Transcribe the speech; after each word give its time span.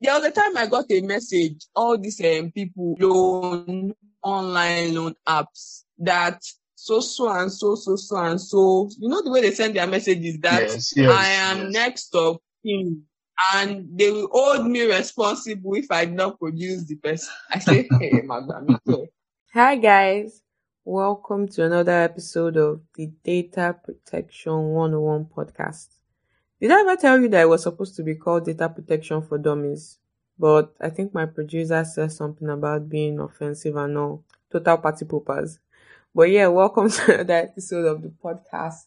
the 0.00 0.08
other 0.10 0.30
time 0.30 0.56
I 0.56 0.66
got 0.66 0.90
a 0.90 1.00
message, 1.00 1.66
all 1.74 1.96
these 1.98 2.20
um, 2.24 2.50
people 2.52 2.96
loan 3.00 3.94
online 4.22 4.94
loan 4.94 5.14
apps 5.26 5.84
that 5.98 6.40
so 6.74 7.00
so 7.00 7.28
and 7.30 7.50
so 7.52 7.74
so 7.74 7.96
so 7.96 8.16
and 8.16 8.40
so. 8.40 8.88
You 8.98 9.08
know 9.08 9.22
the 9.22 9.30
way 9.30 9.40
they 9.42 9.50
send 9.52 9.76
their 9.76 9.86
messages 9.86 10.38
that 10.40 10.62
Yes, 10.62 10.92
yes, 10.96 11.10
I 11.10 11.26
am 11.50 11.64
yes. 11.64 11.72
next 11.72 12.14
of 12.14 12.38
kin 12.64 13.02
and 13.54 13.86
they 13.98 14.10
will 14.10 14.28
hold 14.32 14.66
me 14.66 14.82
responsible 14.84 15.74
if 15.74 15.90
I 15.90 16.04
did 16.06 16.14
not 16.14 16.38
produce 16.38 16.84
the 16.84 16.94
best. 16.96 17.30
I 17.50 17.58
say, 17.58 17.88
hey, 18.00 18.22
Magda, 18.24 18.60
me 18.62 18.76
too. 18.86 19.06
Hi 19.54 19.76
guys, 19.76 20.42
welcome 20.84 21.48
to 21.48 21.64
another 21.64 21.92
episode 21.92 22.56
of 22.56 22.80
the 22.94 23.06
Data 23.24 23.76
Protection 23.84 24.52
101 24.74 25.26
podcast. 25.26 25.88
Did 26.66 26.72
I 26.72 26.80
ever 26.80 26.96
tell 26.96 27.20
you 27.20 27.28
that 27.28 27.42
it 27.42 27.48
was 27.48 27.62
supposed 27.62 27.94
to 27.94 28.02
be 28.02 28.16
called 28.16 28.46
Data 28.46 28.68
Protection 28.68 29.22
for 29.22 29.38
Dummies? 29.38 29.98
But 30.36 30.74
I 30.80 30.90
think 30.90 31.14
my 31.14 31.24
producer 31.24 31.84
said 31.84 32.10
something 32.10 32.48
about 32.48 32.88
being 32.88 33.20
offensive 33.20 33.76
and 33.76 33.96
all. 33.96 34.24
Total 34.50 34.76
party 34.76 35.04
poopers. 35.04 35.60
But 36.12 36.24
yeah, 36.24 36.48
welcome 36.48 36.90
to 36.90 37.14
another 37.14 37.34
episode 37.34 37.84
of 37.84 38.02
the 38.02 38.08
podcast. 38.08 38.86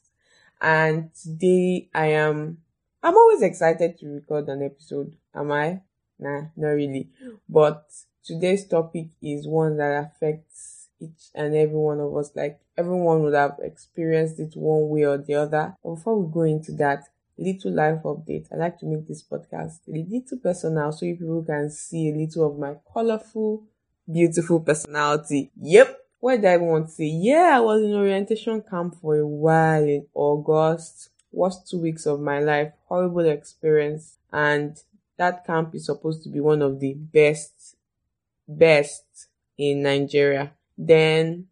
And 0.60 1.12
today 1.14 1.88
I 1.96 2.08
am, 2.08 2.58
I'm 3.02 3.16
always 3.16 3.42
excited 3.44 3.98
to 4.00 4.08
record 4.08 4.50
an 4.50 4.62
episode. 4.62 5.16
Am 5.34 5.50
I? 5.50 5.80
Nah, 6.20 6.48
not 6.58 6.72
really. 6.72 7.08
But 7.48 7.86
today's 8.26 8.68
topic 8.68 9.08
is 9.22 9.48
one 9.48 9.78
that 9.78 10.12
affects 10.12 10.90
each 11.00 11.30
and 11.34 11.56
every 11.56 11.78
one 11.78 12.02
of 12.02 12.14
us. 12.18 12.32
Like 12.36 12.60
everyone 12.78 13.24
would 13.24 13.36
have 13.36 13.56
experienced 13.64 14.38
it 14.38 14.52
one 14.58 14.90
way 14.90 15.04
or 15.04 15.18
the 15.18 15.36
other. 15.36 15.78
Before 15.82 16.22
we 16.22 16.30
go 16.30 16.42
into 16.42 16.74
that, 16.74 17.06
little 17.42 17.72
life 17.72 18.02
update. 18.04 18.48
I 18.52 18.58
like 18.58 18.78
to 18.80 18.86
make 18.86 19.08
this 19.08 19.24
podcast 19.24 19.80
a 19.88 19.92
little 19.92 20.38
personal 20.38 20.92
so 20.92 21.06
you 21.06 21.16
people 21.16 21.44
can 21.44 21.70
see 21.70 22.10
a 22.10 22.16
little 22.16 22.52
of 22.52 22.60
my 22.60 22.76
colorful, 22.94 23.64
beautiful 24.12 24.60
personality. 24.60 25.52
Yep. 25.62 25.98
What 26.20 26.42
did 26.42 26.46
I 26.46 26.58
want 26.58 26.88
to 26.88 26.92
say? 26.92 27.06
Yeah, 27.06 27.58
I 27.58 27.60
was 27.62 27.82
in 27.82 27.94
orientation 27.94 28.62
camp 28.62 28.96
for 29.02 29.18
a 29.18 29.28
while 29.28 29.84
in 29.84 30.06
August. 30.14 31.10
Was 31.32 31.64
two 31.70 31.80
weeks 31.80 32.06
of 32.06 32.20
my 32.20 32.40
life. 32.40 32.74
Horrible 32.88 33.26
experience. 33.30 34.18
And 34.34 34.76
that 35.18 35.46
camp 35.46 35.76
is 35.76 35.86
supposed 35.86 36.24
to 36.24 36.30
be 36.30 36.40
one 36.40 36.62
of 36.62 36.80
the 36.80 36.94
best, 36.94 37.76
best 38.48 39.28
in 39.58 39.84
Nigeria. 39.84 40.54
Then 40.78 41.49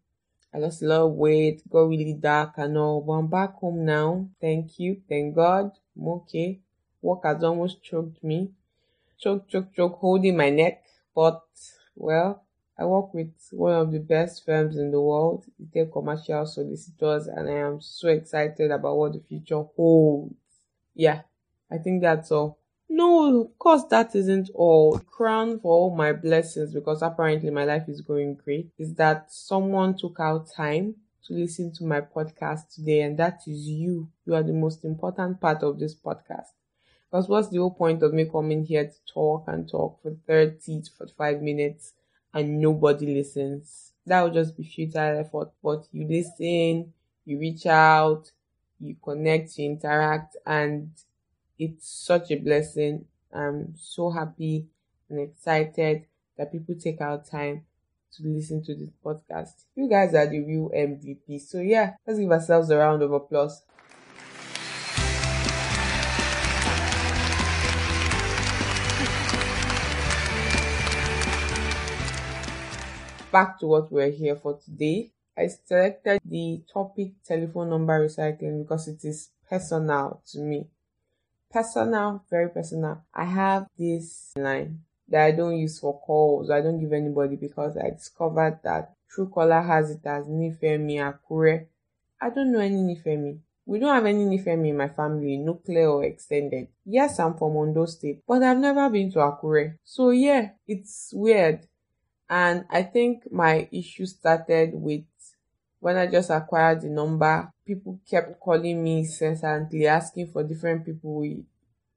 I 0.58 0.60
lost 0.60 0.82
a 0.82 0.86
lot 0.86 1.02
of 1.02 1.12
weight, 1.12 1.62
got 1.70 1.88
really 1.88 2.14
dark 2.14 2.54
and 2.56 2.76
all, 2.76 3.00
but 3.00 3.12
I'm 3.12 3.28
back 3.28 3.54
home 3.60 3.84
now. 3.84 4.28
Thank 4.40 4.80
you. 4.80 5.00
Thank 5.08 5.36
God. 5.36 5.70
I'm 5.96 6.08
okay. 6.08 6.58
Work 7.00 7.20
has 7.22 7.44
almost 7.44 7.80
choked 7.80 8.24
me. 8.24 8.50
Choke, 9.20 9.48
choke, 9.48 9.72
choke, 9.72 9.98
holding 10.00 10.36
my 10.36 10.50
neck. 10.50 10.82
But, 11.14 11.44
well, 11.94 12.42
I 12.76 12.86
work 12.86 13.14
with 13.14 13.30
one 13.52 13.72
of 13.72 13.92
the 13.92 14.00
best 14.00 14.44
firms 14.44 14.76
in 14.76 14.90
the 14.90 15.00
world, 15.00 15.44
Retail 15.60 15.92
Commercial 15.92 16.44
Solicitors, 16.44 17.28
and 17.28 17.48
I 17.48 17.58
am 17.58 17.80
so 17.80 18.08
excited 18.08 18.72
about 18.72 18.96
what 18.96 19.12
the 19.12 19.20
future 19.20 19.62
holds. 19.76 20.34
Yeah, 20.92 21.20
I 21.70 21.78
think 21.78 22.02
that's 22.02 22.32
all. 22.32 22.58
No, 22.90 23.42
of 23.42 23.58
course 23.58 23.84
that 23.90 24.14
isn't 24.14 24.50
all. 24.54 24.98
Crown 24.98 25.58
for 25.60 25.72
all 25.72 25.94
my 25.94 26.12
blessings, 26.12 26.72
because 26.72 27.02
apparently 27.02 27.50
my 27.50 27.64
life 27.64 27.88
is 27.88 28.00
going 28.00 28.34
great, 28.36 28.70
is 28.78 28.94
that 28.94 29.30
someone 29.32 29.96
took 29.96 30.18
out 30.20 30.50
time 30.50 30.94
to 31.24 31.34
listen 31.34 31.72
to 31.72 31.84
my 31.84 32.00
podcast 32.00 32.74
today, 32.74 33.02
and 33.02 33.18
that 33.18 33.40
is 33.46 33.68
you. 33.68 34.08
You 34.24 34.34
are 34.34 34.42
the 34.42 34.52
most 34.52 34.84
important 34.84 35.40
part 35.40 35.62
of 35.62 35.78
this 35.78 35.94
podcast. 35.94 36.48
Because 37.10 37.28
what's 37.28 37.48
the 37.48 37.58
whole 37.58 37.70
point 37.74 38.02
of 38.02 38.12
me 38.14 38.26
coming 38.26 38.64
here 38.64 38.86
to 38.86 39.12
talk 39.12 39.44
and 39.48 39.68
talk 39.68 40.00
for 40.02 40.14
30 40.26 40.80
to 40.82 40.90
45 40.92 41.42
minutes 41.42 41.92
and 42.34 42.60
nobody 42.60 43.06
listens? 43.14 43.92
That 44.06 44.22
would 44.22 44.34
just 44.34 44.56
be 44.56 44.64
futile 44.64 45.18
effort. 45.20 45.50
But 45.62 45.86
you 45.92 46.06
listen, 46.06 46.92
you 47.24 47.38
reach 47.38 47.66
out, 47.66 48.30
you 48.80 48.96
connect, 49.02 49.58
you 49.58 49.66
interact, 49.66 50.36
and 50.46 50.90
it's 51.58 51.88
such 51.88 52.30
a 52.30 52.36
blessing. 52.36 53.04
I'm 53.32 53.74
so 53.76 54.10
happy 54.10 54.68
and 55.10 55.18
excited 55.18 56.06
that 56.36 56.52
people 56.52 56.76
take 56.76 57.00
out 57.00 57.26
time 57.26 57.64
to 58.12 58.22
listen 58.22 58.62
to 58.62 58.74
this 58.74 58.90
podcast. 59.04 59.64
You 59.74 59.88
guys 59.88 60.14
are 60.14 60.26
the 60.26 60.40
real 60.40 60.70
MVP. 60.74 61.40
So 61.40 61.60
yeah, 61.60 61.94
let's 62.06 62.18
give 62.18 62.30
ourselves 62.30 62.70
a 62.70 62.76
round 62.76 63.02
of 63.02 63.12
applause. 63.12 63.62
Back 73.30 73.58
to 73.60 73.66
what 73.66 73.92
we're 73.92 74.10
here 74.10 74.36
for 74.36 74.58
today. 74.58 75.10
I 75.36 75.48
selected 75.48 76.20
the 76.24 76.62
topic 76.72 77.12
telephone 77.24 77.70
number 77.70 78.06
recycling 78.06 78.62
because 78.62 78.88
it 78.88 79.04
is 79.04 79.28
personal 79.48 80.22
to 80.32 80.40
me 80.40 80.68
personal, 81.50 82.24
very 82.30 82.50
personal. 82.50 83.02
I 83.14 83.24
have 83.24 83.66
this 83.78 84.32
line 84.36 84.80
that 85.08 85.24
I 85.24 85.30
don't 85.32 85.56
use 85.56 85.78
for 85.78 85.98
calls. 86.00 86.50
I 86.50 86.60
don't 86.60 86.80
give 86.80 86.92
anybody 86.92 87.36
because 87.36 87.76
I 87.76 87.90
discovered 87.90 88.60
that 88.64 88.94
true 89.10 89.28
Truecaller 89.28 89.66
has 89.66 89.90
it 89.90 90.04
as 90.04 90.26
Nifemi 90.26 90.96
Akure. 90.96 91.66
I 92.20 92.30
don't 92.30 92.52
know 92.52 92.60
any 92.60 92.82
Nifemi. 92.82 93.38
We 93.64 93.78
don't 93.78 93.94
have 93.94 94.06
any 94.06 94.24
Nifemi 94.24 94.70
in 94.70 94.76
my 94.76 94.88
family, 94.88 95.36
nuclear 95.36 95.88
or 95.88 96.04
extended. 96.04 96.68
Yes, 96.84 97.18
I'm 97.18 97.36
from 97.36 97.56
Ondo 97.56 97.86
State, 97.86 98.22
but 98.26 98.42
I've 98.42 98.58
never 98.58 98.88
been 98.90 99.10
to 99.12 99.18
Akure. 99.18 99.76
So 99.84 100.10
yeah, 100.10 100.50
it's 100.66 101.12
weird. 101.14 101.66
And 102.30 102.66
I 102.70 102.82
think 102.82 103.30
my 103.32 103.68
issue 103.72 104.06
started 104.06 104.72
with 104.74 105.04
when 105.80 105.96
I 105.96 106.06
just 106.06 106.30
acquired 106.30 106.82
the 106.82 106.88
number, 106.88 107.50
people 107.68 108.00
kept 108.08 108.40
calling 108.40 108.82
me 108.82 109.00
incessantly, 109.00 109.86
asking 109.86 110.28
for 110.32 110.42
different 110.42 110.86
people 110.86 111.20
with 111.20 111.44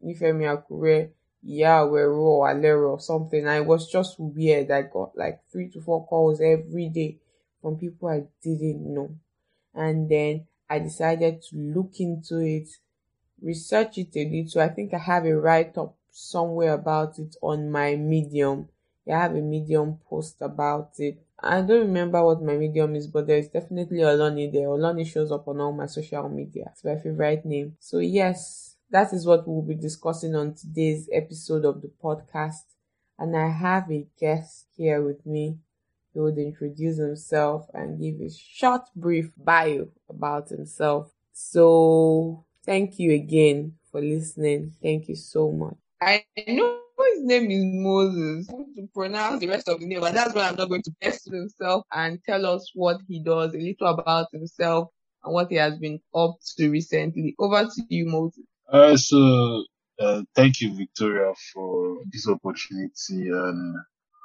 Nifemi 0.04 0.46
Akure, 0.46 1.10
Yawero 1.48 2.18
or 2.18 2.54
Alero 2.54 2.90
or 2.92 3.00
something. 3.00 3.48
I 3.48 3.62
was 3.62 3.90
just 3.90 4.20
weird. 4.20 4.70
I 4.70 4.82
got 4.82 5.18
like 5.18 5.40
three 5.50 5.70
to 5.70 5.80
four 5.80 6.06
calls 6.06 6.42
every 6.42 6.90
day 6.90 7.20
from 7.62 7.78
people 7.78 8.10
I 8.10 8.24
didn't 8.44 8.94
know. 8.94 9.16
And 9.74 10.10
then 10.10 10.46
I 10.70 10.80
decided 10.80 11.42
to 11.44 11.56
look 11.56 11.94
into 12.00 12.40
it, 12.40 12.68
research 13.42 13.98
it 13.98 14.14
a 14.18 14.30
little. 14.30 14.62
I 14.62 14.68
think 14.68 14.94
I 14.94 14.98
have 14.98 15.26
a 15.26 15.40
write 15.40 15.78
up 15.78 15.96
somewhere 16.12 16.74
about 16.74 17.18
it 17.18 17.38
on 17.42 17.72
my 17.72 17.96
Medium. 17.96 18.68
I 19.12 19.20
have 19.20 19.36
a 19.36 19.42
Medium 19.42 20.00
post 20.10 20.38
about 20.42 20.92
it. 21.00 21.20
I 21.40 21.62
don't 21.62 21.88
remember 21.88 22.24
what 22.24 22.42
my 22.42 22.56
medium 22.56 22.96
is, 22.96 23.08
but 23.08 23.26
there's 23.28 23.48
definitely 23.48 24.00
Oloni 24.00 24.52
there. 24.52 24.68
Oloni 24.68 25.06
shows 25.06 25.32
up 25.32 25.48
on 25.48 25.60
all 25.60 25.72
my 25.74 25.88
social 25.88 26.30
media. 26.30 26.66
It's 26.72 26.84
my 26.84 26.98
favorite 26.98 27.46
name. 27.46 27.76
So 27.80 27.98
yes, 28.00 28.76
that 28.92 29.12
is 29.12 29.26
what 29.26 29.48
we'll 29.48 29.64
be 29.64 29.76
discussing 29.76 30.36
on 30.36 30.54
today's 30.54 31.10
episode 31.12 31.66
of 31.66 31.82
the 31.82 31.92
podcast. 32.04 32.64
And 33.18 33.36
I 33.36 33.50
have 33.50 33.92
a 33.92 34.06
guest 34.20 34.68
here 34.78 35.02
with 35.02 35.26
me 35.26 35.58
who 36.14 36.24
would 36.24 36.38
introduce 36.38 36.98
himself 36.98 37.70
and 37.74 38.00
give 38.00 38.20
a 38.22 38.30
short, 38.30 38.84
brief 38.96 39.32
bio 39.38 39.88
about 40.10 40.50
himself. 40.50 41.12
So 41.32 42.46
thank 42.64 43.00
you 43.00 43.14
again 43.14 43.78
for 43.92 44.02
listening. 44.02 44.74
Thank 44.82 45.08
you 45.10 45.16
so 45.16 45.52
much. 45.52 45.78
I 46.02 46.26
know 46.48 46.80
his 47.14 47.24
name 47.24 47.52
is 47.52 47.64
Moses. 47.64 48.48
To 48.48 48.90
pronounce 48.94 49.40
the 49.40 49.48
rest 49.48 49.70
of 49.70 49.80
the 49.80 49.86
name, 49.86 50.02
but 50.02 50.14
that's 50.14 50.34
why 50.34 50.48
I'm 50.48 50.56
not 50.56 50.70
going 50.70 50.82
to 50.82 50.92
test 51.00 51.30
himself 51.30 51.86
and 51.94 52.20
tell 52.26 52.46
us 52.48 52.72
what 52.74 52.98
he 53.08 53.24
does, 53.24 53.54
a 53.54 53.58
little 53.58 53.88
about 53.88 54.28
himself 54.34 54.90
and 55.24 55.34
what 55.34 55.52
he 55.52 55.58
has 55.58 55.78
been 55.78 56.00
up 56.16 56.38
to 56.58 56.70
recently. 56.72 57.36
Over 57.38 57.66
to 57.66 57.82
you, 57.90 58.08
Moses. 58.08 58.44
Uh, 58.68 58.98
so, 58.98 59.64
uh, 60.00 60.24
thank 60.36 60.62
you, 60.62 60.76
Victoria, 60.76 61.34
for 61.54 61.98
this 62.12 62.28
opportunity. 62.28 63.30
And 63.30 63.76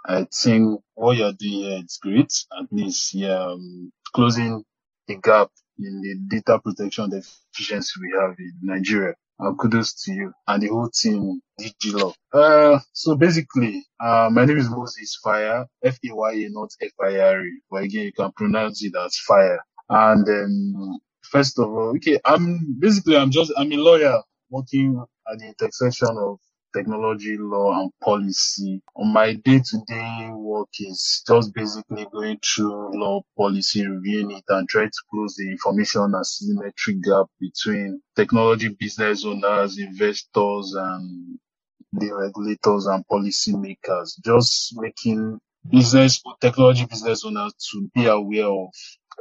I 0.07 0.27
think 0.33 0.81
what 0.95 1.19
you're 1.19 1.35
doing 1.35 1.53
here 1.53 1.83
is 1.85 1.99
great. 2.01 2.33
At 2.59 2.73
least, 2.73 3.13
yeah, 3.13 3.51
um, 3.51 3.93
closing 4.15 4.65
the 5.09 5.17
gap 5.17 5.51
in 5.79 6.01
the 6.01 6.37
data 6.37 6.59
protection 6.59 7.11
deficiency 7.11 8.01
we 8.01 8.19
have 8.19 8.35
in 8.39 8.53
Nigeria. 8.63 9.15
Uh, 9.39 9.53
kudos 9.61 9.93
to 10.03 10.13
you 10.13 10.33
and 10.49 10.63
the 10.63 10.69
whole 10.69 10.89
team, 10.89 11.41
DG. 11.61 12.15
Uh, 12.33 12.79
so 12.93 13.17
basically, 13.17 13.85
uh, 14.01 14.31
my 14.33 14.47
name 14.47 14.57
is 14.57 14.71
Moses 14.71 15.19
Faya, 15.25 15.67
F-A-Y-A, 15.85 16.49
not 16.51 16.71
F-I-R-E. 16.81 17.61
But 17.71 17.83
again, 17.85 18.05
you 18.07 18.13
can 18.13 18.33
pronounce 18.33 18.83
it 18.83 18.95
as 18.97 19.17
Fire. 19.19 19.61
And 19.91 20.27
then, 20.27 20.99
first 21.23 21.59
of 21.59 21.69
all, 21.69 21.91
okay, 21.97 22.19
I'm 22.25 22.77
basically, 22.79 23.17
I'm 23.19 23.31
just, 23.31 23.53
I'm 23.59 23.71
a 23.73 23.77
lawyer 23.77 24.23
working 24.49 25.05
at 25.31 25.39
the 25.39 25.49
intersection 25.49 26.17
of 26.19 26.39
technology, 26.77 27.37
law, 27.39 27.81
and 27.81 27.91
policy. 28.03 28.83
On 28.97 29.13
my 29.13 29.35
day-to-day 29.35 30.31
work 30.33 30.69
is 30.81 31.23
just 31.27 31.55
basically 31.55 32.07
going 32.13 32.39
through 32.45 33.01
law 33.01 33.23
policy, 33.37 33.87
reviewing 33.87 34.33
it, 34.33 34.45
and 34.49 34.69
trying 34.69 34.91
to 34.91 35.03
close 35.11 35.35
the 35.37 35.51
information 35.51 36.13
asymmetry 36.15 36.95
gap 36.95 37.27
between 37.41 38.01
technology 38.15 38.69
business 38.79 39.25
owners, 39.25 39.79
investors, 39.79 40.75
and 40.77 41.39
the 41.93 42.13
regulators 42.13 42.87
and 42.87 43.05
policymakers, 43.11 44.15
just 44.25 44.75
making 44.77 45.39
business 45.71 46.23
technology 46.41 46.85
business 46.87 47.25
owners 47.25 47.53
to 47.73 47.89
be 47.95 48.07
aware 48.07 48.47
of 48.47 48.69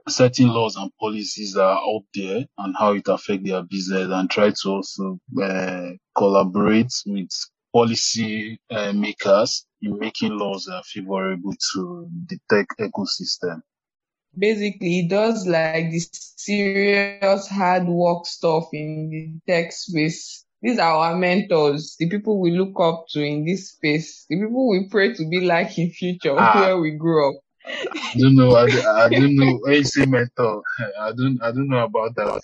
certain 0.07 0.47
laws 0.49 0.75
and 0.75 0.91
policies 0.99 1.53
that 1.53 1.63
are 1.63 1.79
out 1.79 2.03
there 2.13 2.45
and 2.59 2.75
how 2.77 2.93
it 2.93 3.07
affect 3.07 3.45
their 3.45 3.63
business 3.63 4.07
and 4.11 4.29
try 4.29 4.51
to 4.51 4.69
also 4.69 5.19
uh, 5.41 5.89
collaborate 6.17 6.93
with 7.05 7.29
policy 7.73 8.59
uh, 8.69 8.93
makers 8.93 9.65
in 9.81 9.97
making 9.99 10.37
laws 10.37 10.65
that 10.65 10.75
are 10.75 10.83
favorable 10.83 11.53
to 11.73 12.07
the 12.27 12.37
tech 12.49 12.67
ecosystem. 12.79 13.61
Basically, 14.37 14.99
it 14.99 15.09
does 15.09 15.47
like 15.47 15.91
the 15.91 15.99
serious 15.99 17.47
hard 17.47 17.87
work 17.87 18.25
stuff 18.25 18.65
in 18.73 19.09
the 19.09 19.51
tech 19.53 19.71
space. 19.71 20.45
These 20.61 20.79
are 20.79 20.91
our 20.95 21.15
mentors, 21.15 21.95
the 21.99 22.09
people 22.09 22.39
we 22.39 22.51
look 22.51 22.73
up 22.79 23.05
to 23.09 23.21
in 23.21 23.45
this 23.45 23.71
space, 23.71 24.25
the 24.29 24.35
people 24.37 24.69
we 24.69 24.87
pray 24.89 25.13
to 25.13 25.29
be 25.29 25.41
like 25.41 25.77
in 25.77 25.89
future 25.91 26.35
Ah. 26.37 26.59
where 26.61 26.79
we 26.79 26.91
grow 26.91 27.29
up. 27.29 27.41
I 27.65 28.13
don't 28.19 28.35
know. 28.35 28.55
I, 28.55 28.65
I 29.05 29.09
don't 29.09 29.35
know. 29.35 29.59
You 29.67 30.05
mentor, 30.07 30.61
I 30.99 31.11
don't. 31.11 31.41
I 31.41 31.51
don't 31.51 31.69
know 31.69 31.83
about 31.83 32.15
that. 32.15 32.41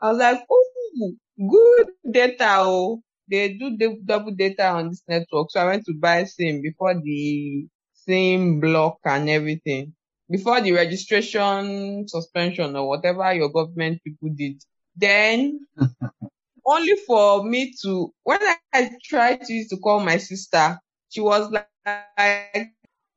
I 0.00 0.10
was 0.10 0.18
like, 0.18 0.40
oh, 0.50 1.12
good 1.48 1.88
data. 2.10 2.56
Oh, 2.58 3.02
they 3.28 3.54
do 3.54 3.76
the 3.76 3.98
double 4.04 4.32
data 4.32 4.68
on 4.68 4.90
this 4.90 5.02
network. 5.08 5.50
So 5.50 5.60
I 5.60 5.66
went 5.66 5.84
to 5.86 5.94
buy 5.94 6.24
SIM 6.24 6.62
before 6.62 6.94
the 6.94 7.66
SIM 7.94 8.60
block 8.60 8.98
and 9.04 9.28
everything. 9.30 9.94
Before 10.30 10.60
the 10.60 10.72
registration 10.72 12.06
suspension 12.08 12.76
or 12.76 12.88
whatever 12.88 13.32
your 13.32 13.50
government 13.50 14.02
people 14.04 14.30
did. 14.34 14.62
Then 14.96 15.66
only 16.66 16.96
for 17.06 17.44
me 17.44 17.74
to 17.82 18.12
when 18.22 18.40
I 18.72 18.90
tried 19.02 19.42
to 19.42 19.64
to 19.68 19.76
call 19.78 20.00
my 20.00 20.18
sister, 20.18 20.78
she 21.08 21.20
was 21.20 21.50
like, 21.50 22.72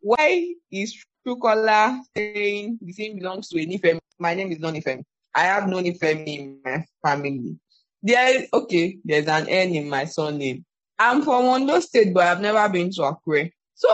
Why 0.08 0.54
is 0.72 1.04
Truecaller 1.28 2.00
saying 2.16 2.80
the 2.82 2.94
SIM 2.94 3.20
belongs 3.20 3.50
to 3.50 3.60
a 3.60 3.66
Nifemi? 3.66 4.00
My 4.18 4.36
name 4.36 4.54
is 4.54 4.60
not 4.60 4.74
Nifemi. 4.74 5.04
I 5.36 5.42
have 5.42 5.68
no 5.68 5.80
Nifemi 5.80 6.40
in 6.40 6.62
my 6.64 6.86
family. 7.04 7.58
There 8.02 8.40
is 8.40 8.48
okay, 8.54 9.00
there's 9.04 9.28
an 9.28 9.50
N 9.50 9.76
in 9.76 9.90
my 9.90 10.06
surname. 10.06 10.64
I'm 10.98 11.24
from 11.24 11.44
Ondo 11.48 11.82
State, 11.82 12.14
but 12.14 12.26
I've 12.26 12.40
never 12.40 12.70
been 12.70 12.90
to 12.92 13.02
Akure. 13.02 13.52
So 13.76 13.90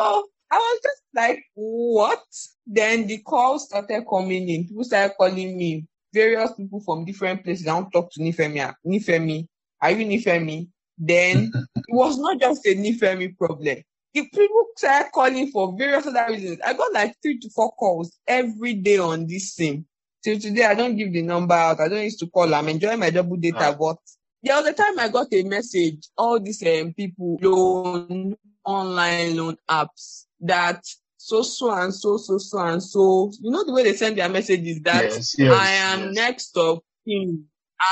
I 0.51 0.55
was 0.55 0.79
just 0.83 1.01
like, 1.15 1.43
what? 1.55 2.21
Then 2.67 3.07
the 3.07 3.17
calls 3.17 3.65
started 3.65 4.05
coming 4.07 4.47
in. 4.49 4.67
People 4.67 4.83
started 4.83 5.15
calling 5.17 5.57
me. 5.57 5.87
Various 6.13 6.53
people 6.53 6.79
from 6.81 7.05
different 7.05 7.43
places. 7.43 7.65
I 7.65 7.71
don't 7.71 7.89
talk 7.89 8.11
to 8.11 8.19
Nifemi. 8.19 8.71
Nifemi, 8.85 9.47
are 9.81 9.89
you 9.89 10.05
Nifemi? 10.05 10.67
Then 10.95 11.51
it 11.75 11.85
was 11.95 12.19
not 12.19 12.39
just 12.39 12.63
a 12.67 12.75
Nifemi 12.75 13.35
problem. 13.35 13.81
If 14.13 14.31
people 14.31 14.65
started 14.77 15.11
calling 15.11 15.47
for 15.51 15.75
various 15.75 16.05
other 16.05 16.27
reasons, 16.29 16.59
I 16.65 16.73
got 16.73 16.93
like 16.93 17.15
three 17.21 17.39
to 17.39 17.49
four 17.49 17.71
calls 17.71 18.17
every 18.27 18.75
day 18.75 18.99
on 18.99 19.25
this 19.25 19.55
SIM. 19.55 19.85
Till 20.23 20.39
today, 20.39 20.65
I 20.65 20.75
don't 20.75 20.95
give 20.95 21.11
the 21.11 21.21
number 21.21 21.55
out. 21.55 21.79
I 21.79 21.87
don't 21.87 22.03
used 22.03 22.19
to 22.19 22.27
call. 22.27 22.53
I'm 22.53 22.69
enjoying 22.69 22.99
my 22.99 23.09
double 23.09 23.37
data, 23.37 23.57
Ah. 23.69 23.75
but 23.77 23.97
the 24.43 24.51
other 24.51 24.71
time 24.71 24.99
I 24.99 25.09
got 25.09 25.27
a 25.33 25.43
message, 25.43 26.07
all 26.17 26.39
these 26.39 26.61
um, 26.63 26.93
people 26.93 27.37
loan 27.41 28.37
online 28.63 29.35
loan 29.35 29.57
apps 29.69 30.25
that 30.41 30.85
so 31.17 31.41
so 31.41 31.71
and 31.71 31.93
so 31.93 32.17
so 32.17 32.37
so 32.37 32.59
and 32.59 32.83
so. 32.83 33.31
You 33.41 33.51
know 33.51 33.65
the 33.65 33.73
way 33.73 33.83
they 33.83 33.93
send 33.93 34.17
their 34.17 34.29
messages 34.29 34.79
that 34.81 35.03
yes, 35.03 35.35
yes, 35.37 35.53
I 35.53 35.69
am 35.71 35.99
yes. 36.05 36.15
next 36.15 36.57
of 36.57 36.81
kin, 37.05 37.45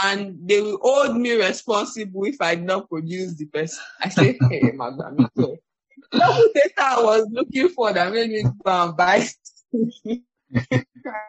and 0.05 0.37
they 0.47 0.61
will 0.61 0.79
hold 0.81 1.17
me 1.17 1.33
responsible 1.33 2.25
if 2.25 2.39
I 2.39 2.55
did 2.55 2.65
not 2.65 2.89
produce 2.89 3.33
the 3.35 3.45
person. 3.45 3.83
I 3.99 4.09
say, 4.09 4.37
hey, 4.49 4.71
too. 5.35 5.57
Double 6.11 6.49
data 6.53 6.73
I 6.77 7.01
was 7.03 7.27
looking 7.31 7.69
for 7.69 7.93
that 7.93 8.11
made 8.11 8.29
me 8.29 8.43
go 8.43 8.51
and 8.65 8.97
buy. 8.97 9.27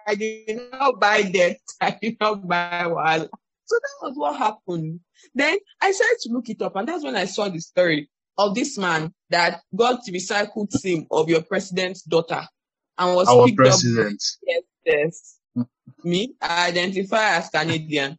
I 0.06 0.14
did 0.14 0.70
not 0.72 0.98
buy 1.00 1.22
that. 1.22 1.58
I 1.80 1.96
did 2.00 2.16
not 2.20 2.46
buy 2.46 2.86
one. 2.86 3.28
So 3.66 3.76
that 3.80 4.08
was 4.08 4.16
what 4.16 4.36
happened. 4.36 5.00
Then 5.34 5.58
I 5.80 5.92
started 5.92 6.18
to 6.22 6.32
look 6.32 6.48
it 6.48 6.60
up, 6.62 6.76
and 6.76 6.88
that's 6.88 7.04
when 7.04 7.16
I 7.16 7.26
saw 7.26 7.48
the 7.48 7.60
story 7.60 8.10
of 8.38 8.54
this 8.54 8.76
man 8.78 9.12
that 9.30 9.60
got 9.74 10.04
the 10.04 10.12
recycled 10.12 10.72
SIM 10.72 11.06
of 11.10 11.28
your 11.28 11.42
president's 11.42 12.02
daughter 12.02 12.42
and 12.98 13.14
was 13.14 13.28
Our 13.28 13.46
picked 13.46 13.60
up 13.60 13.66
president. 13.66 14.22
Yes, 14.46 14.62
yes. 14.84 15.38
Me, 16.04 16.34
I 16.40 16.68
identify 16.68 17.36
as 17.36 17.48
Canadian. 17.48 18.18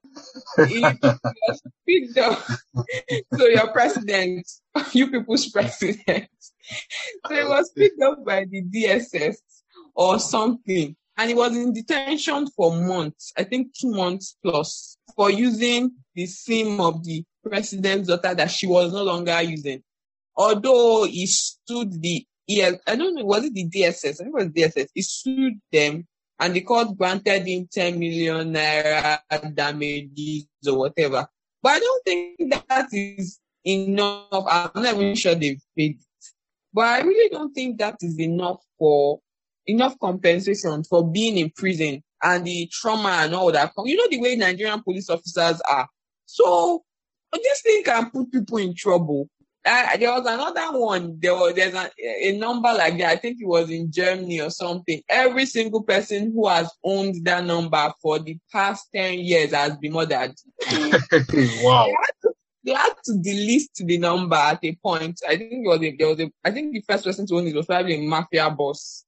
You 0.69 0.81
was 1.01 1.61
picked 1.87 2.17
up, 2.17 2.39
so 3.37 3.45
your 3.45 3.67
president, 3.71 4.49
you 4.93 5.11
people's 5.11 5.49
president. 5.49 6.29
So 7.27 7.35
it 7.35 7.47
was 7.47 7.71
picked 7.71 8.01
up 8.01 8.25
by 8.25 8.45
the 8.45 8.63
DSS 8.63 9.37
or 9.95 10.19
something. 10.19 10.95
And 11.17 11.29
he 11.29 11.35
was 11.35 11.55
in 11.55 11.73
detention 11.73 12.47
for 12.55 12.75
months, 12.75 13.33
I 13.37 13.43
think 13.43 13.73
two 13.79 13.91
months 13.91 14.35
plus, 14.43 14.97
for 15.15 15.29
using 15.29 15.91
the 16.15 16.25
SIM 16.25 16.81
of 16.81 17.03
the 17.03 17.23
president's 17.47 18.07
daughter 18.07 18.33
that 18.33 18.49
she 18.49 18.65
was 18.65 18.91
no 18.91 19.03
longer 19.03 19.39
using. 19.41 19.83
Although 20.35 21.05
he 21.05 21.27
sued 21.27 22.01
the 22.01 22.25
ES, 22.49 22.75
I 22.87 22.95
don't 22.95 23.13
know, 23.13 23.25
was 23.25 23.45
it 23.45 23.53
the 23.53 23.69
DSS? 23.69 24.21
I 24.21 24.23
think 24.23 24.29
it 24.29 24.33
was 24.33 24.47
DSS. 24.47 24.87
He 24.93 25.01
sued 25.03 25.59
them 25.71 26.07
and 26.39 26.53
the 26.53 26.61
court 26.61 26.97
granted 26.97 27.47
him 27.47 27.67
10 27.71 27.99
million 27.99 28.53
naira 28.53 29.19
damages 29.53 30.47
or 30.67 30.77
whatever. 30.77 31.27
But 31.61 31.69
I 31.69 31.79
don't 31.79 32.03
think 32.03 32.53
that 32.69 32.87
is 32.91 33.39
enough. 33.65 34.45
I'm 34.49 34.71
not 34.75 34.95
even 34.95 35.15
sure 35.15 35.35
they've 35.35 35.61
paid. 35.77 35.99
But 36.73 36.85
I 36.87 37.01
really 37.01 37.29
don't 37.29 37.53
think 37.53 37.77
that 37.79 37.97
is 38.01 38.19
enough 38.19 38.61
for 38.79 39.19
enough 39.67 39.97
compensation 39.99 40.83
for 40.83 41.09
being 41.09 41.37
in 41.37 41.49
prison 41.51 42.03
and 42.21 42.45
the 42.45 42.67
trauma 42.71 43.09
and 43.21 43.35
all 43.35 43.51
that. 43.51 43.71
You 43.85 43.97
know 43.97 44.07
the 44.09 44.19
way 44.19 44.35
Nigerian 44.35 44.81
police 44.81 45.09
officers 45.09 45.61
are. 45.69 45.87
So 46.25 46.83
this 47.33 47.61
thing 47.61 47.83
can 47.83 48.09
put 48.09 48.31
people 48.31 48.57
in 48.57 48.73
trouble. 48.75 49.29
Uh, 49.65 49.95
there 49.97 50.11
was 50.11 50.25
another 50.25 50.77
one. 50.77 51.17
There 51.21 51.33
was 51.33 51.53
there's 51.55 51.73
a, 51.73 51.89
a 51.97 52.37
number 52.37 52.73
like 52.73 52.97
that. 52.97 53.11
I 53.11 53.15
think 53.15 53.37
it 53.39 53.47
was 53.47 53.69
in 53.69 53.91
Germany 53.91 54.41
or 54.41 54.49
something. 54.49 55.01
Every 55.07 55.45
single 55.45 55.83
person 55.83 56.33
who 56.33 56.49
has 56.49 56.69
owned 56.83 57.23
that 57.25 57.45
number 57.45 57.93
for 58.01 58.19
the 58.19 58.37
past 58.51 58.89
ten 58.93 59.19
years 59.19 59.53
has 59.53 59.77
been 59.77 59.93
murdered. 59.93 60.33
wow. 60.69 61.85
They 61.85 61.91
had 61.91 62.13
to 62.23 62.32
delete 63.21 63.71
the 63.75 63.97
number 63.97 64.35
at 64.35 64.59
a 64.63 64.75
point. 64.75 65.19
I 65.27 65.37
think 65.37 65.65
it 65.65 65.67
was 65.67 65.81
a, 65.81 65.95
there 65.95 66.07
was 66.07 66.19
a. 66.19 66.31
I 66.43 66.51
think 66.51 66.73
the 66.73 66.81
first 66.81 67.03
person 67.03 67.25
to 67.27 67.35
own 67.35 67.47
it 67.47 67.55
was 67.55 67.65
probably 67.65 67.95
a 67.95 68.07
mafia 68.07 68.49
boss. 68.49 69.05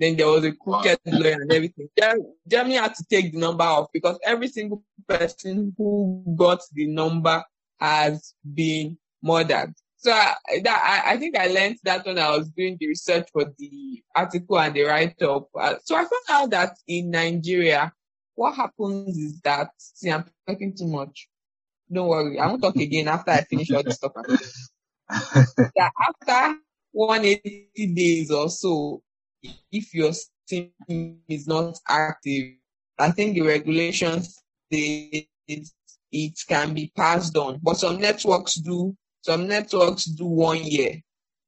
Then 0.00 0.16
there 0.16 0.28
was 0.28 0.44
a 0.44 0.52
crooked 0.52 0.98
lawyer 1.06 1.40
and 1.40 1.52
everything. 1.52 1.88
Ger- 1.98 2.22
Germany 2.46 2.76
had 2.76 2.94
to 2.94 3.04
take 3.10 3.32
the 3.32 3.38
number 3.38 3.64
off 3.64 3.88
because 3.92 4.18
every 4.24 4.48
single 4.48 4.84
person 5.08 5.74
who 5.76 6.22
got 6.36 6.60
the 6.72 6.86
number 6.86 7.42
has 7.80 8.34
been 8.54 8.96
murdered. 9.22 9.74
So 9.96 10.12
I, 10.12 10.36
that, 10.62 11.02
I, 11.04 11.14
I 11.14 11.16
think 11.16 11.36
I 11.36 11.48
learned 11.48 11.78
that 11.82 12.06
when 12.06 12.18
I 12.18 12.30
was 12.36 12.48
doing 12.50 12.76
the 12.78 12.86
research 12.86 13.28
for 13.32 13.52
the 13.58 14.02
article 14.14 14.60
and 14.60 14.72
the 14.72 14.84
write-up. 14.84 15.48
Uh, 15.58 15.74
so 15.84 15.96
I 15.96 16.04
found 16.04 16.28
out 16.28 16.50
that 16.50 16.76
in 16.86 17.10
Nigeria, 17.10 17.92
what 18.36 18.54
happens 18.54 19.18
is 19.18 19.40
that, 19.40 19.70
see, 19.78 20.12
I'm 20.12 20.24
talking 20.46 20.76
too 20.76 20.86
much. 20.86 21.27
Don't 21.92 22.08
worry, 22.08 22.38
I 22.38 22.46
won't 22.46 22.62
talk 22.62 22.76
again 22.76 23.08
after 23.08 23.30
I 23.30 23.42
finish 23.42 23.70
all 23.70 23.82
this 23.82 23.96
stuff. 23.96 24.12
that 25.08 25.92
after 26.00 26.58
180 26.92 27.94
days 27.94 28.30
or 28.30 28.50
so, 28.50 29.02
if 29.72 29.94
your 29.94 30.12
SIM 30.46 30.70
is 31.28 31.46
not 31.46 31.78
active, 31.88 32.54
I 32.98 33.10
think 33.10 33.34
the 33.34 33.42
regulations 33.42 34.42
say 34.70 35.28
it, 35.46 35.68
it 36.12 36.38
can 36.48 36.74
be 36.74 36.92
passed 36.96 37.36
on. 37.36 37.60
But 37.62 37.78
some 37.78 38.00
networks 38.00 38.54
do 38.54 38.96
some 39.22 39.46
networks 39.46 40.04
do 40.04 40.26
one 40.26 40.62
year, 40.64 41.00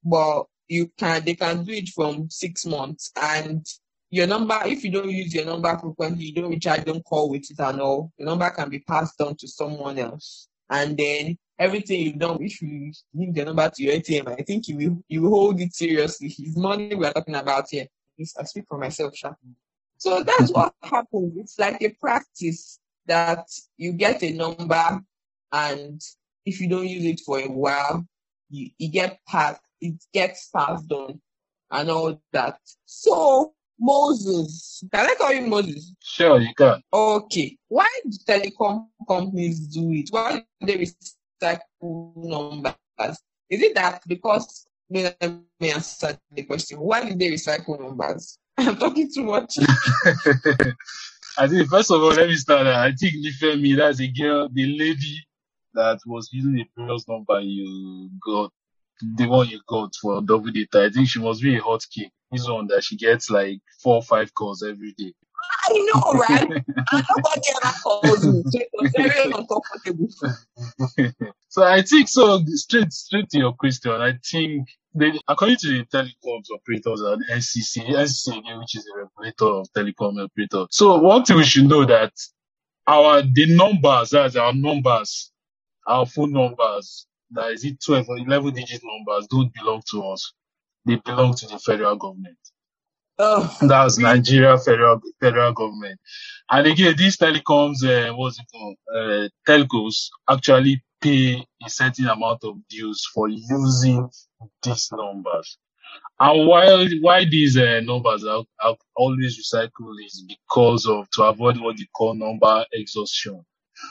but 0.05 0.45
you 0.69 0.91
can 0.99 1.25
they 1.25 1.35
can 1.35 1.65
do 1.65 1.73
it 1.73 1.89
from 1.89 2.31
six 2.31 2.67
months. 2.67 3.11
And 3.21 3.67
your 4.11 4.27
number, 4.27 4.59
if 4.65 4.85
you 4.85 4.91
don't 4.91 5.11
use 5.11 5.35
your 5.35 5.45
number 5.45 5.77
frequently, 5.79 6.27
you 6.27 6.35
don't 6.35 6.51
recharge, 6.51 6.85
don't 6.85 7.05
call 7.05 7.31
with 7.31 7.51
it 7.51 7.59
and 7.59 7.81
all, 7.81 8.13
the 8.19 8.25
number 8.25 8.51
can 8.51 8.69
be 8.69 8.81
passed 8.81 9.21
on 9.21 9.37
to 9.37 9.47
someone 9.47 9.99
else. 9.99 10.49
And 10.69 10.97
then 10.97 11.39
everything 11.59 12.01
you've 12.01 12.19
done, 12.19 12.39
if 12.41 12.61
you 12.61 12.93
give 13.17 13.35
the 13.35 13.45
number 13.45 13.69
to 13.69 13.83
your 13.83 13.95
ATM, 13.95 14.39
I 14.39 14.43
think 14.43 14.69
you 14.69 14.77
will 14.77 15.05
you 15.09 15.23
will 15.23 15.31
hold 15.31 15.61
it 15.61 15.75
seriously. 15.75 16.35
It's 16.39 16.57
money 16.57 16.95
we 16.95 17.07
are 17.07 17.13
talking 17.13 17.35
about 17.37 17.67
here. 17.71 17.87
I 18.39 18.45
speak 18.45 18.65
for 18.69 18.79
myself, 18.79 19.17
Sha. 19.17 19.33
So 19.97 20.23
that's 20.23 20.53
what 20.55 20.75
happens. 20.83 21.37
It's 21.37 21.59
like 21.59 21.81
a 21.83 21.91
practice 21.91 22.79
that 23.07 23.47
you 23.77 23.93
get 23.93 24.23
a 24.23 24.33
number 24.33 25.01
and 25.53 26.01
if 26.45 26.61
you 26.61 26.69
don't 26.69 26.89
use 26.89 27.05
it 27.05 27.21
for 27.21 27.39
a 27.41 27.49
while, 27.49 28.07
you, 28.49 28.71
you 28.79 28.89
get 28.89 29.21
passed, 29.27 29.61
it 29.81 29.95
gets 30.13 30.49
passed 30.49 30.91
on 30.91 31.21
and 31.71 31.91
all 31.91 32.21
that. 32.33 32.59
So 32.87 33.55
Moses, 33.81 34.85
can 34.93 35.07
I 35.07 35.15
call 35.15 35.33
you 35.33 35.47
Moses? 35.47 35.95
Sure, 36.03 36.39
you 36.39 36.55
can. 36.55 36.83
Okay. 36.93 37.57
Why 37.69 37.89
do 38.05 38.17
telecom 38.29 38.89
companies 39.09 39.61
do 39.69 39.91
it? 39.93 40.09
Why 40.11 40.45
do 40.61 40.67
they 40.67 40.87
recycle 40.87 42.15
numbers? 42.17 42.77
Is 43.49 43.63
it 43.63 43.75
that 43.75 44.03
because 44.07 44.67
let 44.91 45.17
me 45.61 45.71
answer 45.71 46.19
the 46.33 46.43
question. 46.43 46.81
Why 46.81 47.05
did 47.05 47.19
they 47.19 47.31
recycle 47.31 47.81
numbers? 47.81 48.39
I'm 48.59 48.77
talking 48.77 49.11
too 49.13 49.25
much. 49.25 49.57
I 51.39 51.49
think 51.49 51.69
first 51.69 51.91
of 51.91 52.03
all, 52.03 52.11
let 52.11 52.29
me 52.29 52.35
start. 52.35 52.67
I 52.67 52.93
think 52.93 53.15
Nifemi, 53.15 53.77
that's 53.77 54.01
a 54.01 54.09
girl, 54.09 54.49
the 54.53 54.67
lady 54.77 55.25
that 55.75 56.01
was 56.07 56.29
using 56.33 56.55
the 56.55 56.65
previous 56.75 57.09
number 57.09 57.41
you 57.41 58.11
got, 58.25 58.53
the 59.03 59.27
one 59.27 59.49
you 59.49 59.61
got 59.67 59.95
for 60.01 60.21
double 60.23 60.51
data. 60.51 60.85
I 60.85 60.91
think 60.91 61.09
she 61.09 61.21
must 61.21 61.43
be 61.43 61.57
a 61.57 61.63
hot 61.63 61.85
key. 61.91 62.11
This 62.31 62.49
one 62.49 62.67
that 62.69 62.85
she 62.85 62.97
gets 62.97 63.31
like 63.31 63.61
four 63.83 63.97
or 63.97 64.03
five 64.03 64.33
calls 64.35 64.63
every 64.63 64.93
day. 64.97 65.13
I 65.69 65.73
know, 65.73 66.13
right? 66.13 66.51
and 66.51 66.65
nobody 67.17 67.41
ever 67.63 67.75
calls 67.83 68.27
me. 68.27 68.43
So 68.47 68.61
it 68.61 68.69
was 68.73 68.93
very 68.97 69.33
uncomfortable. 69.35 70.09
so 71.49 71.63
I 71.65 71.83
think 71.83 72.09
so 72.09 72.43
straight 72.47 72.93
straight 72.93 73.29
to 73.31 73.39
your 73.39 73.53
question, 73.55 73.93
I 73.93 74.15
think 74.25 74.69
they, 74.95 75.13
according 75.29 75.57
to 75.59 75.69
the 75.69 75.85
telecoms 75.85 76.51
operators 76.55 77.01
and 77.01 77.25
NCC, 77.31 77.89
NCC 77.89 78.59
which 78.59 78.77
is 78.77 78.85
the 78.85 79.09
regulator 79.19 79.61
of 79.61 79.73
telecom 79.73 80.23
operators. 80.23 80.69
So 80.71 80.99
one 80.99 81.25
thing 81.25 81.37
we 81.37 81.45
should 81.45 81.69
know 81.69 81.85
that 81.85 82.13
our 82.87 83.23
the 83.23 83.55
numbers, 83.55 84.11
that's 84.11 84.37
our 84.37 84.53
numbers, 84.53 85.31
our 85.87 86.07
phone 86.07 86.33
numbers, 86.33 87.07
that 87.33 87.53
is 87.53 87.65
it 87.65 87.83
12 87.85 88.09
or 88.09 88.19
11 88.19 88.55
digit 88.55 88.83
numbers 88.85 89.27
don't 89.29 89.53
belong 89.55 89.83
to 89.91 90.03
us. 90.09 90.33
They 90.87 90.97
belong 90.97 91.35
to 91.35 91.47
the 91.47 91.59
federal 91.59 91.97
government. 91.97 92.39
Oh, 93.19 93.55
That's 93.63 93.99
Nigeria 93.99 94.57
federal 94.59 95.01
federal 95.21 95.53
government. 95.53 96.01
And 96.51 96.67
again, 96.67 96.95
these 96.97 97.17
telecoms, 97.19 97.85
uh, 97.85 98.15
what's 98.15 98.41
it 98.41 98.47
called? 98.53 98.77
Uh, 98.95 99.29
telcos 99.47 100.09
actually 100.29 100.83
pay 101.03 101.45
a 101.65 101.71
certain 101.71 102.09
amount 102.09 102.45
of 102.45 102.57
dues 102.69 103.07
for 103.15 103.29
using 103.29 104.09
these 104.63 104.91
numbers. 104.93 105.59
And 106.19 106.47
why 106.49 106.89
why 107.01 107.25
these 107.27 107.59
uh, 107.59 107.81
numbers 107.85 108.25
are, 108.25 108.45
are 108.63 108.77
always 108.97 109.39
recycled 109.39 109.97
is 110.07 110.25
because 110.29 110.87
of 110.87 111.09
to 111.13 111.25
avoid 111.25 111.61
what 111.61 111.77
they 111.77 111.87
call 111.95 112.15
number 112.15 112.65
exhaustion. 112.73 113.45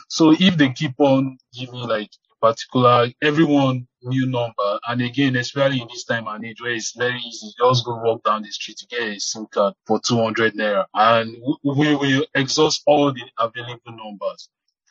So 0.09 0.31
if 0.39 0.57
they 0.57 0.69
keep 0.71 0.93
on 0.99 1.37
giving 1.53 1.75
like 1.81 2.09
particular 2.41 3.07
everyone 3.21 3.87
new 4.03 4.25
number, 4.27 4.79
and 4.87 5.01
again, 5.01 5.35
especially 5.35 5.81
in 5.81 5.87
this 5.89 6.05
time 6.05 6.27
and 6.27 6.45
age 6.45 6.61
where 6.61 6.71
it's 6.71 6.95
very 6.95 7.19
easy, 7.19 7.47
just 7.57 7.85
go 7.85 7.95
walk 8.01 8.23
down 8.23 8.41
the 8.41 8.51
street 8.51 8.77
to 8.77 8.87
get 8.87 9.01
a 9.01 9.19
SIM 9.19 9.45
card 9.51 9.73
for 9.85 9.99
200 9.99 10.53
naira, 10.55 10.85
and 10.93 11.35
we 11.63 11.95
will 11.95 12.25
exhaust 12.35 12.81
all 12.85 13.11
the 13.11 13.23
available 13.39 13.79
numbers. 13.87 14.49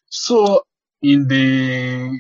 So 0.09 0.63
in 1.03 1.29
the 1.29 2.19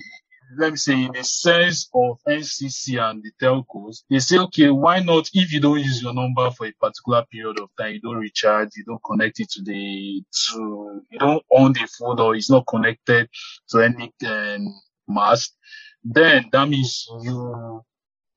let 0.56 0.70
me 0.72 0.76
say 0.76 1.04
in 1.04 1.12
the 1.12 1.24
sense 1.24 1.88
of 1.94 2.18
NCC 2.26 2.98
and 2.98 3.22
the 3.22 3.30
telcos, 3.40 4.04
they 4.08 4.18
say, 4.18 4.38
okay, 4.38 4.70
why 4.70 5.00
not? 5.00 5.28
If 5.34 5.52
you 5.52 5.60
don't 5.60 5.78
use 5.78 6.02
your 6.02 6.14
number 6.14 6.50
for 6.52 6.66
a 6.66 6.72
particular 6.72 7.24
period 7.30 7.58
of 7.60 7.68
time, 7.78 7.94
you 7.94 8.00
don't 8.00 8.16
recharge, 8.16 8.70
you 8.76 8.84
don't 8.84 9.02
connect 9.04 9.40
it 9.40 9.50
to 9.50 9.62
the 9.62 10.22
to 10.48 11.02
you 11.10 11.18
don't 11.18 11.44
own 11.50 11.72
the 11.72 11.86
phone 11.98 12.18
or 12.20 12.34
it's 12.34 12.50
not 12.50 12.66
connected 12.66 13.28
to 13.68 13.80
any 13.80 14.12
um, 14.26 14.74
mast, 15.08 15.56
then 16.04 16.46
that 16.52 16.68
means 16.68 17.06
you 17.22 17.82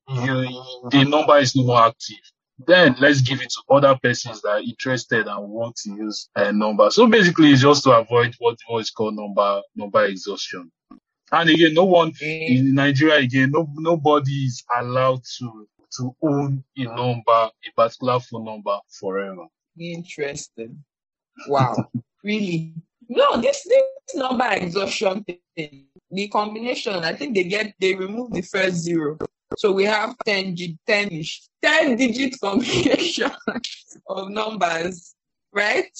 you 0.08 0.64
the 0.90 1.04
number 1.04 1.38
is 1.38 1.54
no 1.56 1.64
more 1.64 1.86
active. 1.86 2.18
Then 2.66 2.96
let's 3.00 3.20
give 3.20 3.40
it 3.40 3.50
to 3.50 3.74
other 3.74 3.98
persons 4.02 4.42
that 4.42 4.48
are 4.48 4.60
interested 4.60 5.26
and 5.26 5.48
want 5.48 5.76
to 5.76 5.90
use 5.90 6.28
a 6.36 6.52
number. 6.52 6.90
So 6.90 7.06
basically, 7.06 7.50
it's 7.50 7.62
just 7.62 7.84
to 7.84 7.92
avoid 7.92 8.34
what 8.38 8.58
what 8.68 8.80
is 8.80 8.90
called 8.90 9.16
number 9.16 9.62
number 9.74 10.04
exhaustion. 10.04 10.70
And 11.32 11.48
again, 11.48 11.74
no 11.74 11.84
one 11.84 12.12
in 12.20 12.74
Nigeria 12.74 13.16
again, 13.16 13.52
no 13.52 13.66
nobody 13.76 14.44
is 14.44 14.62
allowed 14.78 15.22
to 15.38 15.66
to 15.98 16.14
own 16.22 16.64
a 16.76 16.84
number, 16.84 17.30
a 17.30 17.52
particular 17.76 18.20
phone 18.20 18.44
number 18.44 18.78
forever. 18.88 19.46
Interesting. 19.78 20.84
Wow. 21.48 21.74
really? 22.24 22.74
No, 23.08 23.40
this 23.40 23.62
this 23.64 24.14
number 24.14 24.46
exhaustion 24.52 25.24
thing, 25.56 25.86
the 26.12 26.28
combination, 26.28 26.94
I 27.04 27.14
think 27.14 27.34
they 27.34 27.44
get 27.44 27.74
they 27.80 27.94
remove 27.94 28.32
the 28.32 28.42
first 28.42 28.76
zero. 28.76 29.18
So 29.54 29.72
we 29.72 29.84
have 29.84 30.14
10 30.24 30.56
10 30.86 31.08
ish, 31.10 31.42
10 31.62 31.96
digit 31.96 32.40
combination 32.40 33.30
of 34.08 34.30
numbers, 34.30 35.14
right? 35.52 35.90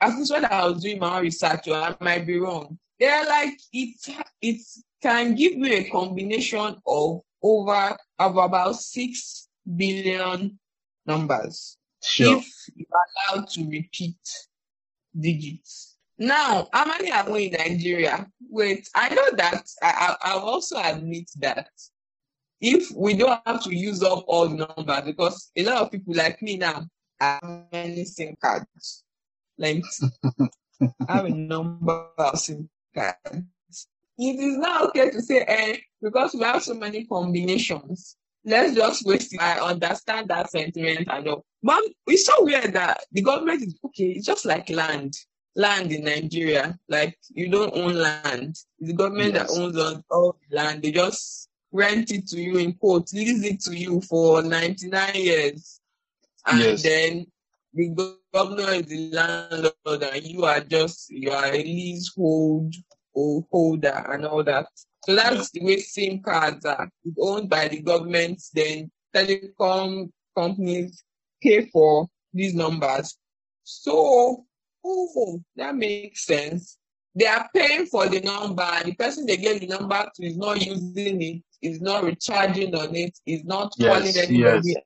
At 0.00 0.16
least 0.16 0.32
when 0.32 0.44
I 0.46 0.66
was 0.66 0.82
doing 0.82 0.98
my 0.98 1.20
research, 1.20 1.68
or 1.68 1.74
I 1.76 1.94
might 2.00 2.26
be 2.26 2.38
wrong. 2.38 2.78
They're 2.98 3.24
like 3.26 3.58
it 3.72 3.96
it 4.42 4.60
can 5.02 5.34
give 5.34 5.52
you 5.52 5.72
a 5.72 5.84
combination 5.90 6.76
of 6.86 7.20
over 7.42 7.96
of 8.18 8.36
about 8.36 8.76
six 8.76 9.48
billion 9.76 10.58
numbers 11.06 11.78
Sure. 12.02 12.36
if 12.38 12.46
you're 12.74 12.86
allowed 13.34 13.48
to 13.50 13.68
repeat 13.68 14.18
digits. 15.18 15.89
Now, 16.20 16.68
how 16.74 16.84
many 16.84 17.10
are 17.10 17.38
in 17.38 17.52
Nigeria? 17.52 18.26
Wait, 18.50 18.86
I 18.94 19.08
know 19.08 19.30
that 19.36 19.66
I, 19.82 19.86
I, 19.88 20.16
I'll 20.28 20.40
also 20.40 20.78
admit 20.78 21.30
that 21.38 21.70
if 22.60 22.90
we 22.94 23.16
don't 23.16 23.40
have 23.46 23.64
to 23.64 23.74
use 23.74 24.02
up 24.02 24.24
all 24.26 24.46
the 24.46 24.66
numbers, 24.76 25.04
because 25.06 25.50
a 25.56 25.64
lot 25.64 25.78
of 25.78 25.90
people 25.90 26.14
like 26.14 26.42
me 26.42 26.58
now 26.58 26.84
have 27.18 27.40
many 27.72 28.04
SIM 28.04 28.36
cards. 28.38 29.02
Like, 29.56 29.82
I 30.82 30.88
have 31.08 31.24
a 31.24 31.30
number 31.30 32.08
of 32.18 32.38
SIM 32.38 32.68
cards. 32.94 33.46
It 34.18 34.38
is 34.38 34.58
not 34.58 34.88
okay 34.88 35.08
to 35.08 35.22
say, 35.22 35.40
eh, 35.48 35.78
because 36.02 36.34
we 36.34 36.42
have 36.42 36.62
so 36.62 36.74
many 36.74 37.06
combinations, 37.06 38.18
let's 38.44 38.74
just 38.74 39.06
waste. 39.06 39.34
I 39.40 39.58
understand 39.58 40.28
that 40.28 40.50
sentiment 40.50 41.08
and 41.10 41.28
all. 41.28 41.46
But 41.62 41.82
it's 42.06 42.26
so 42.26 42.44
weird 42.44 42.74
that 42.74 43.04
the 43.10 43.22
government 43.22 43.62
is 43.62 43.78
okay, 43.86 44.10
it's 44.10 44.26
just 44.26 44.44
like 44.44 44.68
land. 44.68 45.14
Land 45.56 45.92
in 45.92 46.04
Nigeria. 46.04 46.78
Like 46.88 47.18
you 47.30 47.48
don't 47.48 47.74
own 47.74 47.94
land. 47.94 48.50
It's 48.78 48.88
the 48.88 48.92
government 48.92 49.34
Yes. 49.34 49.52
that 49.54 49.60
owns 49.60 49.76
all, 49.76 50.04
all 50.10 50.36
the 50.48 50.56
land. 50.56 50.82
They 50.82 50.92
just 50.92 51.48
rent 51.72 52.10
it 52.10 52.26
to 52.28 52.40
you 52.40 52.58
in 52.58 52.74
quote, 52.74 53.12
lease 53.12 53.44
it 53.44 53.60
to 53.62 53.76
you 53.76 54.00
for 54.02 54.42
99 54.42 55.14
years. 55.14 55.80
And 56.46 56.60
Yes. 56.60 56.82
then 56.82 57.26
the 57.74 57.88
go- 57.88 58.16
governor 58.32 58.72
is 58.74 58.86
the 58.86 59.10
landlord 59.10 60.02
and 60.02 60.24
you 60.24 60.44
are 60.44 60.60
just 60.60 61.10
you 61.10 61.30
are 61.30 61.46
a 61.46 61.62
leasehold 61.62 62.74
or 63.12 63.44
holder 63.50 64.06
and 64.10 64.24
all 64.26 64.42
that. 64.44 64.66
So 65.04 65.14
that's 65.16 65.50
the 65.50 65.64
way 65.64 65.78
SIM 65.78 66.20
cards 66.22 66.64
are. 66.64 66.88
It's 67.04 67.16
owned 67.20 67.48
by 67.48 67.68
the 67.68 67.80
government, 67.80 68.42
then 68.54 68.90
telecom 69.14 70.10
companies 70.36 71.02
pay 71.42 71.66
for 71.66 72.08
these 72.32 72.54
numbers. 72.54 73.16
So, 73.64 74.44
oh, 74.84 75.40
that 75.56 75.74
makes 75.74 76.24
sense. 76.26 76.78
They 77.14 77.26
are 77.26 77.48
paying 77.54 77.86
for 77.86 78.06
the 78.08 78.20
number, 78.20 78.62
and 78.62 78.86
the 78.86 78.94
person 78.94 79.26
they 79.26 79.36
get 79.36 79.60
the 79.60 79.66
number 79.66 80.08
to 80.14 80.26
is 80.26 80.36
not 80.36 80.64
using 80.64 81.20
it, 81.22 81.42
is 81.60 81.80
not 81.80 82.04
recharging 82.04 82.74
on 82.74 82.94
it, 82.94 83.18
is 83.26 83.44
not 83.44 83.72
Yes, 83.78 83.88
calling 83.88 84.16
anybody, 84.16 84.68
yes. 84.68 84.76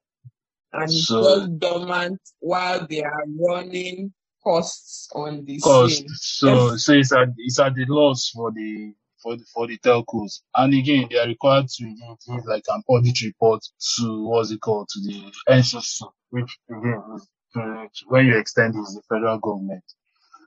and 0.73 0.85
it's 0.85 1.07
So- 1.07 1.23
just 1.41 1.59
dormant 1.59 2.21
while 2.41 2.87
they 2.89 3.03
are 3.03 3.25
running 3.39 4.13
costs 4.43 5.09
on 5.15 5.45
this. 5.45 5.63
cost. 5.63 6.05
So 6.21 6.71
Yes. 6.73 6.85
so 6.85 6.93
it's 6.95 7.13
at 7.13 7.29
it's 7.37 7.59
at 7.59 7.75
the 7.75 7.85
loss 7.89 8.31
for 8.31 8.51
the 8.53 8.95
for 9.23 9.37
the, 9.37 9.45
for 9.55 9.67
the 9.67 9.79
telcos. 9.79 10.43
And 10.55 10.75
again, 10.75 11.09
they 11.11 11.19
are 11.19 11.27
required 11.27 11.67
to 11.69 11.85
give, 11.85 12.19
give 12.37 12.45
like 12.47 12.65
an 12.69 12.83
audit 12.89 13.19
report 13.23 13.63
to 13.97 14.25
what's 14.29 14.51
it 14.51 14.61
called 14.61 14.87
to 14.91 15.01
the 15.01 15.33
NCC, 15.49 16.03
which 16.31 16.59
again 16.69 17.03
is 17.17 17.27
to, 17.55 17.89
when 18.09 18.27
you 18.27 18.39
extend 18.39 18.75
is 18.77 18.95
the 18.95 19.03
federal 19.09 19.39
government. 19.39 19.85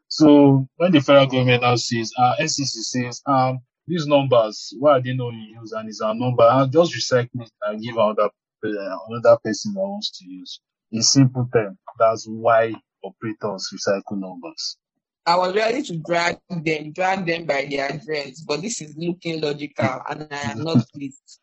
So 0.07 0.67
when 0.77 0.91
the 0.91 1.01
federal 1.01 1.27
government 1.27 1.63
now 1.63 1.75
says, 1.75 2.11
uh, 2.17 2.35
NCC 2.39 2.65
says, 2.65 3.21
um, 3.25 3.59
these 3.87 4.05
numbers, 4.05 4.73
why 4.79 4.97
are 4.97 5.01
they 5.01 5.13
not 5.13 5.33
use? 5.33 5.71
And 5.71 5.89
it's 5.89 6.01
our 6.01 6.13
number. 6.13 6.43
I'll 6.43 6.67
just 6.67 6.93
recycle 6.93 7.41
it 7.41 7.51
and 7.63 7.81
give 7.81 7.95
another 7.95 8.29
uh, 8.65 8.97
another 9.09 9.37
person 9.43 9.73
that 9.73 9.79
wants 9.79 10.17
to 10.19 10.25
use. 10.25 10.59
In 10.91 11.01
simple 11.01 11.47
term, 11.53 11.77
that's 11.97 12.25
why 12.27 12.73
operators 13.03 13.69
recycle 13.73 14.17
numbers. 14.19 14.77
I 15.25 15.35
was 15.35 15.53
ready 15.55 15.83
to 15.83 15.97
drag 15.97 16.37
them, 16.49 16.93
drag 16.93 17.25
them 17.25 17.45
by 17.45 17.67
their 17.69 18.01
dreads, 18.03 18.41
but 18.41 18.61
this 18.61 18.81
is 18.81 18.95
looking 18.97 19.41
logical 19.41 20.01
and 20.09 20.27
I 20.31 20.51
am 20.51 20.63
not 20.63 20.85
pleased. 20.93 21.41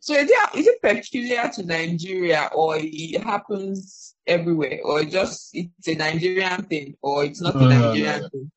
So 0.00 0.14
is 0.14 0.30
it, 0.30 0.58
is 0.58 0.66
it 0.66 0.82
peculiar 0.82 1.50
to 1.54 1.62
Nigeria 1.64 2.50
or 2.54 2.76
it 2.78 3.22
happens 3.22 4.14
everywhere 4.26 4.80
or 4.84 5.04
just 5.04 5.50
it's 5.54 5.88
a 5.88 5.94
Nigerian 5.94 6.62
thing 6.64 6.96
or 7.02 7.24
it's 7.24 7.40
not 7.40 7.54
No, 7.54 7.60
a 7.66 7.68
no, 7.68 7.88
Nigerian 7.88 8.20
no. 8.22 8.28
thing? 8.28 8.50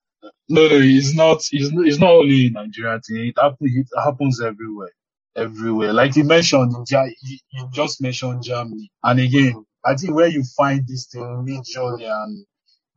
No, 0.50 0.67
no, 0.67 0.77
it's 0.81 1.15
not. 1.15 1.41
It's, 1.51 1.71
not- 1.71 1.88
it's 1.88 2.00
not 2.00 2.11
only 2.11 2.47
a 2.47 2.51
Nigerian 2.51 3.01
thing. 3.01 3.27
It 3.27 3.35
happens. 3.39 3.75
It 3.75 3.88
happens 3.97 4.41
everywhere, 4.41 4.91
everywhere. 5.35 5.93
Like 5.93 6.15
you 6.15 6.23
mentioned, 6.25 6.75
you, 6.89 7.13
you 7.51 7.69
just 7.71 8.01
mentioned 8.01 8.43
Germany, 8.43 8.91
and 9.03 9.19
again, 9.19 9.65
I 9.85 9.95
think 9.95 10.13
where 10.13 10.27
you 10.27 10.43
find 10.57 10.85
this 10.88 11.07
thing 11.07 11.23
majorly 11.23 12.07
and 12.11 12.45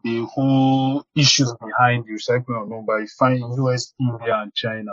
the 0.03 0.25
whole 0.27 1.05
issues 1.17 1.53
behind 1.65 2.05
the 2.05 2.13
recycling 2.13 2.63
of 2.63 2.69
number, 2.69 3.01
you 3.01 3.07
find 3.19 3.39
US, 3.41 3.95
India, 3.99 4.37
and 4.37 4.53
China. 4.55 4.93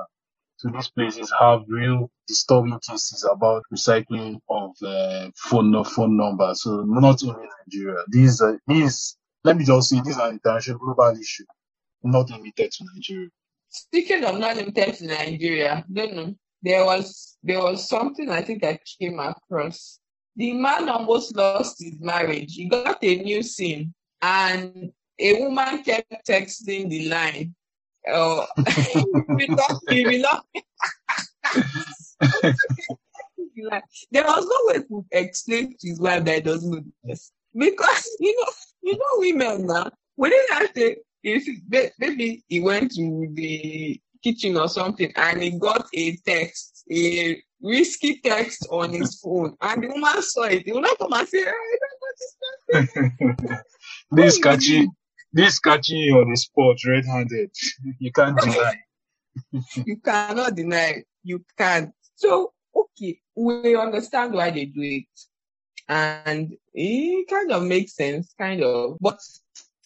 So 0.61 0.69
these 0.69 0.89
places 0.89 1.33
have 1.39 1.63
real 1.67 2.11
disturbing 2.27 2.79
cases 2.87 3.27
about 3.27 3.63
recycling 3.73 4.39
of 4.47 4.69
uh, 4.85 5.31
phone 5.35 5.83
phone 5.83 6.15
numbers. 6.15 6.61
So 6.61 6.83
not 6.83 7.23
only 7.23 7.47
Nigeria. 7.65 8.03
These 8.09 8.41
are 8.41 8.59
these. 8.67 9.17
Let 9.43 9.57
me 9.57 9.65
just 9.65 9.89
say, 9.89 9.99
these 10.05 10.19
are 10.19 10.29
international 10.29 10.77
global 10.77 11.19
issue, 11.19 11.45
not 12.03 12.29
limited 12.29 12.71
to 12.73 12.85
Nigeria. 12.93 13.29
Speaking 13.69 14.23
of 14.23 14.37
not 14.37 14.55
limited 14.55 14.93
to 14.97 15.07
Nigeria, 15.07 15.83
know. 15.89 16.35
There 16.61 16.85
was 16.85 17.39
there 17.41 17.63
was 17.63 17.89
something 17.89 18.29
I 18.29 18.43
think 18.43 18.63
I 18.63 18.77
came 18.99 19.19
across. 19.19 19.97
The 20.35 20.53
man 20.53 20.89
almost 20.89 21.35
lost 21.35 21.81
his 21.81 21.99
marriage. 21.99 22.53
He 22.53 22.65
got 22.65 23.03
a 23.03 23.15
new 23.15 23.41
sim, 23.41 23.95
and 24.21 24.91
a 25.17 25.41
woman 25.41 25.81
kept 25.81 26.13
texting 26.27 26.87
the 26.87 27.09
line. 27.09 27.55
Uh, 28.09 28.45
we 29.35 29.47
we 30.05 30.17
not. 30.17 30.45
There 34.11 34.23
was 34.23 34.45
no 34.45 34.73
way 34.73 34.83
to 34.87 35.05
explain 35.11 35.75
to 35.77 35.87
his 35.87 35.99
wife 35.99 36.23
that 36.25 36.35
he 36.35 36.41
doesn't 36.41 36.71
know 36.71 36.83
this 37.03 37.31
because 37.55 38.09
you 38.19 38.35
know 38.39 38.51
you 38.81 38.93
know 38.97 39.05
women 39.17 39.67
now 39.67 39.91
when 40.15 40.31
they 40.31 40.55
have 40.55 40.73
to 40.73 40.95
if 41.23 41.47
maybe 41.99 42.43
he 42.47 42.59
went 42.59 42.91
to 42.93 43.27
the 43.33 43.99
kitchen 44.23 44.57
or 44.57 44.67
something 44.67 45.11
and 45.15 45.41
he 45.41 45.51
got 45.51 45.85
a 45.93 46.17
text 46.25 46.83
a 46.91 47.41
risky 47.61 48.19
text 48.23 48.67
on 48.71 48.91
his 48.91 49.19
phone 49.19 49.55
and 49.61 49.83
the 49.83 49.87
woman 49.87 50.21
saw 50.21 50.43
it. 50.43 50.63
He 50.65 50.71
will 50.71 50.81
not 50.81 50.97
come 50.97 51.13
and 51.13 51.27
say 51.27 51.43
"Ah, 51.45 51.51
I 51.51 51.77
don't 51.81 52.01
know 52.01 53.17
this 53.41 53.61
this 54.11 54.37
Oh, 54.37 54.41
catching, 54.41 54.91
this 55.33 55.59
catching 55.59 55.97
you 55.99 56.19
on 56.19 56.29
the 56.29 56.37
spot, 56.37 56.77
red-handed. 56.85 57.51
You 57.99 58.11
can't 58.11 58.37
deny. 58.39 58.73
you 59.85 59.97
cannot 59.97 60.55
deny. 60.55 61.03
You 61.23 61.43
can't. 61.57 61.91
So 62.15 62.53
okay 62.75 63.19
we 63.35 63.75
understand 63.75 64.33
why 64.33 64.51
they 64.51 64.65
do 64.65 64.81
it. 64.81 65.05
And 65.89 66.53
it 66.73 67.27
kind 67.29 67.51
of 67.51 67.63
makes 67.63 67.95
sense 67.95 68.33
kind 68.37 68.63
of. 68.63 68.97
But 68.99 69.19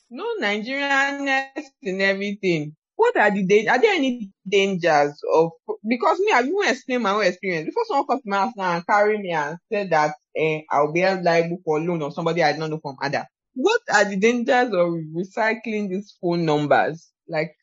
no 0.10 0.26
nigerianness 0.42 1.66
in 1.82 2.02
everything. 2.02 2.76
What 2.96 3.18
are 3.18 3.32
the 3.32 3.46
da- 3.46 3.68
are 3.68 3.82
there 3.82 3.96
any 3.96 4.32
dangers 4.48 5.22
of 5.34 5.52
because 5.88 6.20
me 6.20 6.32
i've 6.32 6.46
even 6.46 6.58
explained 6.68 7.04
my 7.04 7.12
own 7.12 7.26
experience. 7.26 7.66
Before 7.66 7.86
someone 7.88 8.08
comes 8.08 8.24
to 8.24 8.30
my 8.30 8.38
house 8.38 8.54
now 8.56 8.76
and 8.76 8.86
carry 8.88 9.18
me 9.18 9.32
and 9.32 9.58
said 9.72 9.90
that 9.92 10.16
eh, 10.38 10.62
i'll 10.72 10.92
be 10.94 11.02
liable 11.04 11.60
for 11.66 11.80
loan 11.80 12.02
of 12.04 12.14
somebody 12.14 12.44
i 12.44 12.54
don't 12.54 12.70
know 12.70 12.80
from 12.80 12.98
other 13.02 13.26
what 13.56 13.82
are 13.94 14.06
the 14.06 14.18
dangers 14.18 14.68
of 14.68 14.90
recycling 15.14 15.90
these 15.90 16.16
phone 16.22 16.46
numbers 16.46 17.10
like 17.28 17.56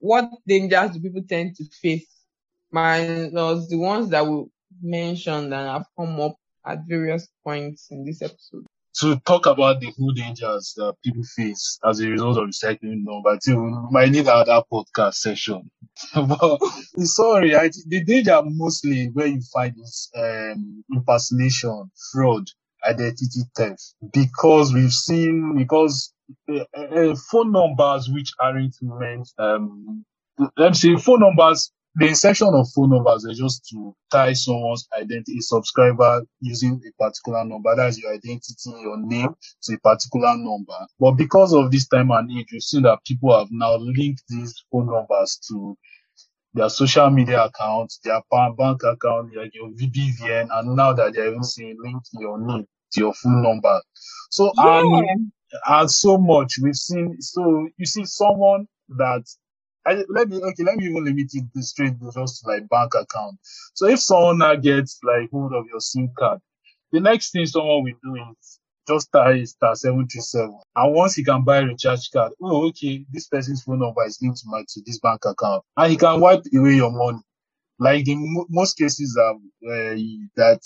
what 0.00 0.30
dangers 0.46 0.90
do 0.92 1.00
people 1.00 1.22
tend 1.28 1.54
to 1.54 1.64
face 1.82 2.18
minus 2.70 3.68
the 3.68 3.76
ones 3.76 4.08
that 4.10 4.26
we 4.26 4.44
mentioned 4.82 5.52
and 5.52 5.68
have 5.68 5.86
come 5.96 6.20
up 6.20 6.36
at 6.66 6.80
various 6.86 7.28
points 7.44 7.88
in 7.90 8.04
this 8.04 8.22
episode. 8.22 8.64
To 9.00 9.16
talk 9.20 9.46
about 9.46 9.80
the 9.80 9.92
whole 9.96 10.12
dangers 10.12 10.74
that 10.76 10.94
people 11.04 11.22
face 11.36 11.78
as 11.84 12.00
a 12.00 12.08
result 12.08 12.38
of 12.38 12.48
recycling 12.48 13.04
number, 13.04 13.38
we 13.46 13.90
might 13.92 14.10
need 14.10 14.26
another 14.26 14.62
podcast 14.72 15.14
session. 15.14 15.70
but 16.14 16.58
sorry, 16.98 17.54
I, 17.54 17.70
the 17.86 18.02
danger 18.04 18.40
mostly 18.44 19.06
where 19.06 19.26
you 19.26 19.40
find 19.52 19.74
is 19.80 20.10
um, 20.16 20.82
impersonation, 20.92 21.90
fraud, 22.12 22.48
identity 22.86 23.42
theft, 23.56 23.94
because 24.12 24.72
we've 24.74 24.92
seen 24.92 25.56
because 25.56 26.12
uh, 26.50 26.64
uh, 26.74 27.14
phone 27.30 27.52
numbers 27.52 28.08
which 28.10 28.32
aren't 28.40 28.74
meant 28.82 29.28
um, 29.38 30.04
let 30.56 30.70
me 30.70 30.74
say 30.74 30.96
phone 30.96 31.20
numbers 31.20 31.72
the 31.96 32.06
inception 32.06 32.48
of 32.54 32.68
phone 32.74 32.90
numbers 32.90 33.24
is 33.24 33.38
just 33.38 33.66
to 33.70 33.94
tie 34.12 34.32
someone's 34.32 34.86
identity, 34.96 35.40
subscriber 35.40 36.22
using 36.40 36.80
a 36.86 37.02
particular 37.02 37.44
number. 37.44 37.74
That's 37.74 37.98
your 37.98 38.12
identity, 38.14 38.54
your 38.66 38.98
name 39.00 39.34
to 39.64 39.74
a 39.74 39.78
particular 39.78 40.34
number. 40.36 40.78
But 41.00 41.12
because 41.12 41.52
of 41.52 41.72
this 41.72 41.88
time 41.88 42.10
and 42.12 42.30
age, 42.30 42.46
you've 42.52 42.62
seen 42.62 42.82
that 42.82 43.00
people 43.04 43.36
have 43.36 43.48
now 43.50 43.76
linked 43.76 44.22
these 44.28 44.54
phone 44.70 44.86
numbers 44.86 45.40
to 45.48 45.76
their 46.54 46.68
social 46.68 47.10
media 47.10 47.44
accounts, 47.44 48.00
their 48.04 48.20
bank 48.30 48.82
account, 48.82 49.34
like 49.36 49.54
your 49.54 49.70
VBVN, 49.70 50.48
and 50.50 50.76
now 50.76 50.92
that 50.92 51.14
they're 51.14 51.28
even 51.28 51.42
saying 51.44 51.76
link 51.82 52.02
to 52.04 52.20
your 52.20 52.38
name 52.38 52.66
to 52.92 53.00
your 53.00 53.14
phone 53.14 53.42
number. 53.42 53.80
So, 54.30 54.52
and 54.56 55.32
and 55.66 55.90
so 55.90 56.18
much 56.18 56.54
we've 56.62 56.74
seen. 56.74 57.20
So 57.20 57.68
you 57.76 57.86
see 57.86 58.04
someone 58.04 58.66
that 58.96 59.24
I, 59.86 60.04
let 60.08 60.28
me 60.28 60.36
okay, 60.36 60.64
let 60.64 60.76
me 60.76 60.86
even 60.86 61.04
limit 61.04 61.28
it 61.32 61.44
to 61.54 61.62
straight 61.62 61.98
to 62.00 62.10
just 62.12 62.46
like 62.46 62.68
bank 62.68 62.94
account. 62.94 63.38
So 63.74 63.86
if 63.86 64.00
someone 64.00 64.38
now 64.38 64.56
gets 64.56 64.98
like 65.02 65.30
hold 65.30 65.54
of 65.54 65.66
your 65.66 65.80
SIM 65.80 66.10
card, 66.18 66.40
the 66.92 67.00
next 67.00 67.30
thing 67.32 67.46
someone 67.46 67.84
will 67.84 67.92
do 68.02 68.16
is 68.32 68.60
just 68.88 69.12
tie 69.12 69.44
star 69.44 69.76
seven 69.76 70.08
three 70.08 70.22
seven, 70.22 70.58
and 70.76 70.94
once 70.94 71.16
he 71.16 71.24
can 71.24 71.44
buy 71.44 71.58
a 71.58 71.66
recharge 71.66 72.10
card, 72.12 72.32
oh 72.42 72.68
okay, 72.68 73.04
this 73.12 73.28
person's 73.28 73.62
phone 73.64 73.80
number 73.80 74.04
is 74.06 74.18
linked 74.22 74.38
to 74.40 74.44
my 74.48 74.62
to 74.68 74.82
this 74.86 75.00
bank 75.00 75.24
account, 75.26 75.64
and 75.76 75.92
he 75.92 75.98
can 75.98 76.20
wipe 76.20 76.42
away 76.54 76.74
your 76.74 76.92
money. 76.92 77.20
Like 77.78 78.06
the 78.06 78.16
mo- 78.16 78.46
most 78.50 78.78
cases 78.78 79.18
are 79.20 79.34
uh, 79.34 79.96
that 80.36 80.60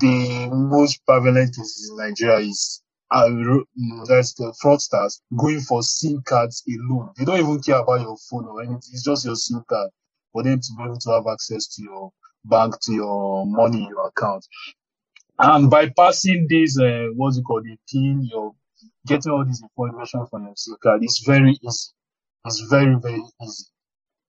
the 0.00 0.48
most 0.52 1.00
prevalent 1.06 1.56
cases 1.56 1.90
in 1.90 1.98
Nigeria 1.98 2.38
is 2.38 2.82
uh, 3.10 3.28
that's 4.08 4.34
the 4.34 4.54
fraudsters 4.62 5.20
going 5.36 5.60
for 5.60 5.82
SIM 5.82 6.22
cards 6.26 6.62
alone. 6.68 7.10
They 7.18 7.24
don't 7.26 7.40
even 7.40 7.60
care 7.62 7.80
about 7.80 8.02
your 8.02 8.16
phone 8.30 8.46
or 8.46 8.60
anything. 8.62 8.78
It's 8.92 9.04
just 9.04 9.26
your 9.26 9.36
SIM 9.36 9.64
card 9.68 9.90
for 10.32 10.44
them 10.44 10.60
to 10.60 10.68
be 10.78 10.84
able 10.84 10.98
to 10.98 11.10
have 11.12 11.26
access 11.32 11.66
to 11.76 11.82
your 11.82 12.10
bank, 12.44 12.76
to 12.82 12.92
your 12.92 13.46
money, 13.46 13.86
your 13.90 14.08
account. 14.08 14.46
And 15.38 15.70
bypassing 15.70 16.48
this, 16.48 16.78
uh, 16.80 17.08
what's 17.16 17.38
it 17.38 17.44
called, 17.44 17.64
the 17.64 17.76
PIN, 17.92 18.28
you're 18.30 18.54
getting 19.06 19.32
all 19.32 19.44
this 19.44 19.62
information 19.62 20.26
from 20.30 20.44
your 20.46 20.56
SIM 20.56 20.76
card 20.82 21.04
is 21.04 21.22
very 21.26 21.52
easy. 21.52 21.90
It's 22.46 22.60
very, 22.70 22.96
very 22.96 23.22
easy. 23.42 23.64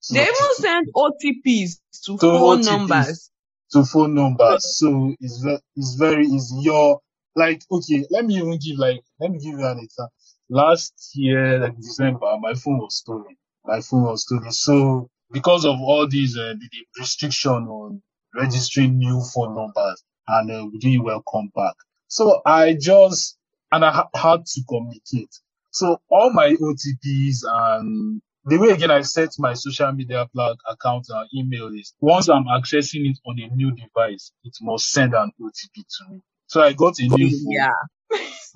So 0.01 0.15
They 0.15 0.23
even 0.23 0.55
send 0.55 0.87
OTPs 0.95 1.79
to 2.05 2.17
To 2.19 2.27
phone 2.37 2.61
OTPs. 2.61 2.65
numbers. 2.65 3.31
to 3.73 3.85
phone 3.85 4.15
numbers. 4.15 4.77
So 4.79 5.15
it's 5.19 5.39
very, 5.39 5.59
it's 5.75 5.95
very 5.95 6.25
easy. 6.27 6.55
Your 6.61 7.01
like, 7.35 7.63
okay, 7.71 8.05
let 8.11 8.25
me 8.25 8.35
even 8.37 8.57
give 8.59 8.79
like, 8.79 9.01
let 9.19 9.31
me 9.31 9.39
give 9.39 9.59
you 9.59 9.65
an 9.67 9.79
example. 9.79 10.13
Last 10.49 11.11
year, 11.15 11.59
like 11.59 11.77
December, 11.77 12.37
my 12.41 12.55
phone 12.55 12.79
was 12.79 12.95
stolen. 12.97 13.35
My 13.65 13.81
phone 13.81 14.03
was 14.03 14.23
stolen. 14.23 14.51
So 14.51 15.09
because 15.31 15.65
of 15.65 15.75
all 15.81 16.07
these 16.07 16.37
uh, 16.37 16.53
the, 16.59 16.69
the 16.71 17.01
restriction 17.01 17.51
on 17.51 18.01
registering 18.35 18.97
new 18.97 19.21
phone 19.35 19.55
numbers, 19.55 20.03
and 20.27 20.51
uh, 20.51 20.65
we 20.71 20.77
didn't 20.79 21.03
welcome 21.03 21.51
back. 21.55 21.75
So 22.07 22.41
I 22.45 22.75
just 22.79 23.37
and 23.71 23.83
I 23.83 23.91
ha- 23.91 24.09
had 24.15 24.45
to 24.45 24.61
communicate. 24.67 25.29
So 25.71 25.99
all 26.09 26.31
my 26.31 26.49
OTPs 26.49 27.39
and 27.45 28.21
the 28.45 28.57
way 28.57 28.69
again 28.69 28.91
I 28.91 29.01
set 29.01 29.29
my 29.39 29.53
social 29.53 29.91
media 29.91 30.27
plug 30.33 30.57
account 30.69 31.07
and 31.09 31.27
email 31.35 31.67
is 31.67 31.93
once 31.99 32.29
I'm 32.29 32.45
accessing 32.45 33.09
it 33.09 33.19
on 33.25 33.39
a 33.39 33.53
new 33.53 33.71
device, 33.71 34.31
it 34.43 34.55
must 34.61 34.91
send 34.91 35.13
an 35.13 35.31
OTP 35.41 35.73
to 35.75 36.13
me. 36.13 36.21
So 36.47 36.61
I 36.61 36.73
got 36.73 36.99
a 36.99 37.07
new 37.07 37.29
phone. 37.29 37.53
Yeah. 37.53 37.71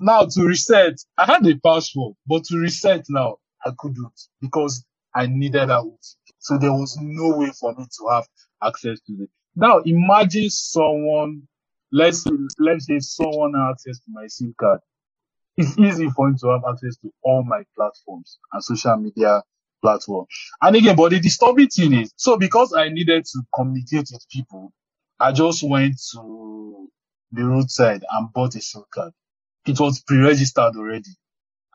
Now 0.00 0.24
to 0.24 0.42
reset, 0.44 0.94
I 1.18 1.26
had 1.26 1.46
a 1.46 1.56
password, 1.58 2.14
but 2.26 2.44
to 2.44 2.56
reset 2.58 3.04
now, 3.08 3.36
I 3.64 3.70
couldn't 3.78 4.20
because 4.40 4.84
I 5.14 5.26
needed 5.26 5.68
that 5.68 5.82
OTP. 5.82 6.16
So 6.38 6.58
there 6.58 6.72
was 6.72 6.98
no 7.00 7.36
way 7.36 7.50
for 7.60 7.74
me 7.74 7.84
to 7.84 8.08
have 8.10 8.26
access 8.62 8.98
to 9.06 9.12
it. 9.22 9.30
Now 9.54 9.78
imagine 9.84 10.50
someone, 10.50 11.42
let's 11.92 12.24
let's 12.58 12.86
say 12.86 12.98
someone 12.98 13.52
access 13.70 13.98
to 13.98 14.06
my 14.08 14.26
SIM 14.26 14.54
card. 14.58 14.80
It's 15.56 15.78
easy 15.78 16.08
for 16.10 16.28
him 16.28 16.38
to 16.38 16.48
have 16.48 16.62
access 16.68 16.96
to 17.02 17.12
all 17.22 17.44
my 17.44 17.62
platforms 17.76 18.38
and 18.52 18.64
social 18.64 18.96
media 18.96 19.42
platform. 19.82 20.26
And 20.62 20.76
again, 20.76 20.96
but 20.96 21.10
the 21.10 21.20
disturbing 21.20 21.68
thing 21.68 21.92
is, 21.92 22.12
so 22.16 22.38
because 22.38 22.72
I 22.72 22.88
needed 22.88 23.24
to 23.26 23.42
communicate 23.54 24.08
with 24.12 24.26
people, 24.30 24.72
I 25.20 25.32
just 25.32 25.62
went 25.62 26.00
to 26.12 26.88
the 27.32 27.44
roadside 27.44 28.04
and 28.10 28.32
bought 28.32 28.54
a 28.54 28.60
SIM 28.60 28.84
card. 28.92 29.12
It 29.66 29.78
was 29.78 30.02
pre-registered 30.02 30.74
already. 30.76 31.10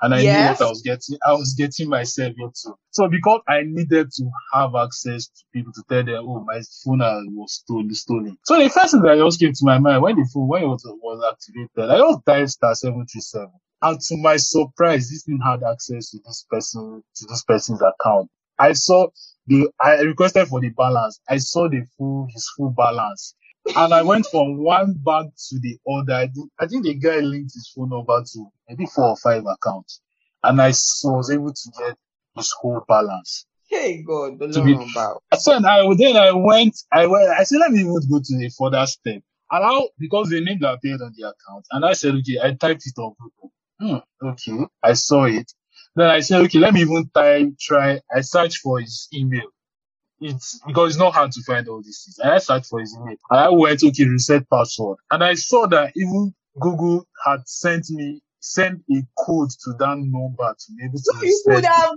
And 0.01 0.13
I 0.13 0.23
Yes. 0.23 0.27
knew 0.27 0.43
what 0.45 0.61
I 0.61 0.67
was 0.67 0.81
getting. 0.83 1.17
I 1.25 1.33
was 1.33 1.53
getting 1.55 1.89
myself 1.89 2.33
into. 2.37 2.75
So 2.91 3.09
because 3.09 3.41
I 3.47 3.63
needed 3.65 4.11
to 4.11 4.31
have 4.53 4.75
access 4.75 5.27
to 5.27 5.43
people 5.53 5.73
to 5.73 5.83
tell 5.89 6.03
them, 6.05 6.25
oh, 6.27 6.43
my 6.45 6.61
phone 6.85 6.99
was 7.35 7.53
stolen, 7.53 7.93
stolen. 7.95 8.37
So 8.45 8.57
the 8.61 8.69
first 8.69 8.93
thing 8.93 9.03
that 9.03 9.17
just 9.17 9.39
came 9.39 9.53
to 9.53 9.65
my 9.65 9.79
mind 9.79 10.01
when 10.03 10.15
the 10.17 10.29
phone 10.33 10.47
when 10.47 10.63
it 10.63 10.67
was, 10.67 10.83
was 10.85 11.33
activated, 11.33 11.91
I 11.91 11.97
just 11.99 12.25
dialed 12.25 12.49
star 12.51 12.75
seven 12.75 13.05
three 13.11 13.21
seven. 13.21 13.51
And 13.81 13.99
to 14.01 14.17
my 14.17 14.37
surprise, 14.37 15.09
this 15.09 15.23
thing 15.25 15.39
had 15.45 15.63
access 15.63 16.11
to 16.11 16.19
this 16.25 16.45
person 16.49 17.03
to 17.17 17.27
this 17.29 17.43
person's 17.43 17.81
account. 17.81 18.29
I 18.59 18.73
saw 18.73 19.07
the 19.47 19.69
I 19.81 20.01
requested 20.01 20.47
for 20.47 20.61
the 20.61 20.69
balance. 20.69 21.19
I 21.29 21.37
saw 21.37 21.69
the 21.69 21.85
full 21.97 22.27
his 22.33 22.49
full 22.57 22.71
balance. 22.71 23.35
And 23.75 23.93
I 23.93 24.01
went 24.01 24.25
from 24.27 24.57
one 24.63 24.93
bank 24.93 25.33
to 25.49 25.59
the 25.59 25.77
other. 25.91 26.13
I, 26.13 26.27
think- 26.27 26.51
I 26.59 26.67
think 26.67 26.83
the 26.85 26.93
guy 26.95 27.19
linked 27.19 27.53
his 27.53 27.71
phone 27.75 27.89
number 27.89 28.21
to 28.33 28.45
maybe 28.69 28.85
four 28.85 29.09
or 29.09 29.17
five 29.17 29.43
accounts. 29.45 30.01
And 30.43 30.61
I 30.61 30.69
was 30.69 31.29
able 31.31 31.53
to 31.53 31.71
get 31.77 31.97
his 32.35 32.51
whole 32.59 32.83
balance. 32.87 33.45
Hey 33.69 34.01
God, 34.01 34.39
the 34.39 34.47
To 34.47 34.63
be- 34.63 34.73
about. 34.73 35.23
So 35.39 35.51
then 35.51 35.65
I 35.65 35.83
then 35.97 36.15
I 36.15 36.31
went, 36.31 36.75
I 36.91 37.05
went, 37.07 37.29
I 37.29 37.43
said, 37.43 37.57
let 37.59 37.71
me 37.71 37.81
even 37.81 37.93
go 38.09 38.19
to 38.19 38.37
the 38.37 38.49
further 38.57 38.85
step. 38.85 39.21
And 39.51 39.61
now, 39.63 39.87
because 39.97 40.29
the 40.29 40.41
name 40.41 40.59
that 40.61 40.73
appeared 40.73 41.01
on 41.01 41.13
the 41.17 41.23
account, 41.23 41.65
and 41.71 41.85
I 41.85 41.93
said, 41.93 42.15
okay, 42.15 42.37
I 42.41 42.51
typed 42.53 42.83
it 42.85 42.97
on 42.99 43.13
Google. 43.19 43.51
Hmm, 43.79 44.27
okay, 44.27 44.65
I 44.83 44.93
saw 44.93 45.25
it. 45.25 45.51
Then 45.95 46.09
I 46.09 46.19
said, 46.21 46.41
okay, 46.45 46.59
let 46.59 46.73
me 46.73 46.81
even 46.81 47.09
type, 47.13 47.49
try, 47.59 47.99
I 48.13 48.21
searched 48.21 48.57
for 48.59 48.79
his 48.79 49.07
email. 49.13 49.47
It's 50.19 50.59
because 50.65 50.91
it's 50.93 50.99
not 50.99 51.13
hard 51.13 51.31
to 51.33 51.43
find 51.43 51.67
all 51.67 51.81
these 51.81 52.03
things. 52.03 52.19
I 52.19 52.39
searched 52.39 52.67
for 52.67 52.79
his. 52.79 52.93
And 52.93 53.17
I 53.29 53.49
went, 53.49 53.83
okay, 53.83 54.05
reset 54.05 54.49
password. 54.49 54.97
And 55.11 55.23
I 55.23 55.35
saw 55.35 55.67
that 55.67 55.93
even 55.95 56.33
Google 56.59 57.07
had 57.25 57.47
sent 57.47 57.89
me, 57.91 58.21
sent 58.39 58.81
a 58.91 59.03
code 59.19 59.49
to 59.63 59.73
that 59.77 59.97
number 59.99 60.55
to 60.57 60.71
be 60.75 60.85
able 60.85 60.97
to 60.97 61.13
you 61.21 61.43
reset 61.47 61.65
have. 61.65 61.95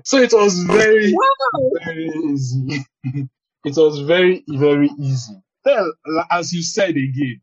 so 0.04 0.18
it 0.18 0.32
was 0.32 0.62
very, 0.64 1.12
wow. 1.12 1.70
very 1.84 2.08
easy. 2.26 2.84
it 3.64 3.76
was 3.76 4.00
very, 4.00 4.44
very 4.48 4.90
easy. 5.00 5.34
Well, 5.64 5.92
as 6.30 6.52
you 6.52 6.62
said 6.62 6.90
again, 6.90 7.40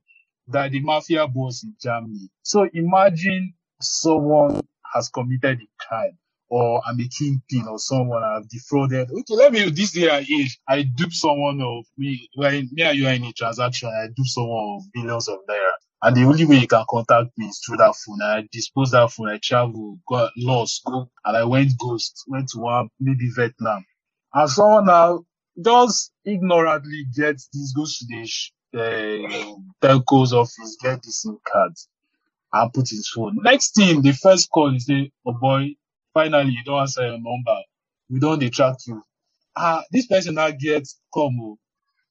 that 0.47 0.71
the 0.71 0.79
mafia 0.81 1.27
boss 1.27 1.63
in 1.63 1.75
Germany. 1.81 2.29
So 2.43 2.69
imagine 2.73 3.53
someone 3.81 4.61
has 4.93 5.09
committed 5.09 5.59
a 5.61 5.67
crime 5.85 6.17
or 6.51 6.81
I'm 6.87 6.99
a 6.99 7.07
kingpin 7.07 7.67
or 7.69 7.79
someone 7.79 8.23
I've 8.23 8.49
defrauded. 8.49 9.09
Okay, 9.11 9.35
let 9.35 9.53
me 9.53 9.69
this 9.71 9.93
day 9.93 10.09
and 10.09 10.27
age, 10.29 10.59
I 10.69 10.83
dupe 10.83 11.13
someone 11.13 11.61
of 11.61 11.85
me 11.97 12.29
when 12.35 12.69
me 12.73 12.83
and 12.83 12.99
you 12.99 13.07
are 13.07 13.13
in 13.13 13.25
a 13.25 13.33
transaction, 13.33 13.89
I 13.89 14.07
dupe 14.07 14.27
someone 14.27 14.77
of 14.79 14.83
billions 14.93 15.29
of 15.29 15.39
naira. 15.49 15.71
And 16.03 16.15
the 16.17 16.25
only 16.25 16.45
way 16.45 16.57
you 16.57 16.67
can 16.67 16.85
contact 16.89 17.29
me 17.37 17.47
is 17.47 17.61
through 17.65 17.77
that 17.77 17.95
phone. 17.95 18.21
I 18.23 18.47
dispose 18.51 18.91
that 18.91 19.11
phone, 19.11 19.29
I 19.29 19.39
travel, 19.43 19.99
got 20.09 20.31
lost, 20.37 20.83
go, 20.85 21.09
and 21.25 21.37
I 21.37 21.45
went 21.45 21.71
ghost, 21.79 22.23
went 22.27 22.49
to 22.49 22.59
one, 22.59 22.89
maybe 22.99 23.29
Vietnam. 23.35 23.85
And 24.33 24.49
someone 24.49 24.87
now 24.87 25.23
just 25.63 26.11
ignorantly 26.25 27.05
gets 27.15 27.49
this, 27.53 27.73
goes 27.73 27.97
to 27.99 28.05
the 28.73 28.79
uh, 28.79 29.55
telco's 29.87 30.33
office, 30.33 30.77
get 30.83 31.03
the 31.03 31.11
SIM 31.11 31.39
card, 31.51 31.73
and 32.53 32.73
put 32.73 32.89
his 32.89 33.09
phone. 33.15 33.39
Next 33.43 33.75
thing, 33.75 34.01
the 34.01 34.13
first 34.13 34.49
call 34.51 34.75
is 34.75 34.87
say, 34.87 35.11
oh 35.27 35.33
boy, 35.33 35.69
finally 36.13 36.51
you 36.51 36.63
don't 36.63 36.81
answer 36.81 37.03
your 37.07 37.19
number. 37.19 37.57
We 38.09 38.19
don't 38.19 38.39
dey 38.39 38.49
track 38.49 38.77
you. 38.87 39.03
Ah, 39.55 39.83
this 39.91 40.07
person 40.07 40.35
now 40.35 40.51
gets 40.51 40.99
come. 41.13 41.57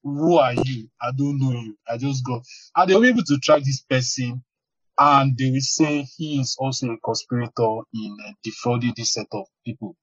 Who 0.02 0.36
are 0.38 0.54
you? 0.54 0.88
I 1.00 1.10
don't 1.16 1.38
know 1.38 1.52
you. 1.52 1.76
I 1.88 1.98
just 1.98 2.24
got. 2.24 2.42
And 2.76 2.90
they'll 2.90 3.00
be 3.00 3.08
able 3.08 3.24
to 3.24 3.38
track 3.38 3.62
this 3.62 3.82
person 3.82 4.42
and 4.98 5.36
they 5.36 5.50
will 5.50 5.60
say 5.60 6.06
he 6.16 6.40
is 6.40 6.56
also 6.58 6.90
a 6.92 6.98
conspirator 7.04 7.80
in 7.94 8.16
uh, 8.26 8.32
defrauding 8.44 8.92
this 8.96 9.14
set 9.14 9.26
of 9.32 9.46
people. 9.64 9.96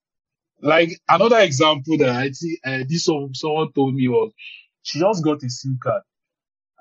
Like 0.60 0.90
another 1.08 1.38
example 1.40 1.98
that 1.98 2.10
I 2.10 2.30
see, 2.32 2.58
uh, 2.64 2.80
this 2.88 3.06
one, 3.08 3.34
someone 3.34 3.72
told 3.72 3.94
me 3.94 4.08
was 4.08 4.32
she 4.82 5.00
just 5.00 5.24
got 5.24 5.42
a 5.42 5.50
SIM 5.50 5.78
card. 5.82 6.02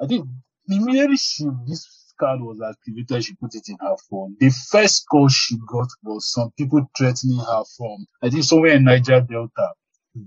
I 0.01 0.07
think 0.07 0.27
immediately 0.69 1.17
she 1.17 1.45
this 1.67 1.96
card 2.19 2.41
was 2.41 2.61
activated, 2.61 3.23
she 3.23 3.35
put 3.35 3.55
it 3.55 3.69
in 3.69 3.77
her 3.81 3.95
phone. 4.09 4.35
The 4.39 4.49
first 4.49 5.05
call 5.09 5.27
she 5.29 5.57
got 5.67 5.87
was 6.03 6.31
some 6.31 6.51
people 6.57 6.89
threatening 6.97 7.39
her 7.39 7.63
from 7.77 8.05
I 8.21 8.29
think 8.29 8.43
somewhere 8.43 8.73
in 8.75 8.83
Niger 8.85 9.21
Delta 9.21 9.73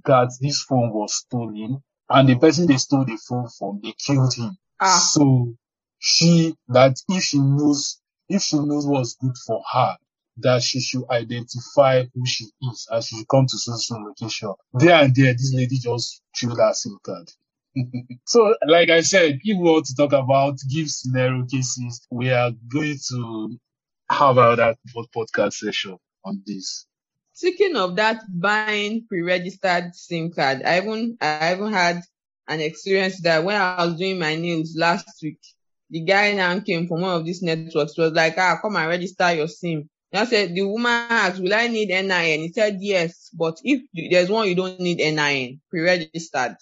that 0.05 0.33
this 0.40 0.62
phone 0.62 0.92
was 0.92 1.14
stolen 1.14 1.83
and 2.09 2.29
the 2.29 2.37
person 2.38 2.66
they 2.66 2.76
stole 2.76 3.05
the 3.05 3.18
phone 3.29 3.48
from 3.59 3.81
they 3.83 3.94
killed 3.98 4.35
him. 4.35 4.57
Ah, 4.81 4.98
So 5.12 5.55
she 5.98 6.55
that 6.68 6.96
if 7.09 7.22
she 7.24 7.38
knows 7.38 8.00
if 8.29 8.42
she 8.42 8.59
knows 8.59 8.87
what's 8.87 9.16
good 9.16 9.37
for 9.46 9.62
her, 9.72 9.96
that 10.38 10.62
she 10.62 10.81
should 10.81 11.05
identify 11.11 12.05
who 12.14 12.26
she 12.26 12.46
is 12.70 12.88
and 12.90 13.05
she 13.05 13.24
come 13.31 13.46
to 13.46 13.59
social 13.59 14.05
location. 14.05 14.55
There 14.74 14.94
and 15.03 15.14
there, 15.14 15.33
this 15.33 15.53
lady 15.55 15.79
just 15.79 16.22
threw 16.37 16.55
that 16.55 16.76
SIM 16.76 16.98
card. 17.03 17.31
So, 18.25 18.55
like 18.67 18.91
I 18.91 19.01
said, 19.01 19.39
if 19.43 19.43
we 19.45 19.55
want 19.55 19.87
to 19.87 19.95
talk 19.95 20.13
about 20.13 20.59
give 20.71 20.89
scenario 20.89 21.45
cases, 21.47 22.07
we 22.11 22.31
are 22.31 22.51
going 22.73 22.99
to 23.11 23.59
have 24.11 24.39
another 24.39 24.77
podcast 25.15 25.55
session 25.55 25.97
on 26.25 26.43
this. 26.47 26.87
speaking 27.33 27.77
of 27.77 27.97
that 27.97 28.23
buying 28.29 29.07
pre-registered 29.09 29.95
SIM 29.95 30.31
card, 30.33 30.63
I 30.63 30.79
even 30.79 31.17
I 31.21 31.55
even 31.55 31.73
had 31.73 32.03
an 32.49 32.61
experience 32.61 33.21
that 33.23 33.45
when 33.45 33.61
I 33.61 33.85
was 33.85 33.97
doing 33.97 34.19
my 34.19 34.35
nails 34.35 34.75
last 34.77 35.23
week, 35.23 35.39
the 35.91 36.01
guy 36.01 36.33
now 36.35 36.59
came 36.61 36.87
from 36.87 37.03
one 37.03 37.17
of 37.17 37.25
these 37.25 37.43
networks. 37.43 37.97
Was 37.97 38.13
like, 38.13 38.35
ah, 38.37 38.59
come 38.61 38.77
and 38.77 38.89
register 38.89 39.33
your 39.33 39.49
SIM. 39.49 39.89
And 40.13 40.23
I 40.23 40.25
said, 40.25 40.55
the 40.55 40.63
woman 40.63 40.91
asked, 40.91 41.41
will 41.41 41.55
I 41.55 41.69
need 41.69 41.89
NIN? 41.89 42.41
He 42.41 42.53
said, 42.53 42.79
yes, 42.81 43.31
but 43.33 43.59
if 43.63 43.83
there's 44.11 44.29
one 44.29 44.49
you 44.49 44.57
don't 44.57 44.81
need 44.81 44.99
NIN, 44.99 45.61
pre-registered. 45.71 46.57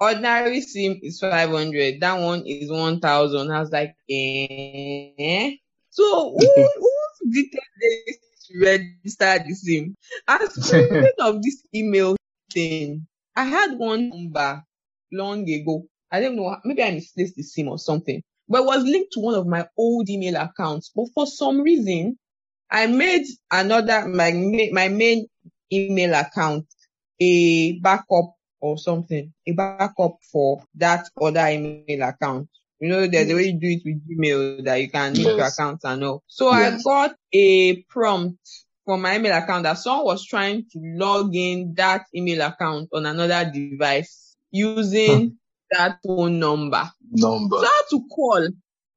Ordinary 0.00 0.60
SIM 0.60 1.00
is 1.02 1.20
500. 1.20 2.00
That 2.00 2.20
one 2.20 2.44
is 2.46 2.70
1000. 2.70 3.50
I 3.50 3.60
was 3.60 3.70
like, 3.70 3.94
eh? 4.08 5.52
So 5.90 6.36
who, 6.38 6.68
who 6.80 6.90
this 7.32 8.18
to 8.46 8.60
register 8.60 9.44
the 9.46 9.54
SIM? 9.54 9.94
And 10.28 10.52
speaking 10.52 11.10
of 11.20 11.42
this 11.42 11.62
email 11.74 12.16
thing, 12.52 13.06
I 13.34 13.44
had 13.44 13.78
one 13.78 14.08
number 14.08 14.62
long 15.12 15.48
ago. 15.48 15.86
I 16.10 16.20
don't 16.20 16.36
know, 16.36 16.56
maybe 16.64 16.82
I 16.82 16.92
misplaced 16.92 17.36
the 17.36 17.42
SIM 17.42 17.68
or 17.68 17.78
something, 17.78 18.22
but 18.48 18.62
it 18.62 18.66
was 18.66 18.84
linked 18.84 19.12
to 19.12 19.20
one 19.20 19.34
of 19.34 19.46
my 19.46 19.66
old 19.76 20.08
email 20.08 20.36
accounts. 20.36 20.90
But 20.94 21.08
for 21.14 21.26
some 21.26 21.60
reason, 21.62 22.18
I 22.70 22.86
made 22.86 23.26
another, 23.50 24.06
my, 24.06 24.30
my 24.72 24.88
main 24.88 25.26
email 25.72 26.14
account 26.14 26.66
a 27.20 27.78
backup 27.80 28.35
or 28.66 28.78
something, 28.78 29.32
a 29.46 29.52
backup 29.52 30.18
for 30.32 30.62
that 30.74 31.06
other 31.20 31.46
email 31.48 32.08
account. 32.08 32.48
You 32.80 32.88
know, 32.88 33.06
there's 33.06 33.30
a 33.30 33.34
way 33.34 33.44
you 33.44 33.58
do 33.60 33.68
it 33.68 33.82
with 33.84 34.02
Gmail 34.06 34.64
that 34.64 34.80
you 34.80 34.90
can 34.90 35.16
link 35.16 35.36
your 35.36 35.38
Yes. 35.38 35.52
accounts 35.52 35.84
and 35.84 36.04
all. 36.04 36.22
So 36.26 36.48
I 36.48 36.76
got 36.84 37.14
a 37.32 37.82
prompt 37.84 38.38
from 38.84 39.02
my 39.02 39.16
email 39.16 39.36
account 39.36 39.64
that 39.64 39.78
someone 39.78 40.06
was 40.06 40.24
trying 40.24 40.64
to 40.72 40.78
log 40.96 41.34
in 41.34 41.74
that 41.76 42.06
email 42.14 42.42
account 42.42 42.88
on 42.92 43.06
another 43.06 43.50
device 43.52 44.36
using 44.50 45.38
that 45.70 45.98
phone 46.04 46.38
number. 46.38 46.82
Number. 47.12 47.56
So 47.56 47.66
I 47.66 47.70
had 47.70 47.88
to 47.90 48.00
call. 48.08 48.48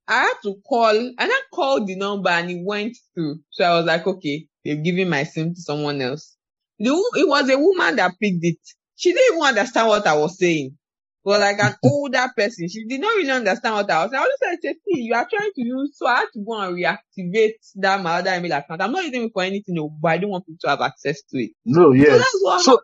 I 0.07 0.13
had 0.21 0.33
to 0.43 0.55
call 0.67 0.95
and 0.97 1.15
I 1.19 1.41
called 1.53 1.87
the 1.87 1.95
number 1.95 2.29
and 2.29 2.49
it 2.49 2.63
went 2.63 2.97
through. 3.13 3.39
So 3.49 3.63
I 3.63 3.75
was 3.77 3.85
like, 3.85 4.05
okay, 4.07 4.47
they've 4.65 4.83
given 4.83 5.09
my 5.09 5.23
SIM 5.23 5.53
to 5.53 5.61
someone 5.61 6.01
else. 6.01 6.35
The, 6.79 6.91
it 7.15 7.27
was 7.27 7.49
a 7.49 7.57
woman 7.57 7.95
that 7.97 8.13
picked 8.19 8.43
it. 8.43 8.57
She 8.99 9.13
didn't 9.13 9.35
even 9.37 9.47
understand 9.47 9.89
what 9.89 10.07
I 10.07 10.15
was 10.15 10.39
saying. 10.39 10.77
But 11.25 11.41
like 11.41 11.59
an 11.59 11.75
older 11.85 12.27
person, 12.37 12.69
she 12.69 12.85
did 12.85 13.01
not 13.01 13.17
really 13.17 13.31
understand 13.31 13.75
what 13.75 13.91
I 13.91 14.03
was 14.03 14.11
saying. 14.11 14.23
I 14.23 14.27
was 14.27 14.39
like, 14.43 14.61
see, 14.63 15.01
you 15.01 15.15
are 15.15 15.27
trying 15.33 15.51
to 15.55 15.63
use, 15.63 15.97
so 15.97 16.07
I 16.07 16.17
had 16.17 16.27
to 16.35 16.45
go 16.45 16.61
and 16.61 16.77
reactivate 16.77 17.53
that 17.77 18.03
my 18.03 18.19
other 18.19 18.35
email 18.35 18.53
account. 18.53 18.83
I'm 18.83 18.93
not 18.93 19.05
using 19.05 19.25
it 19.25 19.31
for 19.33 19.43
anything, 19.43 19.77
but 20.01 20.09
I 20.11 20.19
don't 20.19 20.31
want 20.31 20.47
people 20.47 20.59
to 20.63 20.69
have 20.71 20.81
access 20.81 21.23
to 21.31 21.39
it. 21.39 21.51
No, 21.65 21.93
yes. 21.93 22.45
So. 22.57 22.77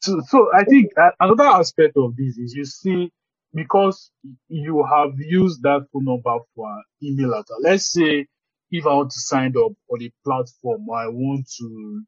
So, 0.00 0.20
so 0.28 0.48
I 0.54 0.64
think 0.64 0.92
uh, 0.98 1.10
another 1.20 1.44
aspect 1.44 1.96
of 1.96 2.16
this 2.16 2.38
is 2.38 2.54
you 2.54 2.64
see, 2.66 3.10
because 3.54 4.10
you 4.48 4.84
have 4.90 5.12
used 5.18 5.62
that 5.64 5.86
phone 5.92 6.04
number 6.06 6.38
for 6.54 6.70
an 6.70 6.82
email 7.02 7.30
account. 7.32 7.62
Let's 7.62 7.92
say 7.92 8.26
if 8.70 8.86
I 8.86 8.94
want 8.94 9.10
to 9.12 9.20
sign 9.20 9.54
up 9.58 9.72
on 9.90 10.02
a 10.02 10.12
platform 10.24 10.88
or 10.88 10.98
I 10.98 11.08
want 11.08 11.46
to 11.60 12.02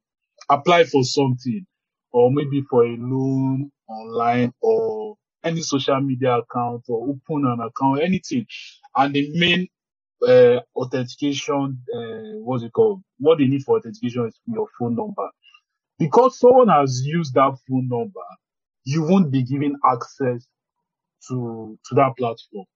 apply 0.50 0.84
for 0.84 1.04
something 1.04 1.66
or 2.14 2.30
maybe 2.30 2.62
for 2.70 2.84
a 2.86 2.96
loan 2.96 3.72
online 3.88 4.52
or 4.60 5.16
any 5.42 5.60
social 5.62 6.00
media 6.00 6.38
account 6.38 6.84
or 6.88 7.08
open 7.10 7.44
an 7.44 7.60
account, 7.60 8.02
anything. 8.02 8.46
And 8.96 9.12
the 9.14 9.30
main 9.36 9.66
uh, 10.26 10.60
authentication, 10.76 11.82
uh, 11.92 12.38
what's 12.38 12.62
it 12.62 12.72
called? 12.72 13.02
What 13.18 13.38
they 13.38 13.46
need 13.46 13.64
for 13.64 13.78
authentication 13.78 14.28
is 14.28 14.38
your 14.46 14.68
phone 14.78 14.94
number 14.94 15.28
because 15.98 16.38
someone 16.38 16.68
has 16.68 17.02
used 17.04 17.34
that 17.34 17.56
phone 17.68 17.88
number, 17.88 18.20
you 18.84 19.02
won't 19.02 19.32
be 19.32 19.42
given 19.42 19.76
access 19.84 20.46
to 21.28 21.78
to 21.88 21.94
that 21.96 22.12
platform 22.16 22.66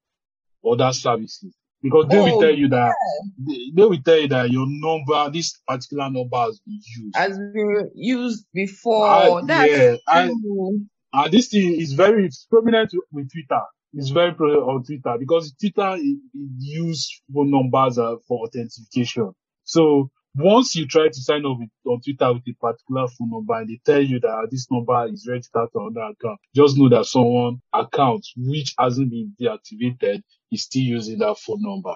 or 0.62 0.77
that 0.79 0.94
services. 0.96 1.55
Because 1.83 2.07
they 2.09 2.19
will 2.19 2.37
Oh, 2.37 2.41
tell 2.41 2.55
you 2.55 2.69
that 2.69 2.95
they, 3.38 3.71
they 3.75 3.85
will 3.85 4.03
tell 4.03 4.19
you 4.19 4.29
that 4.29 4.51
your 4.51 4.67
number, 4.69 5.31
this 5.31 5.61
particular 5.67 6.11
number 6.11 6.37
has 6.37 6.61
been 6.61 6.81
used. 6.97 7.17
has 7.17 7.38
been 7.38 7.91
used 7.95 8.47
before. 8.53 9.43
That's 9.47 9.71
yeah, 9.73 9.97
and 10.09 10.88
this 11.31 11.49
thing 11.49 11.81
is 11.81 11.93
very 11.93 12.29
prominent 12.51 12.93
with 13.12 13.31
Twitter. 13.33 13.62
It's 13.95 14.11
very 14.11 14.35
prominent 14.35 14.64
on 14.64 14.85
Twitter 14.85 15.17
because 15.19 15.53
Twitter 15.55 15.95
it, 15.97 16.19
it 16.35 16.51
use 16.59 17.23
phone 17.33 17.51
numbers 17.51 17.99
uh, 17.99 18.17
for 18.27 18.47
authentication. 18.47 19.33
So 19.64 20.11
once 20.38 20.74
you 20.77 20.87
try 20.87 21.09
to 21.09 21.20
sign 21.20 21.44
up 21.44 21.59
with, 21.59 21.68
on 21.87 22.01
Twitter 22.01 22.33
with 22.33 22.42
a 22.48 22.53
particular 22.55 23.07
phone 23.09 23.31
number 23.31 23.55
and 23.55 23.68
they 23.68 23.81
tell 23.85 24.01
you 24.01 24.20
that 24.20 24.31
"Ah, 24.31 24.46
this 24.51 24.70
number 24.70 25.07
is 25.12 25.27
registered 25.29 25.68
on 25.74 25.92
that 25.94 26.14
account, 26.20 26.38
just 26.55 26.77
know 26.79 26.88
that 26.88 27.07
someone 27.07 27.61
account 27.72 28.27
which 28.37 28.74
hasn't 28.79 29.11
been 29.11 29.35
deactivated 29.40 30.22
is 30.53 30.62
still 30.62 30.83
using 30.83 31.18
that 31.18 31.37
phone 31.38 31.61
number. 31.62 31.94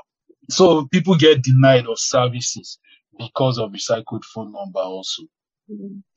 So 0.51 0.87
people 0.87 1.15
get 1.17 1.43
denied 1.43 1.87
of 1.87 1.99
services 1.99 2.79
because 3.19 3.59
of 3.59 3.71
recycled 3.73 4.25
phone 4.25 4.53
number 4.53 4.81
also. 4.81 5.23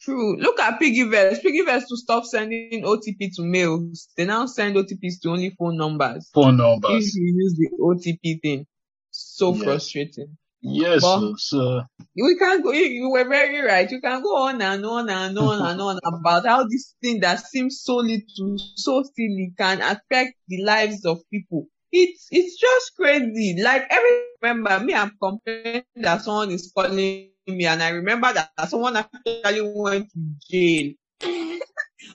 True. 0.02 0.38
Look 0.38 0.60
at 0.60 0.80
PiggyVest. 0.80 1.42
PiggyVest 1.44 1.88
to 1.90 1.98
stop 1.98 2.26
sending 2.26 2.84
OTP 2.84 3.34
to 3.36 3.44
mails. 3.44 4.10
They 4.18 4.26
now 4.26 4.48
send 4.48 4.76
OTPs 4.76 5.22
to 5.22 5.30
only 5.30 5.52
phone 5.52 5.78
numbers. 5.78 6.30
Phone 6.34 6.56
If 6.56 6.58
numbers. 6.60 7.16
you 7.16 7.34
use 7.38 7.56
the 7.56 7.70
OTP 7.80 8.42
thing, 8.42 8.66
so 9.12 9.54
Yes. 9.54 9.64
frustrating. 9.64 10.38
Yes, 10.66 11.02
But 11.02 11.20
so 11.38 11.84
we 12.16 12.38
can 12.38 12.62
go. 12.62 12.72
You, 12.72 12.86
you 12.86 13.10
were 13.10 13.28
very 13.28 13.62
right. 13.62 13.90
You 13.90 14.02
can 14.02 14.22
go 14.22 14.36
on 14.38 14.62
and 14.62 14.86
on 14.86 15.10
and 15.10 15.38
on 15.38 15.62
and 15.62 15.82
on 15.82 16.00
about 16.06 16.46
how 16.46 16.64
this 16.64 16.96
thing 17.02 17.20
that 17.22 17.40
seems 17.40 17.82
so 17.82 17.98
little, 17.98 18.58
so 18.76 19.04
silly, 19.16 19.54
can 19.58 19.82
affect 19.82 20.36
the 20.48 20.64
lives 20.64 21.06
of 21.06 21.20
people. 21.32 21.68
It's 21.92 22.28
it's 22.32 22.60
just 22.60 22.96
crazy. 22.96 23.62
Like 23.62 23.86
every 23.90 24.12
remember 24.42 24.80
me, 24.86 24.94
I'm 24.94 25.12
complaining 25.22 25.84
that 25.98 26.22
someone 26.24 26.52
is 26.52 26.72
calling 26.76 27.30
me, 27.48 27.66
and 27.66 27.82
I 27.84 27.90
remember 27.90 28.34
that 28.34 28.70
someone 28.70 28.98
actually 28.98 29.62
went 29.62 30.10
to 30.12 30.20
jail. 30.50 30.94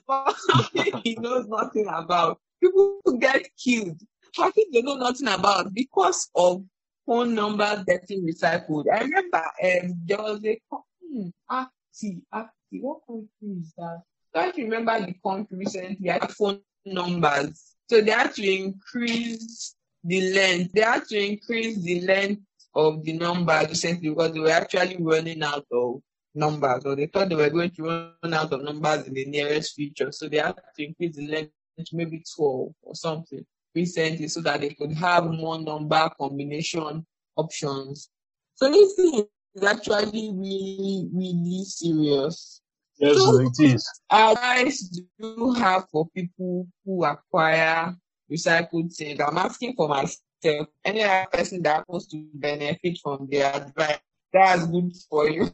but 0.07 0.35
he 1.03 1.15
knows 1.15 1.47
nothing 1.47 1.87
about. 1.87 2.39
People 2.61 3.01
get 3.19 3.47
killed. 3.63 3.99
Think 4.35 4.73
they 4.73 4.81
know 4.81 4.95
nothing 4.95 5.27
about 5.27 5.73
because 5.73 6.29
of 6.35 6.63
phone 7.05 7.35
numbers 7.35 7.83
getting 7.85 8.25
recycled. 8.25 8.85
I 8.93 9.01
remember 9.01 9.37
um, 9.37 10.01
there 10.05 10.17
was 10.17 10.43
a 10.45 10.59
co- 10.69 10.85
hmm, 11.03 11.27
Acti, 11.49 12.21
Acti, 12.33 12.79
what 12.79 12.99
country 13.07 13.59
is 13.59 13.73
that? 13.77 14.01
I 14.33 14.45
don't 14.45 14.57
remember 14.57 15.05
the 15.05 15.15
country 15.25 15.57
recently 15.57 16.09
had 16.09 16.31
phone 16.31 16.61
numbers. 16.85 17.75
So 17.89 18.01
they 18.01 18.11
had 18.11 18.33
to 18.35 18.49
increase 18.49 19.75
the 20.03 20.33
length. 20.33 20.71
They 20.73 20.81
had 20.81 21.05
to 21.07 21.17
increase 21.17 21.81
the 21.81 22.01
length 22.01 22.43
of 22.73 23.03
the 23.03 23.13
numbers 23.13 23.67
recently 23.69 24.09
because 24.09 24.33
they 24.33 24.39
were 24.39 24.49
actually 24.49 24.97
running 24.99 25.43
out 25.43 25.65
of 25.71 26.01
numbers 26.33 26.85
or 26.85 26.95
they 26.95 27.07
thought 27.07 27.27
they 27.27 27.35
were 27.35 27.49
going 27.49 27.71
to 27.71 27.83
run 27.83 28.33
out 28.33 28.53
of 28.53 28.63
numbers 28.63 29.05
in 29.07 29.13
the 29.13 29.25
nearest 29.25 29.75
future. 29.75 30.11
So 30.11 30.29
they 30.29 30.37
had 30.37 30.55
to 30.77 30.85
increase 30.85 31.17
the 31.17 31.27
length 31.27 31.51
maybe 31.91 32.23
12 32.35 32.73
or 32.83 32.95
something 32.95 33.45
recently 33.75 34.27
so 34.27 34.41
that 34.41 34.61
they 34.61 34.69
could 34.69 34.93
have 34.93 35.25
more 35.25 35.59
number 35.59 36.09
combination 36.19 37.05
options. 37.35 38.09
So 38.55 38.69
this 38.71 38.93
thing 38.95 39.25
is 39.55 39.63
actually 39.63 40.31
really, 40.33 41.09
really 41.13 41.63
serious. 41.65 42.61
yes, 42.99 43.17
So 43.17 43.37
it 43.39 43.59
is. 43.73 43.89
advice 44.11 44.79
do 44.81 45.03
you 45.19 45.53
have 45.53 45.87
for 45.91 46.07
people 46.15 46.67
who 46.85 47.03
acquire 47.05 47.95
recycled 48.31 48.95
things? 48.95 49.19
I'm 49.19 49.37
asking 49.37 49.73
for 49.75 49.87
myself. 49.87 50.67
Any 50.83 51.03
other 51.03 51.27
person 51.31 51.61
that 51.63 51.87
wants 51.87 52.07
to 52.07 52.25
benefit 52.33 52.97
from 53.01 53.27
the 53.29 53.41
advice, 53.43 53.99
that's 54.33 54.65
good 54.67 54.91
for 55.09 55.29
you. 55.29 55.49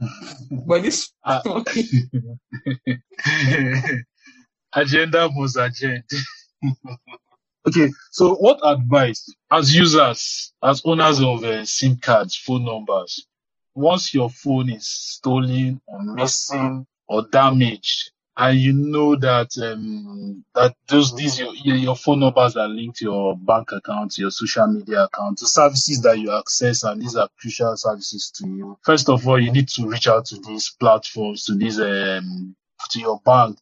But 0.66 0.82
this 0.82 1.12
Uh, 1.24 1.40
agenda 4.74 5.28
must 5.34 5.56
agenda. 5.56 6.02
Okay, 7.68 7.92
so 8.10 8.34
what 8.34 8.58
advice 8.64 9.32
as 9.50 9.74
users, 9.74 10.52
as 10.62 10.82
owners 10.84 11.20
of 11.20 11.44
uh, 11.44 11.64
SIM 11.64 11.96
cards, 11.96 12.36
phone 12.36 12.64
numbers, 12.64 13.26
once 13.74 14.12
your 14.12 14.30
phone 14.30 14.70
is 14.70 14.88
stolen 14.88 15.80
or 15.86 16.02
missing 16.02 16.86
or 17.06 17.22
damaged, 17.30 18.10
and 18.36 18.58
you 18.58 18.72
know 18.72 19.16
that 19.16 19.50
um, 19.62 20.44
that 20.54 20.74
those 20.88 21.14
these 21.16 21.38
your, 21.38 21.54
your 21.54 21.96
phone 21.96 22.20
numbers 22.20 22.56
are 22.56 22.68
linked 22.68 22.98
to 22.98 23.04
your 23.04 23.36
bank 23.36 23.72
account, 23.72 24.16
your 24.18 24.30
social 24.30 24.66
media 24.66 25.04
account, 25.04 25.38
the 25.38 25.46
services 25.46 26.00
that 26.02 26.18
you 26.18 26.32
access, 26.32 26.84
and 26.84 27.02
these 27.02 27.16
are 27.16 27.28
crucial 27.40 27.76
services 27.76 28.30
to 28.30 28.46
you. 28.46 28.78
First 28.82 29.08
of 29.08 29.26
all, 29.26 29.40
you 29.40 29.52
need 29.52 29.68
to 29.70 29.86
reach 29.86 30.06
out 30.06 30.26
to 30.26 30.36
these 30.40 30.70
platforms, 30.78 31.44
to 31.46 31.54
these 31.54 31.80
um, 31.80 32.54
to 32.90 33.00
your 33.00 33.20
bank 33.24 33.58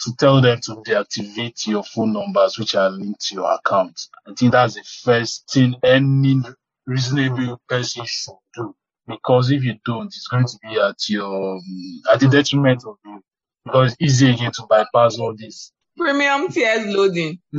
to 0.00 0.14
tell 0.16 0.40
them 0.40 0.60
to 0.62 0.82
deactivate 0.86 1.66
your 1.66 1.82
phone 1.84 2.12
numbers 2.12 2.58
which 2.58 2.74
are 2.74 2.90
linked 2.90 3.20
to 3.26 3.34
your 3.34 3.52
account. 3.52 4.00
I 4.26 4.32
think 4.34 4.52
that's 4.52 4.74
the 4.74 4.84
first 4.84 5.50
thing 5.50 5.74
any 5.82 6.40
reasonable 6.86 7.60
person 7.68 8.04
should 8.06 8.34
do. 8.54 8.74
Because 9.06 9.50
if 9.50 9.64
you 9.64 9.74
don't, 9.86 10.06
it's 10.06 10.28
going 10.28 10.46
to 10.46 10.58
be 10.62 10.78
at 10.78 11.08
your 11.08 11.60
at 12.12 12.20
the 12.20 12.28
detriment 12.28 12.84
of 12.86 12.96
you. 13.04 13.22
Because 13.64 13.92
it's 13.92 14.02
easy 14.02 14.30
again 14.32 14.52
to 14.52 14.66
bypass 14.68 15.18
all 15.18 15.34
this. 15.36 15.72
premium 15.98 16.48
tiers 16.48 16.86
loading. 16.94 17.38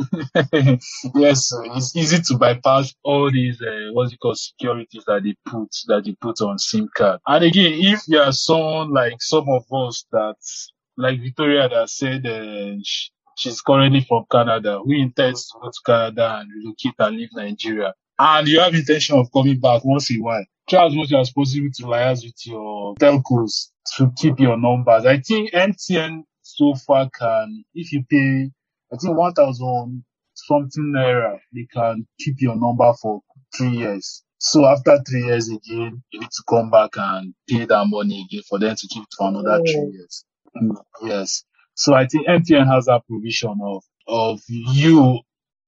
yes, 1.16 1.52
it's 1.54 1.96
easy 1.96 2.20
to 2.20 2.38
bypass 2.38 2.96
all 3.04 3.32
these 3.32 3.62
uh, 3.62 3.90
what's 3.94 4.14
it 4.14 4.20
called 4.20 4.38
securities 4.38 5.04
that 5.06 5.24
they 5.24 5.36
put 5.46 5.70
that 5.88 6.04
they 6.06 6.16
put 6.22 6.42
on 6.42 6.58
SIM 6.58 6.90
card. 6.96 7.20
And 7.28 7.44
again, 7.44 7.74
if 7.76 8.02
you 8.08 8.20
are 8.20 8.32
someone 8.32 8.92
like 8.92 9.22
some 9.22 9.48
of 9.50 9.66
us 9.72 10.06
that 10.12 10.38
like 11.00 11.22
Victoria 11.22 11.70
that 11.70 11.90
said 11.90 12.26
uh, 12.28 12.76
sh- 12.84 13.10
she's 13.38 13.62
currently 13.62 14.02
from 14.08 14.26
Canada, 14.32 14.80
who 14.84 14.94
intends 14.94 15.48
to 15.50 15.60
go 15.62 15.70
to 15.70 15.80
Canada 15.86 16.40
and 16.42 16.50
relocate 16.54 16.96
and 17.00 17.18
leave 17.18 17.30
Nigeria, 17.34 17.94
and 18.20 18.48
you 18.48 18.60
have 18.60 18.76
intention 18.76 19.18
of 19.18 19.32
coming 19.32 19.60
back 19.60 19.84
once 19.86 20.12
in 20.12 20.18
a 20.18 20.24
while, 20.24 20.46
try 20.70 20.86
as 20.86 20.96
much 20.96 21.14
as 21.14 21.32
possible 21.32 21.70
to 21.76 21.84
liaise 21.84 22.24
with 22.26 22.46
your 22.46 22.96
telcos 22.96 23.70
to 23.98 24.12
keep 24.18 24.40
your 24.40 24.58
numbers. 24.58 25.06
I 25.06 25.20
think 25.20 25.52
MTN 25.54 26.24
so 26.42 26.76
far 26.76 27.10
can, 27.18 27.64
if 27.74 27.94
you 27.94 28.04
pay, 28.10 28.50
I 28.94 28.98
think 28.98 29.18
1,000 29.18 30.04
something 30.36 30.94
naira, 30.96 31.40
they 31.54 31.68
can 31.74 32.06
keep 32.20 32.36
your 32.42 32.56
number 32.58 32.92
for 33.02 33.22
three 33.58 33.70
years. 33.72 34.24
So 34.40 34.66
after 34.66 35.00
three 35.10 35.26
years 35.26 35.50
again, 35.50 36.02
you 36.12 36.20
need 36.20 36.32
to 36.32 36.44
come 36.50 36.70
back 36.72 36.92
and 36.98 37.34
pay 37.50 37.66
that 37.66 37.86
money 37.88 38.26
again 38.30 38.44
for 38.50 38.60
them 38.60 38.76
to 38.76 38.88
keep 38.88 39.04
it 39.04 39.10
for 39.18 39.30
another 39.30 39.62
three 39.66 39.92
years. 39.94 40.26
Yes. 41.04 41.44
So 41.76 41.94
I 41.94 42.08
think 42.08 42.28
MTN 42.28 42.68
has 42.74 42.86
that 42.86 43.04
provision 43.08 43.58
of, 43.64 43.84
of 44.08 44.42
you 44.48 45.20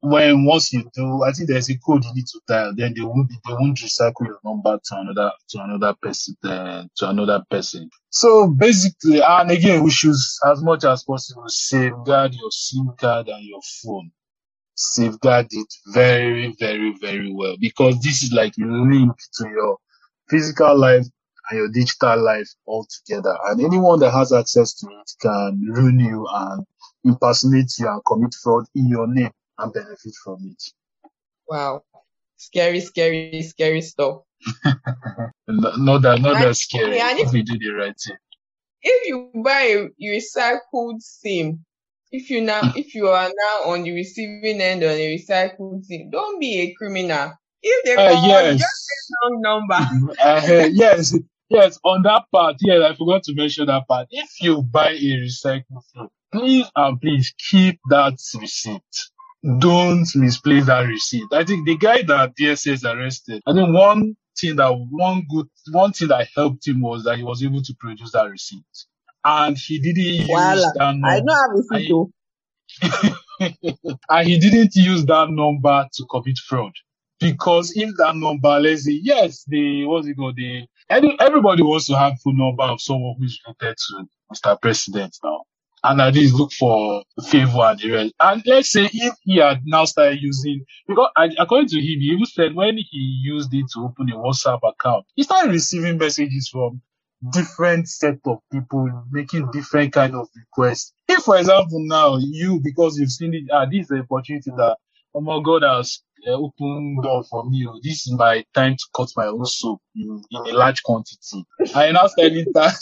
when 0.01 0.45
once 0.45 0.73
you 0.73 0.89
do, 0.95 1.23
I 1.23 1.31
think 1.31 1.47
there's 1.47 1.69
a 1.69 1.77
code 1.77 2.03
you 2.03 2.13
need 2.15 2.25
to 2.27 2.41
dial, 2.47 2.73
then 2.75 2.93
they 2.95 3.03
won't 3.03 3.29
they 3.29 3.53
won't 3.53 3.77
recycle 3.77 4.25
your 4.25 4.39
number 4.43 4.79
to 4.83 4.95
another 4.97 5.31
to 5.49 5.63
another 5.63 5.95
person 6.01 6.35
uh, 6.43 6.83
to 6.97 7.09
another 7.09 7.43
person. 7.51 7.89
So 8.09 8.47
basically, 8.49 9.21
and 9.21 9.51
again, 9.51 9.83
we 9.83 9.91
should 9.91 10.15
as 10.45 10.63
much 10.63 10.85
as 10.85 11.03
possible 11.03 11.43
safeguard 11.47 12.33
your 12.33 12.49
SIM 12.51 12.89
card 12.99 13.27
and 13.29 13.45
your 13.45 13.61
phone. 13.83 14.11
Safeguard 14.75 15.47
it 15.51 15.67
very, 15.93 16.55
very, 16.59 16.95
very 16.99 17.31
well 17.33 17.55
because 17.59 18.01
this 18.01 18.23
is 18.23 18.33
like 18.33 18.53
a 18.59 18.65
link 18.65 19.13
to 19.35 19.49
your 19.49 19.77
physical 20.29 20.77
life 20.77 21.05
and 21.51 21.59
your 21.59 21.69
digital 21.71 22.23
life 22.23 22.49
altogether. 22.67 23.37
And 23.47 23.61
anyone 23.61 23.99
that 23.99 24.11
has 24.11 24.33
access 24.33 24.73
to 24.75 24.87
it 24.87 25.11
can 25.21 25.61
ruin 25.69 25.99
you 25.99 26.27
and 26.33 26.65
impersonate 27.05 27.71
you 27.79 27.89
and 27.89 28.01
commit 28.05 28.35
fraud 28.43 28.65
in 28.75 28.89
your 28.89 29.07
name 29.07 29.31
and 29.59 29.73
benefit 29.73 30.13
from 30.23 30.39
it. 30.45 30.63
Wow. 31.49 31.83
Scary, 32.37 32.79
scary, 32.81 33.43
scary 33.43 33.81
stuff. 33.81 34.21
N- 35.49 35.61
Not 35.85 36.01
that, 36.03 36.21
not 36.21 36.39
that 36.39 36.55
scary 36.55 36.99
and 36.99 37.19
if 37.19 37.31
we 37.33 37.43
do 37.43 37.57
the 37.59 37.71
right 37.71 37.95
thing. 37.99 38.17
if 38.83 39.07
you 39.07 39.41
buy 39.43 39.61
a 39.75 39.89
recycled 40.15 41.01
SIM, 41.01 41.65
if 42.11 42.29
you 42.29 42.41
now 42.41 42.71
if 42.75 42.95
you 42.95 43.07
are 43.07 43.29
now 43.29 43.71
on 43.71 43.83
the 43.83 43.91
receiving 43.91 44.61
end 44.61 44.83
on 44.83 44.91
a 44.91 45.17
recycled 45.17 45.83
SIM, 45.85 46.09
don't 46.11 46.39
be 46.39 46.61
a 46.61 46.73
criminal. 46.73 47.31
If 47.61 47.85
they 47.85 47.97
Uh, 47.97 48.09
call 48.09 48.41
you, 48.43 48.51
just 48.51 48.59
yes. 48.59 49.11
wrong 49.21 49.41
number. 49.41 49.81
Uh, 50.23 50.67
yes, 50.73 51.15
yes, 51.51 51.79
on 51.85 52.03
that 52.03 52.25
part, 52.33 52.57
yes, 52.61 52.81
I 52.83 52.95
forgot 52.95 53.23
to 53.25 53.35
mention 53.35 53.67
that 53.67 53.87
part. 53.87 54.09
If 54.11 54.29
you 54.41 54.63
buy 54.63 54.91
a 54.91 54.97
recycled 55.21 55.83
phone, 55.95 56.09
please 56.33 56.67
and 56.75 57.01
please 57.01 57.33
keep 57.51 57.79
that 57.91 58.15
receipt. 58.41 58.83
Don't 59.59 60.07
misplace 60.15 60.67
that 60.67 60.81
receipt. 60.87 61.27
I 61.33 61.45
think 61.45 61.67
the 61.67 61.77
guy 61.77 62.03
that 62.03 62.35
DSS 62.37 62.85
arrested, 62.85 63.43
I 63.47 63.53
think 63.53 63.73
one 63.75 64.17
thing 64.39 64.57
that 64.57 64.69
one 64.91 65.25
good 65.29 65.47
one 65.71 65.93
thing 65.93 66.09
that 66.09 66.29
helped 66.35 66.67
him 66.67 66.81
was 66.81 67.05
that 67.05 67.17
he 67.17 67.23
was 67.23 67.43
able 67.43 67.63
to 67.63 67.75
produce 67.79 68.13
that 68.13 68.29
receipt. 68.29 68.63
And 69.25 69.57
he 69.57 69.79
didn't 69.79 70.03
use 70.27 70.27
Voila. 70.27 70.71
that 70.75 70.93
I 71.03 71.19
number. 71.19 71.19
don't 71.19 71.29
have 71.29 71.51
And 71.71 71.83
receipt 71.83 71.89
though. 71.89 72.11
and 74.09 74.27
he 74.27 74.39
didn't 74.39 74.75
use 74.75 75.05
that 75.05 75.29
number 75.31 75.87
to 75.93 76.05
commit 76.11 76.37
fraud. 76.39 76.73
Because 77.19 77.73
if 77.75 77.91
that 77.97 78.15
number, 78.15 78.59
let's 78.59 78.85
say, 78.85 78.99
yes, 79.03 79.45
the 79.47 79.85
what's 79.85 80.07
it 80.07 80.15
called? 80.17 80.37
The 80.37 80.65
any, 80.91 81.17
everybody 81.19 81.63
wants 81.63 81.87
to 81.87 81.97
have 81.97 82.19
full 82.21 82.33
number 82.33 82.63
of 82.63 82.81
someone 82.81 83.15
who's 83.17 83.39
related 83.47 83.77
to 83.77 84.05
Mr. 84.33 84.61
President 84.61 85.17
now. 85.23 85.43
And 85.83 85.99
at 85.99 86.13
least 86.13 86.35
look 86.35 86.51
for 86.51 87.03
favor 87.27 87.61
and 87.61 87.79
the 87.79 87.91
rest. 87.91 88.13
And 88.19 88.43
let's 88.45 88.71
say 88.71 88.87
if 88.93 89.15
he 89.23 89.37
had 89.37 89.61
now 89.65 89.85
started 89.85 90.21
using, 90.21 90.63
because 90.87 91.09
according 91.39 91.69
to 91.69 91.77
him, 91.77 91.99
he 91.99 92.11
even 92.13 92.25
said 92.25 92.53
when 92.53 92.77
he 92.77 93.21
used 93.23 93.51
it 93.51 93.65
to 93.73 93.85
open 93.85 94.11
a 94.11 94.15
WhatsApp 94.15 94.59
account, 94.63 95.05
he 95.15 95.23
started 95.23 95.49
receiving 95.49 95.97
messages 95.97 96.49
from 96.49 96.81
different 97.31 97.87
set 97.87 98.19
of 98.25 98.39
people 98.51 98.89
making 99.11 99.49
different 99.51 99.93
kind 99.93 100.13
of 100.13 100.27
requests. 100.35 100.93
If, 101.07 101.23
for 101.23 101.37
example, 101.37 101.79
now 101.85 102.17
you, 102.19 102.59
because 102.63 102.99
you've 102.99 103.11
seen 103.11 103.33
it, 103.33 103.43
ah, 103.51 103.65
this 103.65 103.81
is 103.81 103.87
the 103.87 104.05
opportunity 104.09 104.51
that, 104.57 104.77
oh 105.15 105.21
my 105.21 105.41
God, 105.43 105.63
has 105.63 106.01
uh, 106.27 106.31
opened 106.31 107.03
door 107.03 107.23
for 107.23 107.49
me. 107.49 107.65
oh, 107.69 107.79
This 107.83 108.07
is 108.07 108.13
my 108.13 108.43
time 108.53 108.75
to 108.75 108.85
cut 108.95 109.09
my 109.15 109.27
own 109.27 109.45
soap 109.45 109.81
in, 109.95 110.21
in 110.31 110.41
a 110.47 110.53
large 110.57 110.83
quantity. 110.83 111.45
I 111.75 111.91
now 111.91 112.07
started, 112.07 112.47
start, 112.51 112.73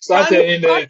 start 0.00 0.28
telling 0.28 0.60
them, 0.60 0.86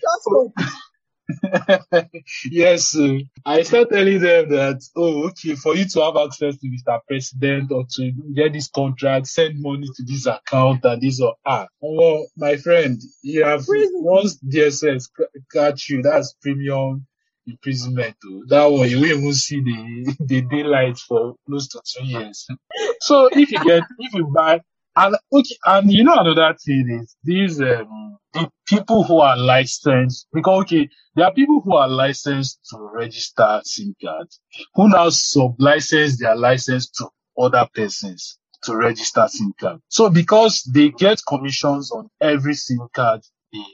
yes, 2.51 2.97
uh, 2.97 3.18
I 3.47 3.62
start 3.62 3.90
telling 3.90 4.21
them 4.21 4.49
that, 4.51 4.83
oh, 4.97 5.29
okay, 5.29 5.55
for 5.55 5.75
you 5.75 5.87
to 5.88 6.01
have 6.03 6.16
access 6.16 6.57
to 6.59 6.66
Mr. 6.68 6.99
President 7.07 7.71
or 7.73 7.85
to 7.97 8.12
get 8.35 8.53
this 8.53 8.68
contract, 8.68 9.27
send 9.29 9.61
money 9.61 9.87
to 9.97 10.03
this 10.05 10.27
account 10.27 10.85
and 10.85 11.01
this 11.01 11.21
or 11.21 11.35
ah. 11.47 11.66
Well, 11.81 12.27
my 12.37 12.57
friend, 12.57 13.01
you 13.23 13.45
have 13.45 13.66
Prison. 13.66 14.03
once 14.03 14.38
DSS 14.38 15.09
ca- 15.16 15.25
catch 15.53 15.88
you, 15.88 16.03
that's 16.03 16.35
premium 16.42 17.07
imprisonment. 17.46 18.16
That 18.48 18.66
one 18.66 18.88
you 18.88 18.98
won't 19.00 19.11
even 19.12 19.35
see 19.35 19.61
the 19.61 20.16
the 20.26 20.42
daylight 20.42 20.98
for 20.98 21.35
close 21.46 21.68
to 21.68 21.81
two 21.85 22.05
years. 22.05 22.46
So 23.00 23.28
if 23.33 23.50
you 23.50 23.64
get 23.64 23.83
if 23.98 24.14
you 24.14 24.26
buy 24.26 24.61
and 24.96 25.16
okay, 25.33 25.57
and 25.66 25.92
you 25.92 26.05
know 26.05 26.16
another 26.18 26.55
thing 26.64 27.00
is 27.02 27.16
these 27.24 27.61
um 27.61 28.18
the 28.35 28.48
people 28.66 29.05
who 29.05 29.20
are 29.20 29.37
licensed 29.37 30.26
because 30.33 30.62
okay, 30.62 30.88
there 31.14 31.26
are 31.26 31.33
people 31.33 31.61
who 31.64 31.74
are 31.74 31.88
licensed 31.88 32.61
to 32.70 32.78
register 32.78 33.61
SIM 33.64 33.94
cards 34.02 34.40
who 34.74 34.88
now 34.88 35.09
sub-license 35.11 36.18
their 36.18 36.37
license 36.37 36.88
to 36.90 37.09
other 37.38 37.66
persons 37.74 38.38
to 38.62 38.76
register 38.76 39.26
SIM 39.28 39.52
card. 39.59 39.81
So 39.88 40.09
because 40.11 40.62
they 40.62 40.90
get 40.90 41.20
commissions 41.26 41.90
on 41.90 42.09
every 42.20 42.55
SIM 42.55 42.87
card 42.94 43.22
they 43.52 43.64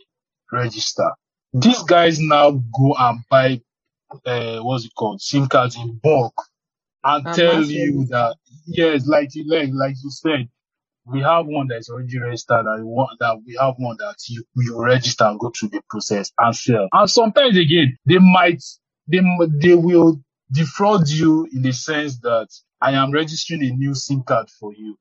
register, 0.52 1.10
these 1.54 1.82
guys 1.84 2.20
now 2.20 2.52
go 2.52 2.94
and 2.98 3.20
buy 3.30 3.60
uh, 4.26 4.60
what's 4.60 4.86
it 4.86 4.92
called 4.96 5.20
SIM 5.22 5.48
cards 5.48 5.76
in 5.76 5.98
bulk 6.02 6.34
and 7.04 7.26
And 7.26 7.32
tell 7.32 7.46
massive. 7.46 7.70
you 7.70 8.06
that 8.10 8.36
yes, 8.66 9.06
like 9.06 9.34
you 9.34 9.44
like 9.48 9.70
like 9.72 9.96
you 10.02 10.10
said, 10.10 10.48
we 11.06 11.20
have 11.20 11.46
one 11.46 11.68
that 11.68 11.78
is 11.78 11.90
already 11.90 12.18
registered 12.20 12.66
and 12.66 12.86
one 12.86 13.16
that 13.20 13.38
we 13.46 13.56
have 13.60 13.74
one 13.78 13.96
that 14.00 14.16
you, 14.28 14.44
you 14.56 14.82
register 14.82 15.24
and 15.24 15.40
go 15.40 15.50
through 15.58 15.70
the 15.70 15.82
process 15.90 16.32
and 16.38 16.56
sell. 16.56 16.88
And 16.92 17.10
sometimes 17.10 17.56
again, 17.56 17.96
they 18.06 18.18
might 18.18 18.62
they 19.08 19.20
they 19.60 19.74
will 19.74 20.20
defraud 20.52 21.08
you 21.08 21.48
in 21.52 21.62
the 21.62 21.72
sense 21.72 22.18
that 22.20 22.48
I 22.80 22.92
am 22.92 23.12
registering 23.12 23.64
a 23.64 23.70
new 23.70 23.94
SIM 23.94 24.22
card 24.24 24.50
for 24.50 24.72
you 24.74 24.96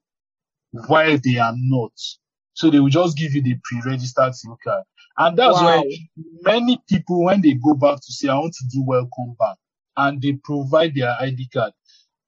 while 0.87 1.17
they 1.23 1.37
are 1.37 1.55
not. 1.55 1.91
So 2.57 2.71
they 2.71 2.81
will 2.81 2.89
just 2.89 3.17
give 3.17 3.35
you 3.35 3.43
the 3.43 3.57
pre-registered 3.63 4.35
SIM 4.35 4.57
card. 4.63 4.85
And 5.17 5.37
that's 5.37 5.61
Wow. 5.61 5.63
why 5.63 5.85
many 6.43 6.81
people, 6.89 7.25
when 7.25 7.41
they 7.41 7.55
go 7.55 7.75
back 7.75 7.97
to 7.97 8.13
say, 8.13 8.29
I 8.29 8.35
want 8.39 8.55
to 8.55 8.67
do 8.71 8.83
welcome 8.83 9.35
back, 9.39 9.57
and 9.97 10.21
they 10.21 10.33
provide 10.33 10.95
their 10.95 11.15
ID 11.21 11.49
card, 11.53 11.73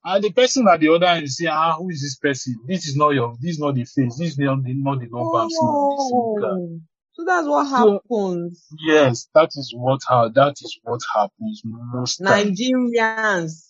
and 0.06 0.24
the 0.24 0.32
person 0.32 0.68
at 0.70 0.82
the 0.82 0.94
other 0.94 1.08
end 1.08 1.26
is 1.26 1.38
saying, 1.38 1.52
ah, 1.54 1.78
who 1.78 1.90
is 1.92 2.02
this 2.02 2.18
person? 2.18 2.60
This 2.68 2.88
is 2.88 2.98
not 2.98 3.12
your, 3.12 3.36
this 3.42 3.54
is 3.54 3.60
not 3.60 3.76
the 3.76 3.86
face, 3.86 4.18
this 4.20 4.32
is 4.34 4.40
not 4.40 4.64
the, 4.64 4.74
not 4.76 5.00
the 5.02 5.08
number 5.12 5.38
I'm 5.38 5.52
seeing 5.52 5.72
on 5.72 5.88
the 5.90 5.98
SIM 5.98 6.30
card. 6.40 6.60
Oh, 6.60 6.82
so 7.14 7.26
that's 7.26 7.48
what 7.48 7.68
So, 7.76 8.02
happens. 8.10 8.76
yes, 8.80 9.30
that 9.36 9.50
is 9.56 9.74
what, 9.78 10.02
how, 10.08 10.30
that 10.30 10.56
is 10.62 10.80
what 10.84 11.02
happens 11.16 11.64
most. 11.66 12.22
Nigerians. 12.22 13.69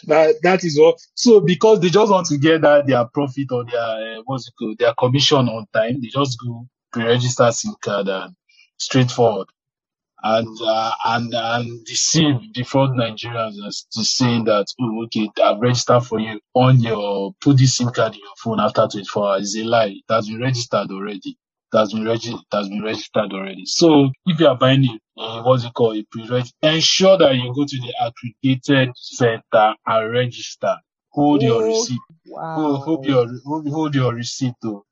that 0.07 0.35
that 0.43 0.63
is 0.63 0.79
what. 0.79 0.99
So 1.15 1.41
because 1.41 1.81
they 1.81 1.89
just 1.89 2.11
want 2.11 2.27
to 2.27 2.37
get 2.37 2.61
that 2.61 2.87
their 2.87 3.05
profit 3.05 3.47
or 3.51 3.65
their 3.65 3.79
uh, 3.81 4.21
what's 4.25 4.47
it 4.47 4.53
called 4.59 4.77
their 4.79 4.93
commission 4.99 5.49
on 5.49 5.67
time, 5.73 6.01
they 6.01 6.07
just 6.09 6.39
go 6.43 6.67
pre-register 6.93 7.51
SIM 7.51 7.75
card 7.83 8.07
and 8.09 8.35
straightforward 8.77 9.47
and 10.23 10.49
uh, 10.63 10.91
and 11.05 11.33
and 11.33 11.85
deceive 11.85 12.53
defraud 12.53 12.91
Nigerians 12.91 13.55
as 13.67 13.85
to 13.93 14.03
saying 14.03 14.45
that 14.45 14.67
oh 14.81 15.05
okay 15.05 15.29
I've 15.43 15.59
registered 15.61 16.03
for 16.05 16.19
you 16.19 16.39
on 16.55 16.81
your 16.81 17.33
put 17.41 17.57
this 17.57 17.77
SIM 17.77 17.91
card 17.91 18.13
in 18.15 18.19
your 18.19 18.35
phone 18.43 18.59
after 18.59 18.87
24 18.91 19.29
hours. 19.29 19.55
It's 19.55 19.65
a 19.65 19.69
lie. 19.69 19.87
It 19.87 20.13
has 20.13 20.27
been 20.29 20.41
registered 20.41 20.91
already. 20.91 21.37
Has 21.73 21.93
been 21.93 22.05
regi- 22.05 22.33
it 22.33 22.41
has 22.53 22.69
been 22.69 22.83
registered 22.83 23.33
already. 23.33 23.65
So 23.65 24.11
if 24.27 24.39
you 24.39 24.47
are 24.47 24.57
buying 24.57 24.85
it, 24.85 25.01
uh, 25.17 25.43
what's 25.43 25.65
it 25.65 25.73
called, 25.73 25.97
a 25.97 26.03
pre 26.11 26.25
ensure 26.63 27.17
that 27.19 27.35
you 27.35 27.53
go 27.55 27.65
to 27.65 27.77
the 27.81 27.93
accredited 28.05 28.91
center 28.97 29.75
and 29.87 30.11
register. 30.13 30.77
Hold 31.11 31.43
your 31.43 31.63
Oh, 31.63 31.65
receipt. 31.65 31.99
Hold, 32.55 32.81
hold 32.83 33.05
your 33.05 33.27
hold, 33.45 33.69
hold 33.69 33.95
your 33.95 34.13
receipt 34.15 34.53
though. 34.63 34.85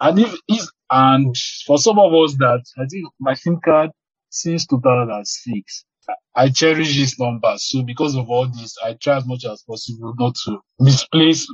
And 0.00 0.18
if 0.18 0.34
is 0.48 0.70
and 0.90 1.34
for 1.66 1.78
some 1.78 1.98
of 1.98 2.12
us 2.14 2.36
that 2.38 2.62
I 2.78 2.86
think 2.86 3.08
my 3.20 3.34
SIM 3.34 3.60
card 3.64 3.90
since 4.30 4.66
2006, 4.66 5.84
I 6.08 6.14
I 6.36 6.48
cherish 6.50 6.96
this 6.96 7.18
number. 7.18 7.54
So 7.58 7.82
because 7.82 8.14
of 8.16 8.28
all 8.30 8.46
this, 8.48 8.76
I 8.84 8.94
try 8.94 9.16
as 9.16 9.26
much 9.26 9.44
as 9.46 9.62
possible 9.68 10.14
not 10.18 10.34
to 10.46 10.58
misplace 10.80 11.46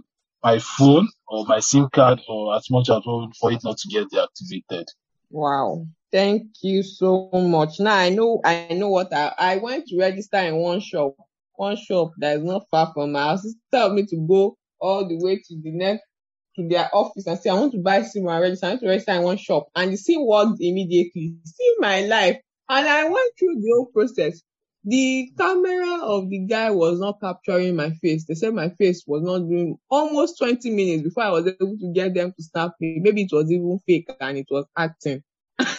my 0.43 0.59
phone 0.59 1.09
or 1.29 1.45
my 1.47 1.61
SIM 1.61 1.89
card 1.93 2.21
or 2.29 2.55
as 2.57 2.69
much 2.71 2.89
as 2.89 2.97
possible 2.97 3.31
for 3.39 3.53
it 3.53 3.63
not 3.65 3.79
to 3.79 3.89
get 3.89 4.09
deactivated. 4.11 4.85
Wow. 5.31 5.87
Thank 6.11 6.49
you 6.63 6.83
so 6.83 7.31
much. 7.33 7.81
Now 7.81 7.95
I 7.95 8.11
know 8.11 8.41
I 8.45 8.69
know 8.73 8.91
what 8.91 9.13
I 9.15 9.33
I 9.39 9.57
went 9.57 9.87
to 9.89 9.99
register 9.99 10.39
in 10.39 10.57
one 10.57 10.81
shop, 10.81 11.15
one 11.55 11.77
shop 11.77 12.13
that 12.19 12.39
is 12.39 12.45
not 12.45 12.67
far 12.71 12.93
from 12.93 13.13
my 13.13 13.23
house. 13.23 13.45
It 13.45 13.57
told 13.73 13.95
me 13.95 14.05
to 14.07 14.27
go 14.29 14.57
all 14.79 15.09
the 15.09 15.19
way 15.23 15.37
to 15.37 15.61
the 15.63 15.71
next 15.71 16.03
to 16.57 16.69
their 16.69 16.91
office 16.93 17.27
and 17.27 17.39
say 17.39 17.49
I 17.49 17.55
want 17.55 17.73
to 17.73 17.79
buy 17.79 18.03
SIM 18.03 18.27
and 18.29 18.41
register. 18.43 18.67
I 18.67 18.71
want 18.71 18.81
to 18.81 18.89
register 18.89 19.13
in 19.13 19.23
one 19.23 19.37
shop. 19.39 19.69
And 19.75 19.93
the 19.93 19.97
SIM 19.97 20.27
worked 20.27 20.61
immediately. 20.61 21.37
See 21.45 21.75
my 21.79 22.03
life. 22.03 22.39
And 22.69 22.87
I 22.87 23.05
went 23.05 23.33
through 23.39 23.55
the 23.55 23.73
whole 23.75 23.87
process. 23.87 24.43
The 24.85 25.31
camera 25.39 26.01
of 26.03 26.29
the 26.31 26.39
guy 26.41 26.71
was 26.71 27.01
not 27.01 27.21
capturing 27.21 27.77
my 27.77 27.91
face. 27.91 28.25
They 28.27 28.35
said 28.35 28.55
my 28.55 28.71
face 28.71 29.05
was 29.07 29.23
not 29.23 29.41
doing 29.49 29.79
almost 29.91 30.39
20 30.39 30.71
minutes 30.71 31.03
before 31.05 31.25
I 31.25 31.31
was 31.31 31.47
able 31.49 31.77
to 31.79 31.93
get 31.93 32.15
them 32.15 32.33
to 32.37 32.43
start 32.43 32.73
me. 32.81 32.99
Maybe 33.01 33.23
it 33.23 33.33
was 33.33 33.51
even 33.51 33.79
fake 33.87 34.09
and 34.09 34.29
it 34.39 34.39
was 34.41 34.59
acting. 34.77 35.23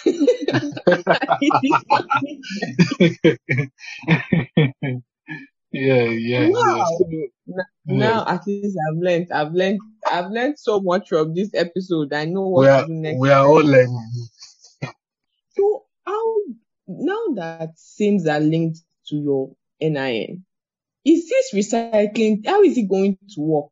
yeah, 5.72 6.04
yeah, 6.06 6.48
wow. 6.52 6.86
yes. 6.86 7.02
N- 7.48 7.66
Yeah. 7.88 8.20
Now 8.20 8.26
at 8.28 8.46
least 8.48 8.78
I've 8.88 8.98
learned, 9.02 9.28
I've 9.32 9.54
learned, 9.54 9.82
I've 10.10 10.32
learned 10.32 10.58
so 10.60 10.80
much 10.82 11.10
from 11.10 11.34
this 11.34 11.52
episode. 11.54 12.14
I 12.14 12.26
know 12.26 12.48
what 12.48 12.56
We 12.56 12.68
to 12.68 12.70
are 12.70 12.86
do 12.86 12.94
next 12.94 13.20
we 13.20 13.30
are 13.30 13.46
time. 13.46 13.48
all 13.48 13.64
learning. 13.64 14.28
So 15.50 15.86
how 16.06 16.38
now 16.88 17.22
that 17.36 17.70
SIMs 17.78 18.28
are 18.28 18.40
linked 18.40 18.80
to 19.14 19.20
your 19.20 19.56
NIN, 19.80 20.44
is 21.06 21.30
this 21.30 21.54
recycling? 21.54 22.46
How 22.46 22.62
is 22.64 22.78
it 22.78 22.90
going 22.90 23.18
to 23.36 23.42
work? 23.42 23.70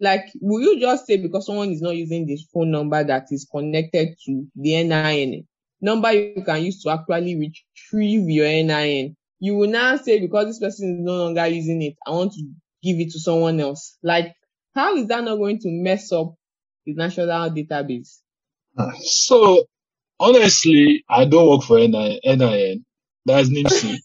Like, 0.00 0.26
will 0.40 0.60
you 0.60 0.80
just 0.80 1.06
say 1.06 1.16
because 1.16 1.46
someone 1.46 1.70
is 1.70 1.80
not 1.80 1.96
using 1.96 2.26
this 2.26 2.44
phone 2.52 2.70
number 2.70 3.02
that 3.04 3.26
is 3.30 3.48
connected 3.50 4.16
to 4.26 4.46
the 4.56 4.84
NIN 4.84 5.46
number 5.80 6.12
you 6.12 6.42
can 6.44 6.62
use 6.62 6.82
to 6.82 6.90
actually 6.90 7.36
retrieve 7.36 8.28
your 8.28 8.46
NIN? 8.46 9.16
You 9.40 9.56
will 9.56 9.68
now 9.68 9.96
say 9.96 10.20
because 10.20 10.46
this 10.46 10.58
person 10.58 10.98
is 10.98 11.04
no 11.04 11.16
longer 11.16 11.46
using 11.46 11.82
it, 11.82 11.94
I 12.06 12.10
want 12.10 12.32
to 12.32 12.42
give 12.82 12.98
it 12.98 13.10
to 13.12 13.20
someone 13.20 13.58
else. 13.60 13.96
Like, 14.02 14.34
how 14.74 14.96
is 14.96 15.08
that 15.08 15.24
not 15.24 15.36
going 15.36 15.58
to 15.60 15.68
mess 15.68 16.12
up 16.12 16.34
the 16.84 16.94
national 16.94 17.50
database? 17.50 18.18
Ah, 18.78 18.92
so 19.00 19.64
honestly, 20.18 21.04
I 21.08 21.24
don't 21.24 21.48
work 21.48 21.62
for 21.62 21.78
NIN. 21.78 22.20
NIN. 22.24 22.84
That's 23.24 23.48
NIMC. 23.48 23.98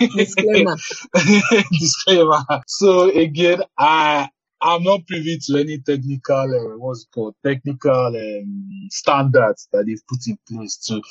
Disclaimer. 0.16 0.76
Disclaimer. 1.80 2.44
So 2.66 3.10
again, 3.10 3.62
I 3.78 4.28
I'm 4.60 4.82
not 4.84 5.06
privy 5.06 5.38
to 5.46 5.58
any 5.58 5.78
technical 5.78 6.36
uh, 6.36 6.78
what's 6.78 7.06
called 7.14 7.34
technical 7.44 8.06
um, 8.08 8.88
standards 8.90 9.68
that 9.72 9.86
they've 9.86 10.02
put 10.08 10.20
in 10.26 10.38
place 10.48 10.76
to 10.88 11.02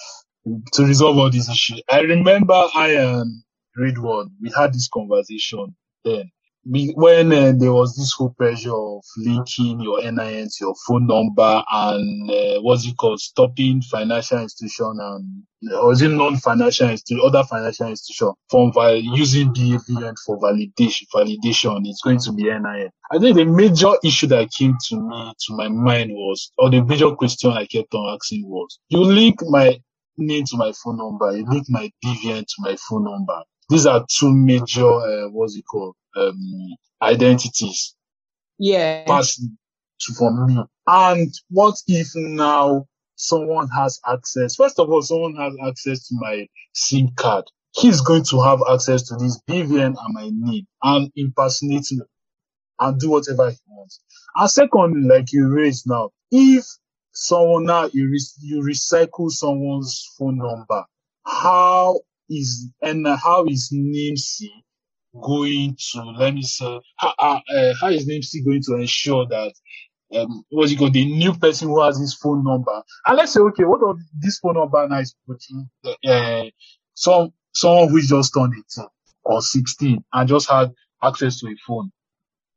to 0.74 0.86
resolve 0.86 1.18
all 1.18 1.32
these 1.32 1.50
issues. 1.50 1.82
I 1.90 2.02
remember 2.02 2.54
I 2.76 2.90
and 2.92 3.44
Ridwan, 3.78 4.32
we 4.42 4.52
had 4.58 4.74
this 4.74 4.90
conversation 4.90 5.76
then 6.04 6.32
when 6.66 7.32
uh, 7.34 7.54
there 7.58 7.74
was 7.74 7.96
this 7.96 8.14
whole 8.18 8.32
pressure 8.32 8.74
of 8.76 9.04
linking 9.18 9.82
your 9.82 10.02
NIN 10.02 10.46
to 10.48 10.56
your 10.62 10.76
phone 10.88 11.08
number 11.08 11.64
and 11.72 12.32
uh, 12.32 12.62
what's 12.62 12.88
it 12.88 12.98
called, 12.98 13.20
stopping 13.20 13.82
financial 13.84 14.40
institution 14.40 14.98
and 15.00 15.44
or 15.74 15.94
is 15.94 16.02
it 16.02 16.10
non-financial 16.10 16.90
institution, 16.90 17.24
other 17.26 17.44
financial 17.44 17.88
institution 17.88 18.34
from 18.50 18.74
val- 18.74 18.96
using 18.96 19.54
BVN 19.54 20.16
for 20.26 20.40
validation, 20.40 21.04
validation, 21.14 21.82
it's 21.86 22.02
going 22.04 22.20
to 22.20 22.34
be 22.34 22.44
NIN. 22.46 22.90
I 23.12 23.20
think 23.20 23.38
the 23.38 23.46
major 23.46 23.94
issue 24.04 24.28
that 24.28 24.52
came 24.52 24.76
to 24.90 24.96
me, 24.98 25.34
to 25.48 25.56
my 25.56 25.70
mind 25.70 26.12
was, 26.12 26.52
or 26.58 26.70
the 26.72 26.84
major 26.84 27.12
question 27.12 27.52
I 27.52 27.66
kept 27.68 27.94
on 27.94 28.16
asking 28.16 28.48
was, 28.48 28.80
you 28.90 29.04
link 29.04 29.38
my 29.44 29.80
name 30.18 30.46
to 30.46 30.58
my 30.58 30.72
phone 30.84 30.98
number, 30.98 31.38
you 31.38 31.46
link 31.48 31.66
my 31.70 31.92
BVN 32.04 32.42
to 32.42 32.56
my 32.60 32.76
phone 32.90 33.04
number. 33.06 33.42
These 33.70 33.86
are 33.88 34.06
two 34.10 34.34
major, 34.34 34.88
uh, 34.88 35.30
what's 35.30 35.56
it 35.58 35.64
called, 35.72 35.96
um, 36.16 36.76
identities 37.02 37.96
Yeah. 38.58 39.06
to 40.00 40.14
for 40.14 40.46
me. 40.48 40.58
And 40.88 41.34
what 41.50 41.76
if 41.88 42.10
now 42.16 42.88
someone 43.16 43.68
has 43.70 44.00
access? 44.08 44.56
First 44.56 44.80
of 44.80 44.90
all, 44.90 45.02
someone 45.02 45.36
has 45.36 45.54
access 45.66 46.08
to 46.08 46.16
my 46.20 46.48
SIM 46.74 47.10
card. 47.16 47.46
He's 47.74 48.02
going 48.02 48.24
to 48.26 48.42
have 48.42 48.62
access 48.72 49.04
to 49.10 49.16
this 49.16 49.42
BVN 49.50 49.96
and 50.00 50.14
my 50.14 50.30
name 50.32 50.68
and 50.84 51.12
impersonate 51.16 51.86
me 51.92 52.04
and 52.80 53.00
do 53.00 53.10
whatever 53.10 53.50
he 53.50 53.58
wants. 53.68 54.00
And 54.36 54.50
secondly, 54.50 55.08
like 55.08 55.32
you 55.34 55.50
raised 55.50 55.88
now, 55.88 56.12
if 56.32 56.66
someone 57.14 57.66
now 57.66 57.90
you, 57.94 58.10
re- 58.10 58.20
you 58.42 58.62
recycle 58.62 59.30
someone's 59.30 60.10
phone 60.18 60.38
number, 60.38 60.84
how 61.26 62.00
is 62.30 62.70
and 62.82 63.08
how 63.08 63.46
is 63.46 63.72
NIMC 63.74 64.50
going 65.22 65.76
to 65.94 66.02
let 66.18 66.34
me 66.34 66.42
say 66.42 66.80
how, 66.98 67.14
uh, 67.20 67.74
how 67.80 67.88
is 67.88 68.08
NIMC 68.08 68.46
going 68.46 68.62
to 68.64 68.76
ensure 68.76 69.26
that 69.28 69.54
um 70.16 70.44
what's 70.50 70.72
it 70.72 70.78
called 70.78 70.94
the 70.94 71.06
new 71.06 71.34
person 71.34 71.68
who 71.68 71.82
has 71.82 72.00
this 72.00 72.14
phone 72.16 72.44
number? 72.44 72.82
And 73.06 73.18
let's 73.18 73.34
say 73.34 73.42
okay 73.42 73.64
what 73.64 73.82
of 73.82 73.98
this 74.20 74.40
phone 74.40 74.56
number 74.56 74.88
now 74.88 75.00
is 75.00 75.16
putting 75.28 75.70
uh, 76.06 76.44
some 76.94 77.32
someone 77.54 77.90
who 77.90 78.02
just 78.02 78.34
turned 78.34 78.54
18 78.54 78.88
or 79.24 79.42
16 79.42 80.04
and 80.14 80.30
just 80.30 80.50
had 80.50 80.72
access 81.02 81.40
to 81.40 81.48
a 81.48 81.56
phone. 81.68 81.92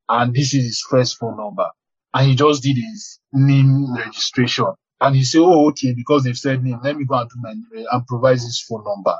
And 0.08 0.34
this 0.34 0.54
is 0.54 0.64
his 0.64 0.80
first 0.88 1.18
phone 1.18 1.36
number. 1.36 1.68
And 2.14 2.28
he 2.28 2.34
just 2.34 2.62
did 2.62 2.76
his 2.76 3.20
name 3.32 3.94
registration. 3.94 4.66
And 5.00 5.14
he 5.14 5.24
said 5.24 5.40
oh 5.40 5.68
okay 5.68 5.94
because 5.94 6.24
they've 6.24 6.36
said 6.36 6.62
name 6.62 6.80
let 6.82 6.96
me 6.96 7.04
go 7.04 7.14
and 7.16 7.28
do 7.28 7.36
my 7.40 7.54
and 7.92 8.06
provide 8.06 8.32
his 8.32 8.64
phone 8.68 8.84
number. 8.84 9.16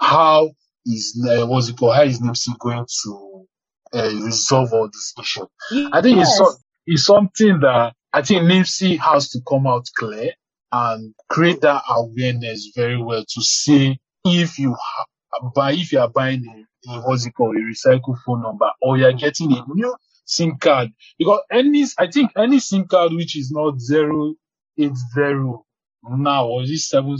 How 0.00 0.50
is 0.86 1.26
uh, 1.28 1.46
what's 1.46 1.68
it 1.68 1.76
called? 1.76 1.96
How 1.96 2.02
is 2.02 2.20
NIMC 2.20 2.58
going 2.58 2.86
to 3.04 3.46
uh, 3.94 4.10
resolve 4.24 4.72
all 4.72 4.88
this 4.88 5.14
issue. 5.20 5.46
I 5.92 6.02
think 6.02 6.18
it's, 6.20 6.36
so, 6.36 6.52
it's 6.86 7.04
something 7.04 7.60
that 7.60 7.94
I 8.12 8.22
think 8.22 8.42
NIMC 8.42 8.98
has 8.98 9.30
to 9.30 9.40
come 9.48 9.66
out 9.66 9.86
clear 9.96 10.32
and 10.72 11.14
create 11.30 11.60
that 11.62 11.82
awareness 11.88 12.72
very 12.74 13.00
well 13.00 13.24
to 13.24 13.42
say 13.42 13.98
if 14.24 14.58
you 14.58 14.74
ha- 14.78 15.50
buy 15.54 15.72
if 15.72 15.92
you 15.92 16.00
are 16.00 16.08
buying 16.08 16.44
a, 16.88 16.92
a 16.92 17.00
what's 17.02 17.26
it 17.26 17.32
called 17.32 17.56
a 17.56 17.60
recycled 17.60 18.18
phone 18.26 18.42
number 18.42 18.68
or 18.82 18.96
you 18.98 19.06
are 19.06 19.12
getting 19.12 19.52
a 19.52 19.64
new 19.72 19.94
SIM 20.24 20.56
card. 20.58 20.90
Because 21.18 21.40
any 21.50 21.84
I 21.98 22.08
think 22.08 22.32
any 22.36 22.58
SIM 22.58 22.86
card 22.86 23.12
which 23.12 23.36
is 23.36 23.50
not 23.52 23.80
zero 23.80 24.34
eight 24.78 24.96
zero 25.14 25.64
now 26.08 26.46
or 26.48 26.62
is 26.62 26.70
it 26.70 26.78
seven 26.78 27.16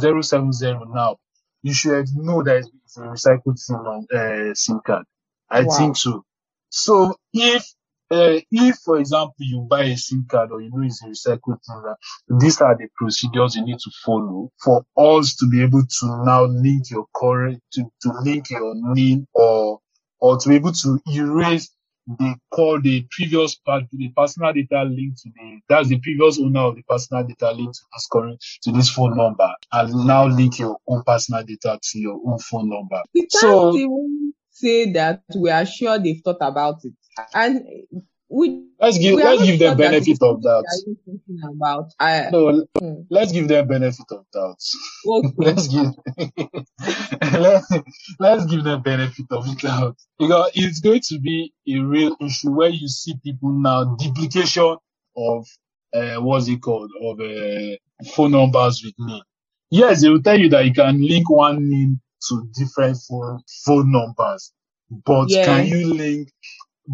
zero 0.00 0.20
seven 0.22 0.52
zero 0.52 0.84
now 0.92 1.16
you 1.62 1.72
should 1.72 2.06
know 2.14 2.42
that 2.42 2.68
recycled 2.98 3.58
SIM, 3.58 3.76
uh, 4.14 4.54
SIM 4.54 4.80
card. 4.86 5.04
I 5.50 5.64
Wow. 5.64 5.66
think 5.66 5.96
so. 5.96 6.24
So 6.70 7.16
if 7.32 7.64
uh, 8.10 8.40
if, 8.50 8.76
for 8.84 8.98
example, 8.98 9.34
you 9.38 9.66
buy 9.70 9.84
a 9.84 9.96
SIM 9.96 10.26
card 10.30 10.50
or 10.52 10.60
you 10.62 10.70
know 10.72 10.84
it's 10.84 11.02
a 11.02 11.06
recycled 11.06 11.58
SIM 11.62 11.82
card, 11.82 11.96
these 12.40 12.60
are 12.60 12.76
the 12.76 12.88
procedures 12.96 13.56
you 13.56 13.64
need 13.64 13.78
to 13.78 13.90
follow 14.04 14.50
for 14.62 14.84
us 14.96 15.36
to 15.36 15.48
be 15.48 15.62
able 15.62 15.82
to 15.82 16.24
now 16.24 16.44
link 16.44 16.90
your 16.90 17.06
current 17.14 17.60
to, 17.74 17.84
to 18.02 18.12
link 18.22 18.50
your 18.50 18.74
name 18.94 19.26
or 19.34 19.80
or 20.20 20.38
to 20.38 20.48
be 20.48 20.56
able 20.56 20.72
to 20.72 21.00
erase 21.12 21.70
the 22.18 22.34
call 22.50 22.80
the 22.80 23.06
previous 23.10 23.56
part 23.56 23.84
the 23.92 24.10
personal 24.16 24.52
data 24.52 24.82
linked 24.84 25.18
to 25.22 25.30
the 25.34 25.60
that's 25.68 25.88
the 25.88 25.98
previous 26.00 26.38
owner 26.40 26.60
of 26.60 26.76
the 26.76 26.82
personal 26.82 27.24
data 27.24 27.52
linked 27.52 27.74
to 27.76 27.82
this 27.94 28.08
current 28.12 28.44
to 28.62 28.72
this 28.72 28.90
phone 28.90 29.16
number 29.16 29.48
and 29.72 29.94
now 30.06 30.26
link 30.26 30.58
your 30.58 30.76
own 30.88 31.02
personal 31.06 31.42
data 31.44 31.78
to 31.82 31.98
your 31.98 32.20
own 32.26 32.38
phone 32.38 32.68
number. 32.68 33.02
We 33.14 33.26
can't 33.28 33.62
So 33.62 33.74
even 33.74 34.34
say 34.50 34.92
that 34.92 35.22
we 35.36 35.50
are 35.50 35.66
sure 35.66 35.98
they've 35.98 36.20
thought 36.24 36.38
about 36.40 36.76
it. 36.84 36.94
And 37.34 37.62
we 38.30 38.64
let's 38.80 38.96
give 38.98 39.16
we 39.16 39.24
let's 39.24 39.42
give 39.44 39.58
them 39.58 39.76
benefit 39.76 40.18
of 40.22 40.40
that. 40.42 40.64
about. 41.56 41.92
I, 41.98 42.28
No, 42.30 42.64
hmm. 42.78 43.02
let's 43.10 43.32
give 43.32 43.48
them 43.48 43.66
benefit 43.66 44.06
of 44.10 44.24
doubt. 44.32 44.56
okay. 45.06 45.28
let's 45.36 45.66
give 45.68 45.90
let, 47.40 47.62
let's 48.20 48.46
give 48.46 48.62
them 48.62 48.82
benefit 48.82 49.26
of 49.30 49.58
doubt 49.58 49.96
because 50.18 50.50
it's 50.54 50.78
going 50.80 51.00
to 51.08 51.18
be 51.18 51.52
a 51.68 51.78
real 51.78 52.16
issue 52.20 52.52
where 52.52 52.68
you 52.68 52.86
see 52.88 53.14
people 53.24 53.50
now 53.50 53.96
duplication 53.96 54.76
of 55.16 55.46
uh, 55.92 56.16
what's 56.22 56.48
it 56.48 56.62
called 56.62 56.90
of 57.02 57.18
uh, 57.20 57.76
phone 58.14 58.30
numbers 58.30 58.82
with 58.84 58.94
name. 58.98 59.22
Yes, 59.72 60.02
they 60.02 60.08
will 60.08 60.22
tell 60.22 60.38
you 60.38 60.48
that 60.50 60.64
you 60.64 60.72
can 60.72 61.02
link 61.02 61.28
one 61.28 61.68
name 61.68 62.00
to 62.28 62.48
different 62.54 62.96
phone 63.08 63.40
phone 63.66 63.90
numbers, 63.90 64.52
but 65.04 65.28
Yeah. 65.28 65.44
can 65.46 65.66
you 65.66 65.94
link 65.94 66.30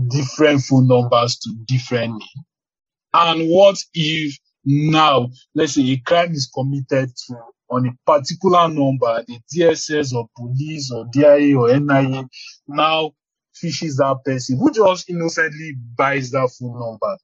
different 0.08 0.62
phone 0.62 0.88
numbers 0.88 1.38
to 1.38 1.54
different 1.66 2.12
names? 2.12 2.46
And 3.14 3.48
what 3.50 3.76
if 3.94 4.38
now, 4.64 5.30
let's 5.54 5.74
say 5.74 5.82
a 5.82 5.96
crime 5.98 6.32
is 6.32 6.50
committed 6.54 7.10
to 7.28 7.36
on 7.70 7.86
a 7.86 7.92
particular 8.06 8.68
number, 8.68 9.24
the 9.26 9.40
DSS 9.54 10.14
or 10.14 10.28
police 10.36 10.92
or 10.92 11.06
DIA 11.12 11.58
or 11.58 11.76
NIA 11.78 12.28
now 12.68 13.12
fishes 13.54 13.96
that 13.96 14.18
person 14.24 14.58
who 14.58 14.70
just 14.70 15.08
innocently 15.10 15.74
buys 15.96 16.30
that 16.30 16.50
phone 16.58 16.78
number, 16.78 17.16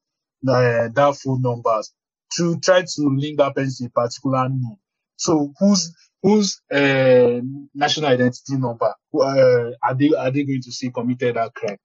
uh, 0.48 0.88
that 0.88 1.16
phone 1.22 1.42
numbers 1.42 1.92
to 2.36 2.58
try 2.60 2.82
to 2.82 3.02
link 3.16 3.38
that 3.38 3.54
person 3.54 3.86
to 3.86 3.90
a 3.90 4.02
particular 4.02 4.48
name. 4.48 4.76
So 5.16 5.52
whose 5.58 5.94
whose 6.22 6.60
uh, 6.72 7.40
national 7.74 8.10
identity 8.10 8.56
number 8.56 8.94
uh, 9.14 9.70
are 9.82 9.94
they 9.94 10.10
are 10.16 10.30
they 10.30 10.44
going 10.44 10.62
to 10.62 10.72
say 10.72 10.90
committed 10.90 11.36
that 11.36 11.54
crime? 11.54 11.76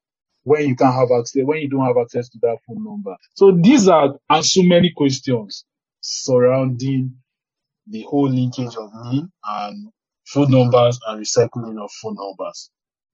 When 0.48 0.66
you 0.66 0.76
can't 0.78 0.96
have 0.96 1.10
access, 1.12 1.44
when 1.44 1.60
you 1.60 1.70
don't 1.70 1.86
have 1.86 1.98
access 1.98 2.30
to 2.30 2.40
that 2.42 2.58
phone 2.66 2.82
number. 2.82 3.14
So 3.36 3.52
these 3.52 3.90
are 3.90 4.18
and 4.30 4.46
so 4.46 4.64
many 4.64 4.94
questions 4.96 5.66
surrounding 6.00 7.16
the 7.86 8.04
whole 8.04 8.30
linkage 8.30 8.76
of 8.78 8.90
name 9.12 9.30
and 9.46 9.90
phone 10.26 10.52
numbers 10.52 11.00
and 11.06 11.22
recycling 11.22 11.84
of 11.84 11.92
phone 12.02 12.16
numbers. 12.16 12.70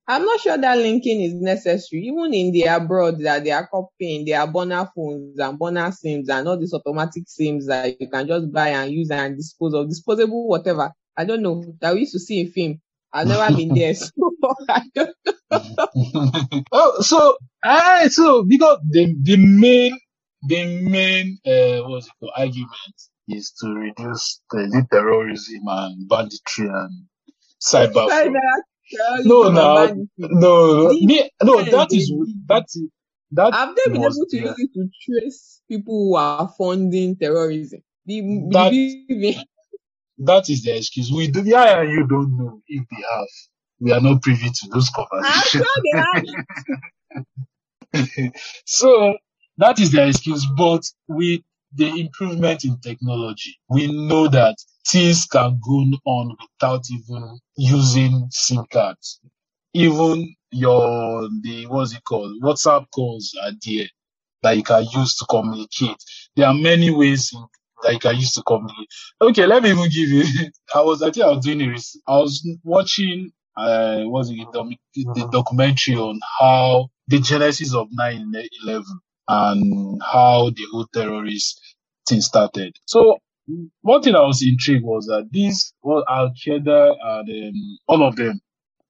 I'm 0.08 0.26
not 0.26 0.42
sure 0.42 0.58
that 0.60 0.78
linking 0.78 1.22
is 1.22 1.34
necessary. 1.34 2.04
Even 2.04 2.34
in 2.36 2.52
the 2.52 2.66
abroad, 2.66 3.20
that 3.22 3.44
they 3.44 3.52
are 3.52 3.68
copying 3.68 4.26
their 4.26 4.46
burner 4.46 4.88
phones 4.96 5.40
and 5.40 5.58
burner 5.58 5.92
SIMs 5.92 6.30
and 6.30 6.48
all 6.48 6.58
these 6.58 6.74
automatic 6.74 7.24
SIMs 7.26 7.66
that 7.68 8.00
you 8.00 8.10
can 8.10 8.28
just 8.28 8.52
buy 8.52 8.70
and 8.70 8.92
use 8.92 9.10
and 9.10 9.38
dispose 9.38 9.74
of, 9.74 9.90
disposable 9.90 10.48
whatever. 10.48 10.92
I 11.18 11.26
don't 11.26 11.42
know 11.42 11.64
that 11.82 11.94
we 11.96 12.02
used 12.02 12.14
to 12.14 12.20
see 12.20 12.42
in 12.42 12.52
film. 12.52 12.82
I've 13.14 13.28
never 13.28 13.56
been 13.56 13.74
there, 13.76 13.94
so 13.94 14.12
I 14.70 14.82
don't. 14.96 15.16
know. 15.52 16.64
oh, 16.72 17.02
so 17.02 17.38
ah, 17.64 18.06
so 18.10 18.44
because 18.44 18.80
the 18.90 19.16
the 19.22 19.38
main 19.38 20.00
the 20.48 20.82
main 20.82 21.38
uh, 21.46 21.88
what's 21.88 22.08
it 22.08 22.14
called 22.20 22.32
argument 22.36 22.96
is 23.28 23.52
to 23.62 23.70
reduce 23.70 24.42
the, 24.52 24.88
terrorism 24.92 25.62
and 25.68 26.10
banditry 26.10 26.68
and 26.68 27.06
cyber. 27.62 28.08
No, 29.24 29.50
no, 29.50 30.06
no, 30.18 30.90
me, 30.90 31.30
no. 31.42 31.64
That 31.64 31.94
is 31.94 32.12
that 32.48 32.66
is 32.76 32.90
that 33.32 33.54
have 33.54 33.76
they 33.76 33.92
been 33.92 34.04
able 34.04 34.26
to 34.30 34.38
use 34.38 34.56
it 34.58 34.70
to 34.74 34.90
trace 35.02 35.62
people 35.68 36.10
who 36.10 36.16
are 36.16 36.48
funding 36.58 37.16
terrorism? 37.16 37.82
The, 38.06 38.22
that. 38.52 39.46
That 40.28 40.50
is 40.50 40.64
the 40.64 40.78
excuse. 40.78 41.12
We 41.12 41.28
do 41.30 41.44
yeah, 41.44 41.82
and 41.82 41.92
you 41.92 42.08
don't 42.08 42.38
know 42.38 42.62
if 42.68 42.86
they 42.92 43.04
have. 43.14 43.28
We 43.80 43.94
are 43.94 44.02
not 44.02 44.22
privy 44.24 44.50
to 44.50 44.70
those 44.72 44.90
conversations. 44.92 45.36
I'm 45.36 45.44
sure 45.44 45.66
they 45.84 46.00
have. 46.00 46.26
so 48.66 49.18
that 49.58 49.80
is 49.80 49.92
the 49.92 50.08
excuse. 50.08 50.46
But 50.58 50.84
with 51.08 51.42
the 51.76 51.90
improvement 52.02 52.66
in 52.66 52.80
technology, 52.82 53.58
we 53.70 53.88
know 54.08 54.28
that 54.30 54.56
things 54.88 55.26
can 55.26 55.60
go 55.66 55.86
on 56.06 56.38
without 56.42 56.86
even 56.92 57.40
using 57.58 58.28
SIM 58.32 58.66
cards. 58.72 59.20
Even 59.74 60.36
your 60.52 61.30
the 61.44 61.68
what's 61.68 61.94
it 61.94 62.04
called 62.06 62.42
WhatsApp 62.44 62.86
calls 62.94 63.36
are 63.44 63.52
there 63.66 63.88
that 64.44 64.58
you 64.58 64.64
can 64.64 64.86
use 64.94 65.16
to 65.18 65.26
communicate. 65.28 65.98
There 66.36 66.48
are 66.48 66.54
many 66.56 66.92
ways 66.92 67.34
in, 67.84 68.06
I 68.06 68.12
used 68.12 68.36
to 68.36 68.44
communicate. 68.44 68.90
Okay, 69.22 69.46
let 69.48 69.64
me 69.64 69.72
even 69.72 69.86
give 69.86 70.10
you. 70.10 70.24
I 70.76 70.82
was 70.82 71.02
I 71.04 71.12
think 71.12 71.26
I 71.26 71.30
was 71.30 71.46
doing 71.46 71.68
res- 71.70 72.00
I 72.08 72.18
was 72.18 72.48
watching 72.64 73.32
uh, 73.58 74.02
was 74.06 74.30
it 74.32 74.38
the, 74.54 74.78
the 75.16 75.30
documentary 75.32 75.96
on 75.96 76.20
how 76.40 76.90
the 77.08 77.20
genesis 77.20 77.74
of 77.76 77.88
9/11 78.00 78.84
and 79.28 80.02
how 80.04 80.52
the 80.52 80.64
whole 80.72 80.88
terrorist 80.94 81.62
thing 82.08 82.22
started. 82.22 82.76
So 82.86 83.18
one 83.82 84.02
thing 84.02 84.16
I 84.16 84.22
was 84.22 84.44
intrigued 84.48 84.86
was 84.86 85.08
that 85.08 85.30
these 85.32 85.74
well, 85.84 86.04
Al 86.10 86.32
Qaeda 86.32 86.96
and 87.04 87.30
um, 87.50 87.78
all 87.88 88.08
of 88.08 88.16
them, 88.16 88.40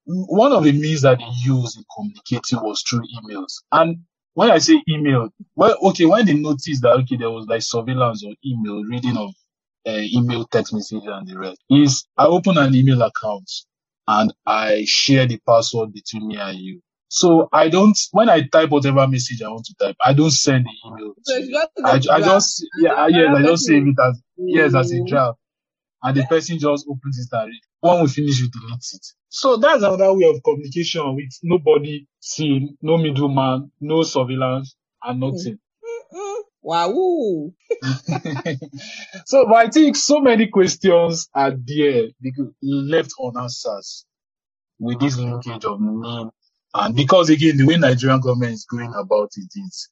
one 0.06 0.54
of 0.54 0.64
the 0.64 0.74
means 0.74 1.04
that 1.04 1.20
they 1.20 1.26
used 1.46 1.78
in 1.78 1.86
communicating 1.96 2.62
was 2.68 2.84
through 2.84 3.04
emails. 3.24 3.64
And 3.72 4.00
when 4.36 4.52
I 4.52 4.60
say 4.60 4.82
email, 4.90 5.30
well, 5.56 5.78
okay, 5.90 6.06
when 6.06 6.26
they 6.26 6.34
noticed 6.34 6.82
that 6.84 6.94
okay, 7.04 7.18
there 7.18 7.32
was 7.32 7.48
like 7.48 7.62
surveillance 7.64 8.24
or 8.26 8.34
email, 8.46 8.84
reading 8.84 9.18
of 9.18 9.32
uh, 9.88 9.92
email, 10.02 10.46
text 10.48 10.74
message, 10.74 11.04
and 11.06 11.28
the 11.28 11.38
rest, 11.40 11.60
is 11.70 12.06
I 12.18 12.26
open 12.28 12.58
an 12.58 12.76
email 12.76 13.02
account 13.04 13.50
and 14.08 14.34
I 14.46 14.86
share 14.88 15.28
the 15.28 15.40
password 15.48 15.94
between 15.94 16.30
me 16.30 16.38
and 16.38 16.58
you. 16.60 16.82
So 17.10 17.50
I 17.54 17.70
don't 17.70 17.98
when 18.12 18.30
I 18.30 18.48
type 18.48 18.72
whatever 18.72 19.08
message 19.08 19.42
I 19.44 19.50
want 19.50 19.66
to 19.68 19.76
type, 19.76 19.98
I 20.04 20.14
don't 20.14 20.32
send 20.32 20.66
the 20.66 20.90
email. 20.90 21.14
So 21.24 21.36
I, 21.86 22.02
I 22.12 22.22
just 22.22 22.66
yeah 22.80 23.08
yes 23.10 23.28
I 23.36 23.44
just 23.44 23.66
save 23.66 23.88
it 23.88 23.96
as 24.04 24.22
yes 24.38 24.76
as 24.76 24.92
a 24.94 24.96
Mm. 24.96 25.08
draft, 25.08 25.40
and 26.04 26.18
the 26.18 26.24
person 26.26 26.60
just 26.60 26.86
opens 26.90 27.18
it 27.20 27.36
and 27.36 27.48
read. 27.50 27.62
When 27.80 28.02
we 28.04 28.08
finish, 28.10 28.42
we 28.42 28.50
delete 28.50 28.86
it. 28.94 29.06
So 29.30 29.58
that's 29.58 29.84
another 29.84 30.14
way 30.14 30.30
of 30.30 30.44
communication 30.44 31.16
with 31.16 31.32
nobody 31.44 32.06
seeing, 32.20 32.78
no 32.82 32.98
middleman, 32.98 33.72
no 33.82 34.04
surveillance, 34.04 34.76
and 35.04 35.20
nothing. 35.22 35.58
Mm-mm. 36.14 36.42
Wow. 36.62 37.52
so, 39.26 39.46
but 39.48 39.56
I 39.56 39.70
think 39.70 39.96
so 39.96 40.20
many 40.22 40.48
questions 40.48 41.30
are 41.34 41.52
there 41.52 42.08
because 42.22 42.50
left 42.62 43.12
unanswered 43.22 43.84
with 44.80 45.00
this 45.00 45.18
linkage 45.18 45.66
of 45.66 45.80
name. 45.82 46.30
And 46.74 46.96
because 46.96 47.30
again, 47.30 47.58
the 47.58 47.66
way 47.66 47.78
Nigerian 47.78 48.20
government 48.22 48.54
is 48.54 48.66
going 48.66 48.94
about 48.96 49.30
it 49.36 49.50
is, 49.56 49.90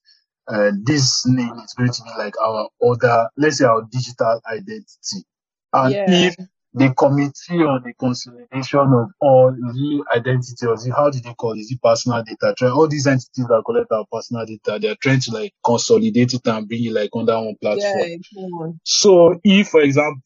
uh, 0.48 0.72
this 0.84 1.26
name 1.28 1.54
is 1.64 1.74
going 1.78 1.92
to 1.92 2.04
be 2.04 2.10
like 2.18 2.34
our 2.42 2.70
other, 2.90 3.30
let's 3.38 3.58
say 3.60 3.66
our 3.66 3.84
digital 3.92 4.42
identity. 4.52 5.26
And 5.74 5.96
Yeah. 5.96 6.06
if 6.08 6.36
the 6.74 6.94
committee 6.96 7.64
on 7.64 7.84
the 7.84 7.94
consolidation 8.00 8.80
of 8.80 9.10
all 9.22 9.54
it 9.54 10.08
identity 10.18 10.66
or 10.68 10.76
it, 10.76 10.94
how 10.96 11.10
do 11.10 11.20
they 11.20 11.34
call 11.34 11.54
it? 11.54 11.60
Is 11.60 11.72
it 11.72 11.82
personal 11.82 12.24
data? 12.24 12.54
Try 12.58 12.70
all 12.70 12.88
these 12.88 13.08
entities 13.08 13.48
that 13.48 13.64
collect 13.66 13.92
our 13.92 14.06
personal 14.12 14.46
data, 14.46 14.80
they're 14.82 14.96
trying 15.02 15.20
to 15.22 15.32
like 15.32 15.54
consolidate 15.66 16.34
it 16.34 16.48
and 16.48 16.68
bring 16.68 16.86
it 16.86 16.94
like 16.94 17.10
under 17.16 17.36
one 17.36 17.56
platform. 17.62 18.24
Yeah. 18.36 18.72
So 18.84 19.40
if, 19.44 19.70
for 19.70 19.82
example, 19.82 20.22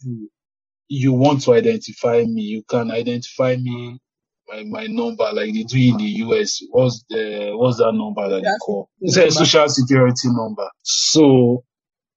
you 0.88 1.14
want 1.14 1.41
to 1.43 1.54
identify 1.54 2.24
me, 2.24 2.41
you 2.43 2.64
can 2.64 2.91
identify 2.91 3.56
me 3.56 4.00
my, 4.48 4.64
my 4.64 4.88
number 4.88 5.28
like 5.34 5.54
they 5.54 5.64
do 5.64 5.78
in 5.80 5.98
the 5.98 6.06
US. 6.26 6.62
What's 6.70 7.04
the 7.10 7.54
what's 7.56 7.78
that 7.80 7.93
number 7.93 8.30
that 8.30 8.43
they 8.43 8.54
call? 8.60 8.89
It's 9.02 9.18
a 9.18 9.32
social 9.32 9.68
security 9.70 10.30
number. 10.30 10.70
So 10.84 11.64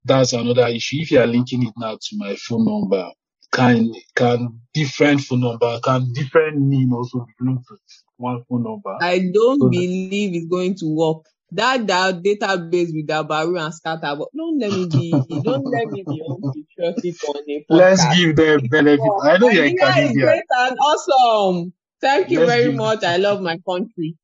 that's 0.09 0.33
another 0.33 0.67
issue. 0.67 0.97
If 1.01 1.11
you 1.13 1.21
are 1.21 1.27
linking 1.27 1.67
it 1.67 1.75
now 1.77 1.95
to 2.01 2.17
my 2.17 2.35
phone 2.37 2.65
number, 2.65 3.11
can 3.53 3.93
can 4.15 4.61
different 4.75 5.21
phone 5.21 5.41
number, 5.41 5.79
can 5.85 6.13
different 6.13 6.59
name 6.59 6.93
also 6.93 7.21
be 7.27 7.33
linked 7.47 7.67
to 7.69 7.77
one 8.17 8.43
phone 8.49 8.65
number? 8.65 8.97
I 9.01 9.31
don't 9.33 9.61
So 9.61 9.69
the- 9.69 9.79
believe 9.79 10.35
it's 10.35 10.47
going 10.47 10.75
to 10.77 10.87
work. 10.87 11.27
That, 11.51 11.87
that 11.87 12.23
database 12.23 12.93
with 12.93 13.07
Dabaru 13.07 13.59
and 13.65 13.73
Scatter, 13.73 14.15
but 14.17 14.29
don't 14.37 14.59
let 14.59 14.71
me 14.71 14.87
be, 14.87 15.11
don't 15.43 15.65
let 15.65 15.89
me 15.89 16.03
be 16.07 16.21
on 16.21 16.43
a 16.45 17.75
Let's 17.75 18.05
give 18.15 18.37
them 18.37 18.61
benefit. 18.71 19.01
Oh, 19.03 19.23
I 19.23 19.39
know 19.39 19.49
you're 19.49 19.65
a 19.65 19.71
Nigeria 19.73 19.89
is 19.89 19.95
Canadian. 20.11 20.27
great 20.27 20.43
and 20.59 20.79
awesome. 20.79 21.73
Thank 22.03 22.31
you 22.31 22.41
Let's 22.41 22.51
very 22.53 22.65
give 22.65 22.75
much. 22.75 23.03
I 23.03 23.17
love 23.17 23.41
my 23.41 23.59
country. 23.67 24.17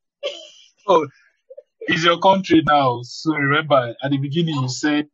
Oh, 0.86 1.06
it's 1.80 2.04
your 2.04 2.18
country 2.18 2.62
now. 2.66 3.00
So 3.04 3.32
remember, 3.34 3.94
at 4.02 4.10
the 4.10 4.18
beginning 4.18 4.56
you 4.60 4.68
said 4.68 5.06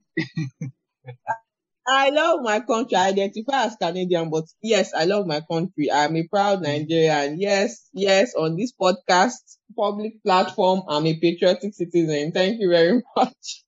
I 1.87 2.11
love 2.11 2.41
my 2.43 2.61
country. 2.61 2.97
I 2.97 3.09
identify 3.09 3.65
as 3.65 3.77
Canadian, 3.77 4.31
but 4.31 4.45
yes, 4.63 4.93
I 4.95 5.05
love 5.05 5.27
my 5.27 5.41
country. 5.51 5.91
I'm 5.91 6.17
a 6.17 6.27
proud 6.29 6.61
mm. 6.61 6.63
Nigerian. 6.63 7.41
Yes, 7.41 7.89
yes, 7.93 8.35
on 8.35 8.57
this 8.57 8.73
podcast, 8.73 9.59
public 9.77 10.23
platform, 10.23 10.83
I'm 10.89 11.07
a 11.07 11.19
patriotic 11.19 11.75
citizen. 11.75 12.33
Thank 12.33 12.61
you 12.61 12.69
very 12.71 13.03
much. 13.17 13.65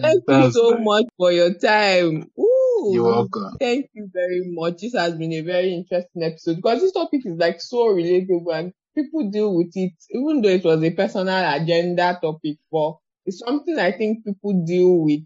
Thank 0.00 0.22
you 0.28 0.52
so 0.52 0.70
nice. 0.70 0.84
much 0.84 1.04
for 1.16 1.32
your 1.32 1.54
time. 1.54 2.30
Ooh, 2.38 2.90
You're 2.92 3.04
welcome. 3.04 3.56
Thank 3.58 3.90
you 3.94 4.08
very 4.12 4.42
much. 4.46 4.80
This 4.80 4.94
has 4.94 5.14
been 5.14 5.32
a 5.32 5.40
very 5.40 5.74
interesting 5.74 6.22
episode 6.22 6.56
because 6.56 6.80
this 6.80 6.92
topic 6.92 7.22
is 7.24 7.36
like 7.36 7.60
so 7.60 7.86
relatable 7.86 8.54
and 8.54 8.72
people 8.94 9.30
deal 9.30 9.54
with 9.56 9.72
it, 9.76 9.92
even 10.10 10.42
though 10.42 10.48
it 10.50 10.64
was 10.64 10.82
a 10.82 10.90
personal 10.90 11.54
agenda 11.54 12.18
topic, 12.22 12.58
but 12.72 12.96
it's 13.26 13.40
something 13.40 13.78
I 13.78 13.92
think 13.92 14.24
people 14.24 14.64
deal 14.66 14.98
with 15.04 15.20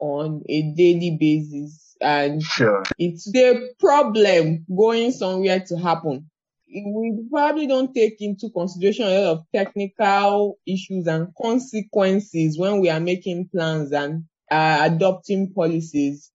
on 0.00 0.42
a 0.48 0.72
daily 0.76 1.16
basis 1.20 1.96
and 2.00 2.42
Sure. 2.42 2.84
it's 2.98 3.30
the 3.30 3.70
problem 3.78 4.66
going 4.76 5.12
somewhere 5.12 5.60
to 5.68 5.78
happen. 5.78 6.30
We 6.68 7.26
probably 7.30 7.66
don't 7.68 7.94
take 7.94 8.20
into 8.20 8.50
consideration 8.50 9.06
a 9.06 9.20
lot 9.20 9.32
of 9.32 9.46
technical 9.54 10.58
issues 10.66 11.06
and 11.06 11.28
consequences 11.40 12.58
when 12.58 12.80
we 12.80 12.90
are 12.90 13.00
making 13.00 13.48
plans 13.54 13.92
and 13.92 14.24
uh, 14.50 14.88
adopting 14.90 15.52
policies. 15.54 16.32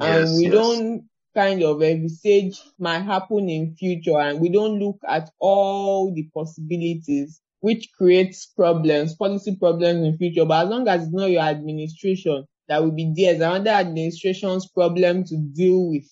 and 0.00 0.22
Yes, 0.22 0.36
we 0.36 0.48
yes. 0.48 0.50
don't 0.50 1.09
kind 1.34 1.62
of 1.62 1.82
envisage 1.82 2.60
might 2.78 3.00
happen 3.02 3.48
in 3.48 3.74
future 3.76 4.18
and 4.18 4.40
we 4.40 4.48
don't 4.50 4.78
look 4.78 4.98
at 5.08 5.30
all 5.38 6.12
the 6.14 6.28
possibilities 6.34 7.40
which 7.60 7.88
creates 7.96 8.46
problems, 8.46 9.14
policy 9.16 9.56
problems 9.56 10.06
in 10.06 10.16
future. 10.16 10.44
But 10.46 10.64
as 10.64 10.70
long 10.70 10.88
as 10.88 11.02
it's 11.04 11.12
not 11.12 11.30
your 11.30 11.42
administration 11.42 12.46
that 12.68 12.82
will 12.82 12.92
be 12.92 13.12
there, 13.16 13.32
it's 13.34 13.42
another 13.42 13.70
administration's 13.70 14.68
problem 14.68 15.24
to 15.24 15.36
deal 15.54 15.90
with. 15.90 16.04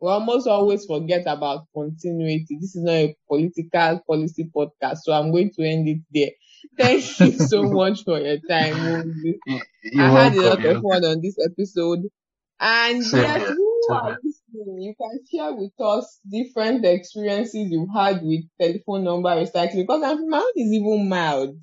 We 0.00 0.08
almost 0.10 0.46
always 0.46 0.84
forget 0.84 1.22
about 1.26 1.66
continuity. 1.74 2.58
This 2.60 2.76
is 2.76 2.82
not 2.82 2.92
a 2.92 3.16
political 3.28 4.00
policy 4.06 4.50
podcast, 4.54 4.98
so 5.04 5.12
I'm 5.12 5.30
going 5.32 5.50
to 5.52 5.62
end 5.62 5.88
it 5.88 6.00
there. 6.12 6.30
Thank 6.78 7.18
you 7.20 7.32
so 7.38 7.64
much 7.72 8.04
for 8.04 8.18
your 8.20 8.38
time. 8.48 8.76
You- 8.84 9.40
You're 9.44 9.60
I 9.98 10.10
had 10.10 10.34
a 10.34 10.42
lot 10.42 10.64
of 10.64 10.80
fun 10.82 11.04
on 11.04 11.20
this 11.22 11.36
episode. 11.44 12.00
And 12.60 13.02
Same 13.02 13.20
yes, 13.20 13.42
here. 13.42 13.56
who 13.56 13.88
are 13.92 14.18
listening, 14.22 14.80
you 14.82 14.94
can 15.00 15.18
share 15.30 15.54
with 15.54 15.72
us 15.80 16.20
different 16.28 16.84
experiences 16.84 17.70
you've 17.70 17.88
had 17.94 18.22
with 18.22 18.44
telephone 18.60 19.04
number 19.04 19.30
recycling 19.30 19.86
because 19.86 20.18
mine 20.26 20.42
is 20.56 20.72
even 20.72 21.08
mild. 21.08 21.56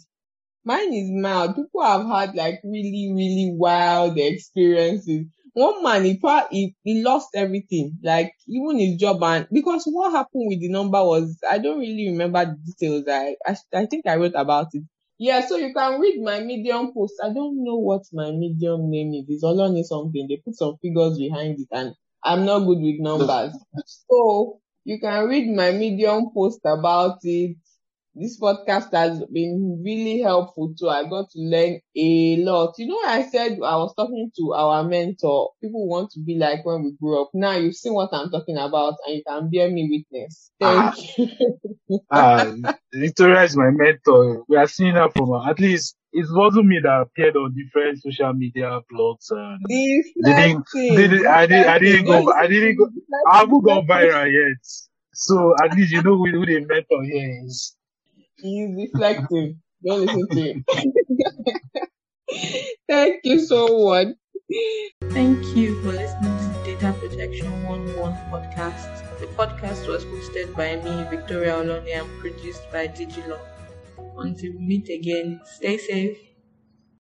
Mine 0.65 0.93
is 0.93 1.09
mild. 1.11 1.55
People 1.55 1.83
have 1.83 2.05
had 2.07 2.35
like 2.35 2.61
really, 2.63 3.11
really 3.15 3.53
wild 3.57 4.17
experiences. 4.19 5.27
One 5.53 5.83
man, 5.83 6.05
he, 6.05 6.19
he, 6.51 6.75
he 6.83 7.03
lost 7.03 7.29
everything, 7.35 7.99
like 8.03 8.33
even 8.47 8.79
his 8.79 8.97
job 8.97 9.23
and 9.23 9.47
because 9.51 9.85
what 9.85 10.11
happened 10.11 10.47
with 10.49 10.61
the 10.61 10.69
number 10.69 11.03
was, 11.03 11.37
I 11.49 11.59
don't 11.59 11.79
really 11.79 12.09
remember 12.09 12.45
the 12.45 12.57
details. 12.73 13.05
I, 13.09 13.35
I, 13.47 13.57
I 13.75 13.85
think 13.87 14.07
I 14.07 14.15
wrote 14.17 14.33
about 14.35 14.69
it. 14.73 14.83
Yeah, 15.25 15.39
so 15.47 15.55
you 15.57 15.73
can 15.73 15.99
read 16.01 16.21
my 16.21 16.39
Medium 16.41 16.93
post. 16.93 17.15
I 17.23 17.29
don't 17.33 17.63
know 17.63 17.77
what 17.77 18.03
my 18.11 18.31
Medium 18.31 18.89
name 18.91 19.13
is. 19.13 19.25
It's 19.29 19.43
all 19.43 19.59
only 19.61 19.83
something. 19.83 20.27
They 20.27 20.37
put 20.37 20.55
some 20.55 20.77
figures 20.81 21.17
behind 21.17 21.59
it, 21.59 21.67
and 21.71 21.95
I'm 22.23 22.45
not 22.45 22.59
good 22.67 22.79
with 22.87 22.99
numbers. 22.99 23.53
So 24.09 24.59
you 24.83 24.99
can 24.99 25.25
read 25.27 25.47
my 25.55 25.71
Medium 25.71 26.31
post 26.33 26.59
about 26.65 27.19
it. 27.23 27.57
This 28.15 28.39
podcast 28.39 28.93
has 28.93 29.23
been 29.31 29.81
really 29.83 30.21
helpful 30.21 30.73
too. 30.79 30.87
I 30.87 31.03
got 31.03 31.31
to 31.31 31.39
learn 31.39 31.79
a 31.95 32.37
lot. 32.37 32.75
You 32.77 32.87
know, 32.87 32.99
I 33.05 33.23
said 33.23 33.53
I 33.53 33.75
was 33.77 33.93
talking 33.95 34.31
to 34.37 34.53
our 34.53 34.83
mentor. 34.83 35.49
People 35.61 35.87
want 35.87 36.11
to 36.11 36.19
be 36.19 36.37
like 36.37 36.63
when 36.63 36.83
we 36.83 36.91
grew 37.01 37.21
up. 37.21 37.29
Now 37.33 37.53
you've 37.53 37.75
seen 37.75 37.93
what 37.95 38.13
I'm 38.13 38.29
talking 38.29 38.57
about, 38.57 38.95
and 39.07 39.15
you 39.17 39.23
can 39.27 39.49
bear 39.49 39.69
me 39.69 40.05
witness. 40.11 40.51
Thank 40.59 41.17
you. 41.17 41.27
Ah, 42.11 42.51
Victoria 42.93 43.43
is 43.43 43.55
my 43.57 43.69
mentor. 43.69 44.43
We 44.47 44.57
are 44.57 44.67
seeing 44.67 44.95
her 44.95 45.09
from 45.09 45.29
her. 45.29 45.49
At 45.49 45.59
least 45.59 45.95
it 46.11 46.25
wasn't 46.29 46.67
me 46.67 46.79
that 46.81 47.01
appeared 47.01 47.35
on 47.35 47.55
different 47.55 48.01
social 48.01 48.33
media 48.33 48.79
blogs 48.91 49.31
and 49.31 49.59
didn't, 49.67 50.65
didn't 50.73 51.27
I 51.27 51.45
didn't 51.45 51.67
I 51.67 51.79
didn't 51.79 52.05
go 52.05 52.31
I 52.31 52.47
didn't 52.47 52.77
go 52.77 52.89
I 53.31 53.39
haven't 53.39 53.63
gone 53.63 53.87
viral 53.87 54.31
yet. 54.31 54.57
So 55.13 55.53
at 55.63 55.75
least 55.75 55.91
you 55.91 56.01
know 56.03 56.17
who, 56.17 56.29
who 56.29 56.45
the 56.45 56.59
mentor 56.65 57.03
here 57.03 57.43
is. 57.45 57.75
He's 58.43 58.75
deflecting. 58.77 59.61
Don't 59.85 60.01
listen 60.05 60.27
to 60.29 60.41
him. 60.41 60.65
Thank 62.89 63.21
you 63.23 63.39
so 63.39 63.85
much. 63.87 64.07
Thank 65.11 65.43
you 65.55 65.81
for 65.81 65.91
listening 65.93 66.35
to 66.37 66.63
Data 66.65 66.93
Protection 66.99 67.47
101 67.63 68.13
podcast. 68.31 69.19
The 69.19 69.27
podcast 69.39 69.87
was 69.87 70.03
hosted 70.05 70.53
by 70.55 70.75
me, 70.83 71.05
Victoria 71.09 71.53
Oloni, 71.53 71.95
and 71.95 72.09
produced 72.19 72.69
by 72.71 72.87
Digilog. 72.87 73.39
Until 74.17 74.51
we 74.53 74.59
meet 74.59 74.89
again, 74.89 75.39
stay 75.45 75.77
safe. 75.77 76.17